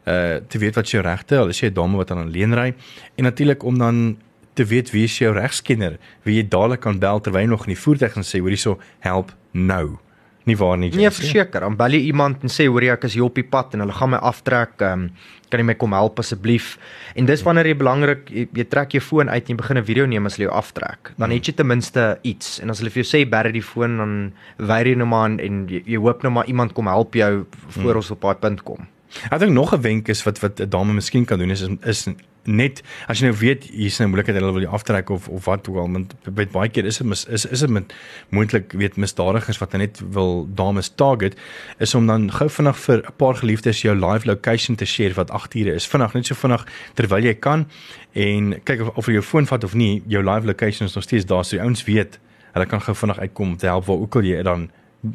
uh 0.07 0.41
te 0.49 0.59
weet 0.59 0.75
wat 0.75 0.91
jou 0.91 1.03
regte, 1.03 1.39
al 1.39 1.49
is 1.49 1.61
jy 1.61 1.69
'n 1.69 1.75
dame 1.75 1.97
wat 1.97 2.11
aan 2.11 2.27
alleenry 2.27 2.75
en 3.17 3.25
natuurlik 3.25 3.63
om 3.63 3.79
dan 3.79 4.17
te 4.55 4.65
weet 4.65 4.91
wie 4.91 5.05
is 5.05 5.19
jou 5.19 5.33
regskenner, 5.35 5.99
wie 6.27 6.37
jy 6.37 6.49
dadelik 6.49 6.81
kan 6.81 6.99
bel 7.03 7.21
terwyl 7.21 7.47
jy 7.47 7.53
nog 7.53 7.67
in 7.67 7.75
die 7.75 7.83
voertuig 7.83 8.17
en 8.17 8.27
sê 8.27 8.41
hoor 8.41 8.55
hierso 8.55 8.79
help 9.01 9.33
nou. 9.53 9.99
Nie 10.45 10.57
waar 10.59 10.79
nie. 10.79 10.91
Nee, 10.91 11.11
verseker, 11.15 11.63
dan 11.63 11.77
bel 11.79 11.95
jy 11.95 12.09
iemand 12.09 12.43
en 12.43 12.51
sê 12.51 12.67
hoor 12.67 12.83
ek 12.97 13.07
is 13.07 13.15
hier 13.15 13.29
op 13.29 13.37
die 13.39 13.47
pad 13.47 13.77
en 13.77 13.85
hulle 13.85 13.95
gaan 13.95 14.11
my 14.17 14.19
aftrek, 14.19 14.75
ehm 14.83 15.07
um, 15.07 15.31
kan 15.53 15.61
jy 15.61 15.67
my 15.69 15.75
kom 15.77 15.93
help 15.93 16.17
asseblief? 16.23 16.79
En 17.13 17.27
dis 17.29 17.43
wanneer 17.45 17.69
jy 17.69 17.75
belangrik 17.77 18.31
jy, 18.33 18.47
jy 18.57 18.65
trek 18.73 18.95
jou 18.97 19.03
foon 19.05 19.29
uit 19.29 19.43
en 19.43 19.53
jy 19.53 19.57
begin 19.61 19.79
'n 19.79 19.85
video 19.85 20.07
neem 20.07 20.27
as 20.27 20.37
hulle 20.37 20.49
jou 20.49 20.57
aftrek. 20.57 21.13
Dan 21.19 21.31
het 21.31 21.47
jy 21.47 21.53
ten 21.53 21.67
minste 21.67 22.19
iets 22.23 22.59
en 22.63 22.71
as 22.71 22.79
hulle 22.81 22.91
vir 22.91 23.03
jou 23.03 23.11
sê 23.13 23.29
bære 23.29 23.53
die 23.53 23.63
foon 23.63 23.97
dan 23.99 24.33
weier 24.57 24.87
jy 24.87 24.95
nou 24.97 25.07
maar 25.07 25.29
en 25.29 25.69
jy, 25.69 25.83
jy 25.87 25.99
hoop 26.01 26.23
nou 26.23 26.33
maar 26.33 26.47
iemand 26.47 26.73
kom 26.73 26.87
help 26.87 27.15
jou 27.15 27.47
voor 27.69 27.97
ons 27.97 28.11
op 28.11 28.21
daai 28.21 28.35
punt 28.35 28.63
kom. 28.65 28.89
Ek 29.31 29.41
dink 29.41 29.53
nog 29.53 29.75
'n 29.75 29.83
wenk 29.83 30.09
is 30.09 30.25
wat 30.25 30.41
wat 30.41 30.61
'n 30.61 30.69
dame 30.69 30.93
miskien 30.95 31.25
kan 31.25 31.39
doen 31.39 31.51
is 31.51 31.63
is 31.85 32.09
net 32.45 32.83
as 33.07 33.21
jy 33.21 33.29
nou 33.29 33.37
weet 33.39 33.65
hier's 33.71 33.99
'n 33.99 34.03
nou 34.03 34.11
moontlikheid 34.13 34.39
hulle 34.41 34.53
wil 34.53 34.63
jou 34.67 34.73
aftrek 34.75 35.11
of 35.11 35.29
of 35.29 35.45
wat 35.45 35.69
ook 35.69 35.77
al 35.77 35.91
want 35.93 36.15
by 36.25 36.47
baie 36.47 36.69
keer 36.69 36.87
is 36.87 36.99
dit 36.99 37.11
is 37.11 37.25
is 37.25 37.45
is 37.47 37.61
dit 37.61 37.71
met 37.71 37.93
moontlik 38.31 38.73
weet 38.73 38.97
misdadigers 38.97 39.59
wat 39.59 39.73
net 39.73 40.01
wil 40.11 40.49
dames 40.55 40.89
target 40.89 41.37
is 41.79 41.95
om 41.95 42.07
dan 42.07 42.31
gou 42.31 42.49
vinnig 42.49 42.77
vir 42.77 42.99
'n 42.99 43.17
paar 43.17 43.35
geliefdes 43.35 43.83
jou 43.83 43.95
live 43.95 44.27
location 44.27 44.77
te 44.77 44.85
share 44.85 45.15
wat 45.15 45.31
8 45.31 45.55
ure 45.55 45.75
is 45.75 45.87
vinnig 45.87 46.15
net 46.15 46.27
so 46.27 46.35
vinnig 46.35 46.67
terwyl 46.95 47.25
jy 47.25 47.35
kan 47.35 47.67
en 48.13 48.61
kyk 48.65 48.81
of 48.81 48.97
of 48.97 49.07
jy 49.07 49.13
jou 49.13 49.23
foon 49.23 49.47
vat 49.47 49.65
of 49.65 49.75
nie 49.75 50.03
jou 50.07 50.23
live 50.23 50.47
location 50.47 50.87
is 50.87 50.95
nog 50.95 51.05
steeds 51.05 51.27
daar 51.27 51.45
so 51.45 51.57
die 51.57 51.63
ouens 51.63 51.85
weet 51.85 52.19
hulle 52.53 52.67
kan 52.67 52.81
gou 52.81 52.95
vinnig 52.95 53.19
uitkom 53.19 53.49
om 53.49 53.57
te 53.57 53.67
help 53.67 53.85
waar 53.87 53.99
ook 53.99 54.17
al 54.17 54.23
jy 54.23 54.43
dan 54.43 54.71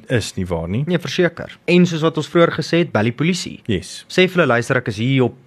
is 0.08 0.34
nie 0.36 0.46
waar 0.46 0.68
nie. 0.70 0.84
Nee, 0.88 1.00
verseker. 1.00 1.58
En 1.66 1.86
soos 1.86 2.04
wat 2.04 2.18
ons 2.18 2.28
vroeër 2.28 2.52
gesê 2.60 2.82
het, 2.84 2.92
bel 2.92 3.04
die 3.04 3.16
polisie. 3.16 3.62
Yes. 3.72 4.04
Sê 4.12 4.28
vir 4.28 4.42
hulle 4.42 4.54
luister 4.54 4.82
ek 4.82 4.92
is 4.92 5.00
hier 5.00 5.30
op 5.30 5.38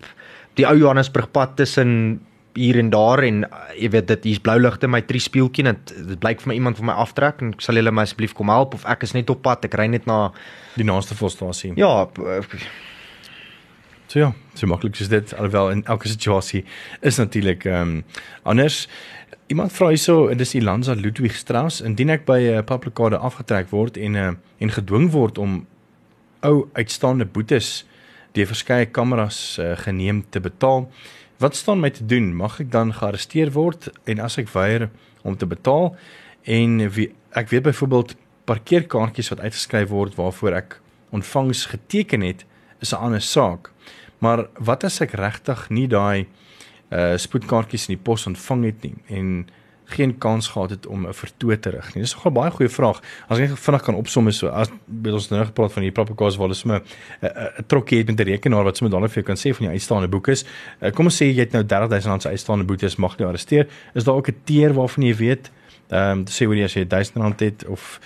die 0.59 0.67
ou 0.67 0.77
Johannesburgpad 0.79 1.57
tussen 1.57 2.21
hier 2.55 2.79
en 2.79 2.91
daar 2.91 3.23
en 3.23 3.45
uh, 3.45 3.63
jy 3.79 3.91
weet 3.95 4.09
dit 4.11 4.31
hier's 4.31 4.43
blou 4.43 4.59
ligte 4.59 4.89
my 4.91 5.01
drie 5.07 5.23
speeltjie 5.23 5.65
dit 5.69 5.93
dit 5.95 6.19
blyk 6.21 6.43
vir 6.43 6.51
my 6.51 6.57
iemand 6.59 6.81
van 6.81 6.91
my 6.91 6.97
aftrek 7.05 7.43
en 7.45 7.53
sal 7.63 7.79
julle 7.79 7.93
my 7.95 8.03
asseblief 8.07 8.35
kom 8.37 8.51
help 8.51 8.75
of 8.75 8.87
ek 8.91 9.07
is 9.07 9.15
net 9.15 9.31
op 9.31 9.43
pad 9.47 9.65
ek 9.69 9.77
ry 9.79 9.87
net 9.93 10.09
na 10.11 10.31
die 10.75 10.87
naaste 10.87 11.15
volstasie. 11.19 11.73
Ja. 11.79 12.09
So 14.11 14.19
ja, 14.19 14.33
so 14.59 14.67
maklik 14.67 14.99
is 14.99 15.11
dit 15.13 15.35
alhoewel 15.37 15.71
in 15.71 15.85
elke 15.87 16.11
situasie 16.11 16.65
is 17.01 17.21
natuurlik 17.23 17.65
ehm 17.65 18.01
um, 18.01 18.05
anders. 18.43 18.89
Iemand 19.51 19.73
vra 19.75 19.91
hierso 19.91 20.29
en 20.31 20.39
dis 20.39 20.55
Ilanza 20.55 20.95
Ludwig 20.95 21.37
Strauss 21.39 21.81
indien 21.81 22.11
ek 22.11 22.27
by 22.27 22.39
'n 22.41 22.59
uh, 22.59 22.65
publikade 22.67 23.19
afgetrek 23.19 23.71
word 23.71 23.97
en 23.97 24.15
uh, 24.15 24.33
en 24.59 24.71
gedwing 24.71 25.11
word 25.11 25.39
om 25.39 25.67
ou 26.43 26.69
uitstaande 26.73 27.27
boetes 27.27 27.85
deur 28.33 28.47
verskeie 28.47 28.87
kameras 28.87 29.59
uh, 29.59 29.77
geneem 29.77 30.25
te 30.31 30.41
betaal. 30.41 30.91
Wat 31.41 31.57
staan 31.57 31.81
my 31.81 31.91
te 31.91 32.07
doen? 32.07 32.35
Mag 32.37 32.61
ek 32.61 32.71
dan 32.73 32.93
gearresteer 32.93 33.53
word 33.53 33.89
en 34.05 34.21
as 34.21 34.39
ek 34.39 34.51
weier 34.53 34.91
om 35.23 35.37
te 35.37 35.47
betaal 35.47 35.95
en 36.45 36.83
wie, 36.95 37.11
ek 37.37 37.49
weet 37.53 37.67
byvoorbeeld 37.69 38.15
parkeerkaartjies 38.51 39.31
wat 39.33 39.41
uitgeskryf 39.41 39.89
word 39.89 40.17
waarvoor 40.19 40.57
ek 40.59 40.79
ontvangs 41.15 41.67
geteken 41.73 42.23
het 42.27 42.45
is 42.81 42.93
'n 42.93 43.03
ander 43.03 43.21
saak. 43.21 43.73
Maar 44.19 44.47
wat 44.59 44.85
as 44.85 45.01
ek 45.01 45.13
regtig 45.13 45.69
nie 45.71 45.89
daai 45.89 46.27
uh 46.91 47.17
spoedkaartjies 47.17 47.89
in 47.89 47.95
die 47.95 48.03
pos 48.03 48.27
ontvang 48.27 48.65
het 48.65 48.83
nie 48.83 48.97
en 49.07 49.47
geen 49.91 50.19
kans 50.19 50.49
gehad 50.49 50.71
het 50.71 50.87
om 50.87 51.07
'n 51.07 51.13
vertoë 51.13 51.61
te 51.61 51.71
rig 51.71 51.95
nie. 51.95 52.03
Dis 52.03 52.15
nogal 52.15 52.33
baie 52.33 52.51
goeie 52.51 52.69
vraag. 52.69 53.01
As 53.29 53.39
ek 53.39 53.57
vinnig 53.57 53.83
kan 53.83 53.95
opsom 53.95 54.29
is 54.29 54.39
so 54.39 54.49
as 54.49 54.69
ons 55.05 55.31
nou 55.31 55.45
gepraat 55.45 55.73
van 55.73 55.83
die 55.83 55.93
proper 55.93 56.15
cause 56.15 56.39
waar 56.39 56.49
hulle 56.49 56.59
sommer 56.59 56.83
'n 57.23 57.65
trokkie 57.67 57.99
het 57.99 58.07
met 58.07 58.21
'n 58.21 58.31
rekenaar 58.31 58.65
wat 58.65 58.77
sommer 58.77 58.93
dadelik 58.93 59.13
vir 59.13 59.23
jou 59.23 59.35
kan 59.35 59.37
sê 59.37 59.57
van 59.57 59.67
die 59.67 59.75
uitstaande 59.75 60.09
boetes. 60.09 60.45
Uh, 60.83 60.91
kom 60.91 61.07
ons 61.07 61.23
sê 61.23 61.27
jy 61.27 61.41
het 61.41 61.53
nou 61.53 61.65
30000 61.65 62.11
rand 62.11 62.23
se 62.23 62.29
uitstaande 62.29 62.65
boetes 62.65 62.97
mag 62.97 63.19
nie 63.19 63.27
arresteer. 63.27 63.67
Is 63.95 64.05
daar 64.05 64.15
ook 64.15 64.29
'n 64.29 64.41
teer 64.45 64.73
waarvan 64.75 65.05
jy 65.05 65.15
weet 65.15 65.51
ehm 65.91 66.19
um, 66.19 66.25
sê 66.27 66.47
hoe 66.47 66.57
jy 66.57 66.65
as 66.65 66.75
jy 66.75 66.87
1000 66.87 67.17
rand 67.17 67.41
het 67.41 67.67
of 67.67 68.01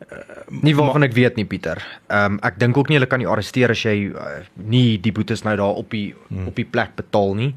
Uh, 0.00 0.16
nie 0.64 0.72
waarvan 0.74 1.04
ek 1.04 1.12
weet 1.12 1.36
nie 1.36 1.44
Pieter. 1.44 1.78
Ehm 2.08 2.32
um, 2.32 2.38
ek 2.42 2.56
dink 2.58 2.76
ook 2.76 2.88
nie 2.88 2.96
hulle 2.96 3.08
kan 3.10 3.20
nie 3.20 3.28
arresteer 3.28 3.74
as 3.74 3.82
jy 3.84 4.08
uh, 4.08 4.40
nie 4.56 4.96
die 4.98 5.12
boetes 5.12 5.44
nou 5.44 5.52
daar 5.60 5.76
op 5.76 5.92
die 5.92 6.14
hmm. 6.28 6.48
op 6.48 6.56
die 6.56 6.64
plek 6.64 6.96
betaal 6.96 7.34
nie. 7.36 7.50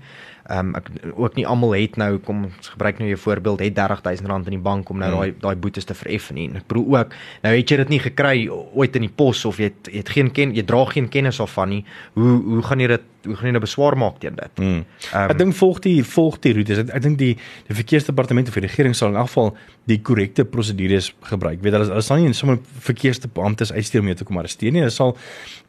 Ehm 0.43 0.73
um, 0.73 0.75
ek 0.75 0.89
ook 1.15 1.37
nie 1.39 1.45
almal 1.47 1.71
het 1.77 1.95
nou 1.95 2.17
kom 2.19 2.43
ons 2.49 2.67
gebruik 2.73 2.97
nou 2.99 3.07
jou 3.07 3.19
voorbeeld 3.19 3.61
het 3.63 3.75
30000 3.75 4.27
rand 4.27 4.49
in 4.51 4.57
die 4.57 4.63
bank 4.63 4.89
om 4.89 4.99
nou 4.99 5.11
hmm. 5.11 5.19
daai 5.19 5.29
hmm. 5.29 5.39
daai 5.39 5.55
boetes 5.55 5.87
te 5.87 5.95
vereffen 5.95 6.35
nie. 6.35 6.49
Ek 6.59 6.67
bedoel 6.67 6.97
ook 6.97 7.15
nou 7.45 7.53
het 7.55 7.71
jy 7.71 7.77
dit 7.79 7.93
nie 7.95 8.01
gekry 8.03 8.35
ooit 8.51 8.99
in 8.99 9.07
die 9.07 9.13
pos 9.15 9.45
of 9.45 9.61
jy 9.61 9.71
het, 9.71 9.87
jy 9.87 10.03
het 10.03 10.11
geen 10.11 10.31
ken 10.35 10.51
jy 10.55 10.65
dra 10.67 10.83
geen 10.91 11.07
kennis 11.09 11.39
of 11.39 11.55
van 11.55 11.71
nie. 11.71 11.83
Hoe 12.19 12.35
hoe 12.43 12.61
gaan 12.67 12.83
jy 12.83 12.91
dit 12.97 13.09
hoe 13.25 13.35
gaan 13.35 13.49
jy 13.49 13.53
nou 13.55 13.61
beswaar 13.63 13.97
maak 13.99 14.19
teen 14.21 14.35
dit? 14.35 14.59
Hmm. 14.59 14.81
Um, 15.13 15.31
ek 15.31 15.37
dink 15.39 15.55
volg 15.57 15.79
die 15.85 15.95
volg 16.07 16.39
die 16.43 16.53
roetes. 16.57 16.81
Ek, 16.83 16.91
ek 16.97 17.05
dink 17.05 17.19
die 17.21 17.31
die 17.69 17.77
verkeersdepartement 17.77 18.51
of 18.51 18.57
die 18.59 18.65
regering 18.65 18.95
sal 18.97 19.13
in 19.13 19.19
elk 19.21 19.31
geval 19.31 19.53
die 19.89 19.99
korrekte 20.01 20.45
prosedures 20.45 21.11
gebruik. 21.29 21.61
Weet 21.63 21.77
hulle 21.77 21.89
hulle 21.91 22.05
sal 22.05 22.21
nie 22.21 22.33
sommer 22.37 22.59
verkeersbeamptes 22.89 23.73
uitstuur 23.75 24.03
om 24.03 24.11
jou 24.11 24.19
te 24.21 24.27
kom 24.29 24.41
arresteer 24.41 24.75
nie. 24.75 24.83
Hulle 24.83 24.95
sal 24.95 25.15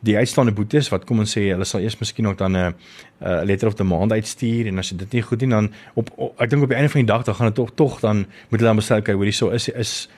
die 0.05 0.17
uitstaande 0.19 0.55
boetes 0.57 0.91
wat 0.95 1.07
kom 1.09 1.23
ons 1.25 1.37
sê 1.37 1.49
hulle 1.53 1.69
sal 1.69 1.85
eers 1.85 1.99
miskien 2.01 2.31
ook 2.31 2.39
dan 2.39 2.57
'n 2.57 2.75
'n 3.21 3.47
letter 3.47 3.69
of 3.69 3.75
the 3.75 3.85
month 3.85 4.13
uitstuur 4.13 4.67
en 4.67 4.79
as 4.79 4.91
dit 4.91 5.13
nie 5.13 5.23
goed 5.23 5.41
doen 5.41 5.51
dan 5.51 5.73
op, 5.95 6.11
op 6.17 6.41
ek 6.41 6.51
dink 6.51 6.63
op 6.63 6.69
die 6.69 6.77
einde 6.77 6.91
van 6.91 7.01
die 7.01 7.13
dag 7.13 7.25
dan 7.25 7.35
gaan 7.35 7.47
dit 7.47 7.55
tog 7.55 7.71
tog 7.75 8.01
dan 8.01 8.27
moet 8.51 8.61
hulle 8.61 8.73
dan 8.73 8.77
besluit 8.77 9.05
kyk 9.05 9.15
hoorie 9.15 9.33
so 9.33 9.49
is 9.49 9.69
is 9.69 10.09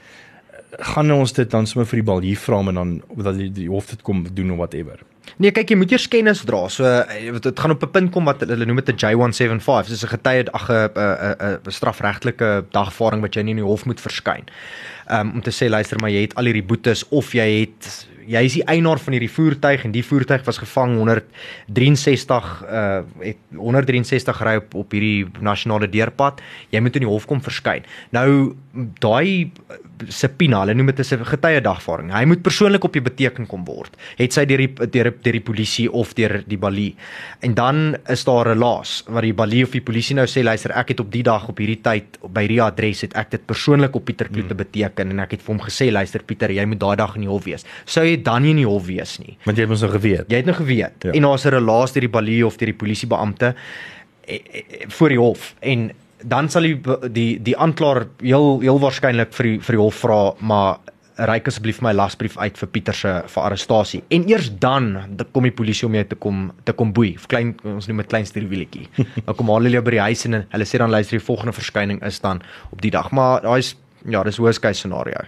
gaan 0.79 1.11
ons 1.13 1.33
dit 1.33 1.51
dan 1.51 1.67
sommer 1.67 1.89
vir 1.89 2.01
die 2.01 2.07
bal 2.07 2.25
hier 2.25 2.41
vra 2.41 2.61
en 2.61 2.79
dan 2.81 2.95
dat 3.17 3.37
die, 3.39 3.51
die 3.53 3.69
hof 3.71 3.91
dit 3.93 4.03
kom 4.03 4.25
doen 4.35 4.51
of 4.53 4.61
whatever. 4.61 5.01
Nee, 5.37 5.53
kyk 5.53 5.71
jy 5.71 5.77
moet 5.77 5.93
eers 5.93 6.09
kennis 6.09 6.43
dra. 6.49 6.63
So 6.73 6.87
eh, 6.87 7.33
dit 7.33 7.61
gaan 7.61 7.75
op 7.75 7.83
'n 7.83 7.91
punt 7.91 8.11
kom 8.13 8.25
wat 8.25 8.41
hulle 8.41 8.65
noem 8.65 8.81
dit 8.81 8.95
'n 8.95 9.01
J175. 9.03 9.89
Dis 9.89 10.05
'n 10.05 10.15
getuie 10.17 10.51
ag 10.51 10.69
'n 10.71 10.91
'n 10.95 11.59
'n 11.67 11.71
strafregtelike 11.71 12.65
dagvaarding 12.71 13.23
wat 13.23 13.35
jy 13.35 13.41
in 13.41 13.57
die 13.57 13.65
hof 13.65 13.85
moet 13.85 14.01
verskyn. 14.01 14.45
Um 15.11 15.33
om 15.35 15.43
te 15.43 15.51
sê 15.51 15.69
luister 15.69 15.99
maar 16.01 16.11
jy 16.11 16.23
het 16.23 16.35
al 16.35 16.45
hierdie 16.45 16.67
boetes 16.67 17.09
of 17.09 17.33
jy 17.33 17.61
het 17.61 18.07
jy 18.27 18.43
is 18.43 18.57
die 18.59 18.65
eienaar 18.67 18.99
van 18.99 19.15
hierdie 19.15 19.31
voertuig 19.31 19.85
en 19.87 19.93
die 19.95 20.05
voertuig 20.05 20.45
was 20.47 20.59
gevang 20.59 20.97
163 20.97 22.65
uh 22.67 23.03
het 23.23 23.39
163 23.55 24.43
ry 24.43 24.57
op 24.57 24.75
op 24.75 24.91
hierdie 24.97 25.27
nasionale 25.41 25.89
deurpad. 25.89 26.41
Jy 26.71 26.81
moet 26.81 26.97
in 26.97 27.07
die 27.07 27.11
hof 27.11 27.27
kom 27.27 27.43
verskyn. 27.43 27.87
Nou 28.11 28.57
daai 28.99 29.53
subpoena, 30.09 30.61
hulle 30.65 30.75
noem 30.75 30.93
dit 30.93 31.01
'n 31.13 31.25
getuie 31.25 31.61
dagvaarding. 31.61 32.13
Hy 32.13 32.25
moet 32.25 32.43
persoonlik 32.43 32.85
op 32.85 32.93
die 32.93 33.03
beteken 33.03 33.47
kom 33.47 33.65
word. 33.65 33.97
Het 34.17 34.33
sy 34.33 34.45
deur 34.45 34.59
die 34.59 34.73
deur 34.91 35.15
deur 35.23 35.33
die 35.33 35.41
polisie 35.41 35.93
of 35.93 36.15
deur 36.15 36.43
die 36.47 36.59
balie. 36.59 36.95
En 37.41 37.55
dan 37.55 37.97
is 38.09 38.25
daar 38.25 38.55
'n 38.55 38.59
laas 38.59 39.05
wat 39.09 39.23
die 39.23 39.35
balie 39.35 39.65
of 39.65 39.71
die 39.71 39.81
polisie 39.81 40.15
nou 40.15 40.27
sê 40.27 40.43
luister, 40.43 40.71
ek 40.71 40.89
het 40.89 41.01
op 41.01 41.11
die 41.11 41.23
dag 41.23 41.49
op 41.49 41.59
hierdie 41.59 41.81
tyd 41.83 42.19
by 42.29 42.41
hierdie 42.41 42.63
adres 42.63 43.01
het 43.01 43.15
ek 43.15 43.31
dit 43.31 43.47
persoonlik 43.47 43.95
op 43.95 44.05
Pieter 44.05 44.29
Kloete 44.29 44.55
hmm. 44.55 44.65
beteken 44.65 45.11
en 45.11 45.21
ek 45.21 45.31
het 45.31 45.43
vir 45.43 45.55
hom 45.55 45.65
gesê 45.65 45.91
luister 45.91 46.23
Pieter, 46.23 46.51
jy 46.51 46.65
moet 46.65 46.81
daai 46.81 46.97
dag 46.97 47.15
in 47.15 47.21
die 47.23 47.31
hof 47.31 47.45
wees. 47.45 47.65
Sou 47.85 48.05
jy 48.05 48.23
dan 48.23 48.43
nie 48.43 48.51
in 48.51 48.57
die 48.57 48.67
hof 48.67 48.87
wees 48.87 49.19
nie? 49.19 49.37
Want 49.45 49.57
jy 49.57 49.63
het 49.63 49.71
mos 49.71 49.81
nou 49.81 49.93
geweet. 49.93 50.27
Jy 50.29 50.37
het 50.37 50.47
nou 50.47 50.57
geweet. 50.57 51.05
Ja. 51.05 51.13
En 51.13 51.23
daar's 51.23 51.45
'n 51.47 51.51
relaas 51.51 51.93
deur 51.93 52.01
die 52.01 52.09
balie 52.09 52.47
of 52.47 52.57
deur 52.57 52.67
die 52.67 52.75
polisiebeampte 52.75 53.55
eh, 54.27 54.41
eh, 54.53 54.89
voor 54.89 55.09
die 55.09 55.19
hof 55.19 55.55
en 55.61 55.91
dan 56.23 56.49
sal 56.49 56.63
die 56.63 56.77
die 57.13 57.31
die 57.43 57.57
aanklaer 57.57 58.07
heel 58.23 58.61
heel 58.61 58.81
waarskynlik 58.81 59.35
vir 59.37 59.51
die, 59.51 59.57
vir 59.61 59.77
die 59.77 59.83
hof 59.83 60.03
vra 60.05 60.21
maar 60.41 60.79
reik 61.31 61.49
asseblief 61.49 61.81
my 61.81 61.95
lasbrief 61.97 62.37
uit 62.37 62.59
vir 62.61 62.69
Pieter 62.73 62.97
se 62.97 63.13
vir 63.33 63.43
arrestasie 63.43 64.03
en 64.13 64.27
eers 64.29 64.51
dan 64.61 64.91
kom 65.33 65.49
die 65.49 65.55
polisie 65.55 65.89
om 65.89 65.97
jou 65.97 66.05
te 66.05 66.19
kom 66.21 66.51
te 66.65 66.75
kom 66.77 66.93
boei. 66.93 67.15
Klein 67.29 67.55
ons 67.65 67.89
noem 67.89 68.05
dit 68.05 68.13
klein 68.13 68.29
stuurwieletjie 68.29 68.89
dan 69.27 69.39
kom 69.39 69.53
hulle 69.55 69.73
jou 69.73 69.85
by 69.87 69.97
die 69.97 70.05
huis 70.09 70.27
en 70.29 70.43
hulle 70.43 70.69
sê 70.69 70.83
dan 70.83 70.93
luister 70.93 71.19
die 71.19 71.25
volgende 71.25 71.57
verskyning 71.57 72.03
is 72.05 72.21
dan 72.21 72.45
op 72.71 72.85
die 72.85 72.93
dag. 72.93 73.13
Maar 73.17 73.47
daai's 73.47 73.75
ja 74.05 74.23
dis 74.25 74.39
worst 74.39 74.61
case 74.61 74.85
scenario 74.85 75.25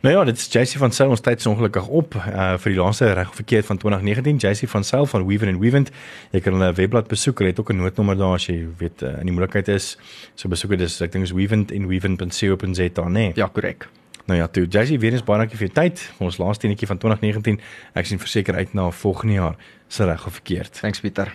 Nou 0.00 0.14
ja, 0.14 0.24
dit 0.24 0.36
is 0.36 0.48
JC 0.48 0.78
van 0.80 0.92
Sail 0.92 1.10
ons 1.10 1.20
tyd 1.20 1.38
is 1.38 1.46
ongelukkig 1.46 1.86
op 1.86 2.14
uh, 2.14 2.54
vir 2.56 2.72
die 2.72 2.80
laaste 2.80 3.12
reg 3.12 3.28
of 3.28 3.34
verkeerd 3.34 3.66
van 3.66 3.78
2019 3.78 4.40
JC 4.40 4.68
van 4.68 4.84
Sail 4.84 5.06
van 5.06 5.26
Weaver 5.26 5.48
and 5.48 5.60
Weavent. 5.60 5.90
Jy 6.30 6.40
kan 6.40 6.58
hulle 6.58 6.72
webblad 6.72 7.08
besoek, 7.08 7.38
hulle 7.38 7.50
het 7.50 7.60
ook 7.60 7.72
'n 7.72 7.76
noodnommer 7.76 8.16
daar 8.16 8.34
as 8.34 8.46
jy 8.46 8.68
weet 8.78 9.02
uh, 9.02 9.18
in 9.20 9.30
die 9.30 9.32
moeilikheid 9.32 9.68
is. 9.68 9.98
So 10.34 10.48
besoek 10.48 10.76
dit, 10.78 11.00
ek 11.00 11.12
dink 11.12 11.24
is 11.24 11.32
weavent 11.32 11.72
en 11.72 11.86
weavent.co.za, 11.86 13.08
nee. 13.08 13.32
Ja, 13.34 13.46
korrek. 13.52 13.88
Nou 14.30 14.38
ja, 14.38 14.46
toe 14.46 14.66
Jazzy 14.66 14.98
weer 14.98 15.12
eens 15.12 15.24
baie 15.24 15.40
dankie 15.42 15.58
vir 15.58 15.66
jou 15.66 15.74
tyd. 15.74 16.02
Ons 16.18 16.38
laaste 16.38 16.68
enetjie 16.68 16.86
van 16.86 16.98
2019. 16.98 17.60
Ek 17.98 18.06
sien 18.06 18.18
verseker 18.18 18.54
uit 18.54 18.74
na 18.78 18.90
volgende 18.90 19.34
jaar 19.34 19.56
se 19.88 20.06
reg 20.06 20.26
of 20.26 20.38
verkeerd. 20.38 20.80
Thanks 20.80 21.00
Pieter. 21.00 21.34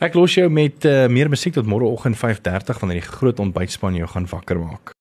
Ek 0.00 0.14
los 0.14 0.34
jou 0.34 0.48
met 0.48 0.84
uh, 0.84 1.06
meer 1.08 1.28
musiek 1.28 1.56
tot 1.56 1.68
môreoggend 1.68 2.16
5:30 2.20 2.80
wanneer 2.80 3.00
die 3.00 3.08
groot 3.08 3.40
ontbytspan 3.40 3.96
jou 4.00 4.08
gaan 4.08 4.28
wakker 4.28 4.60
maak. 4.60 4.99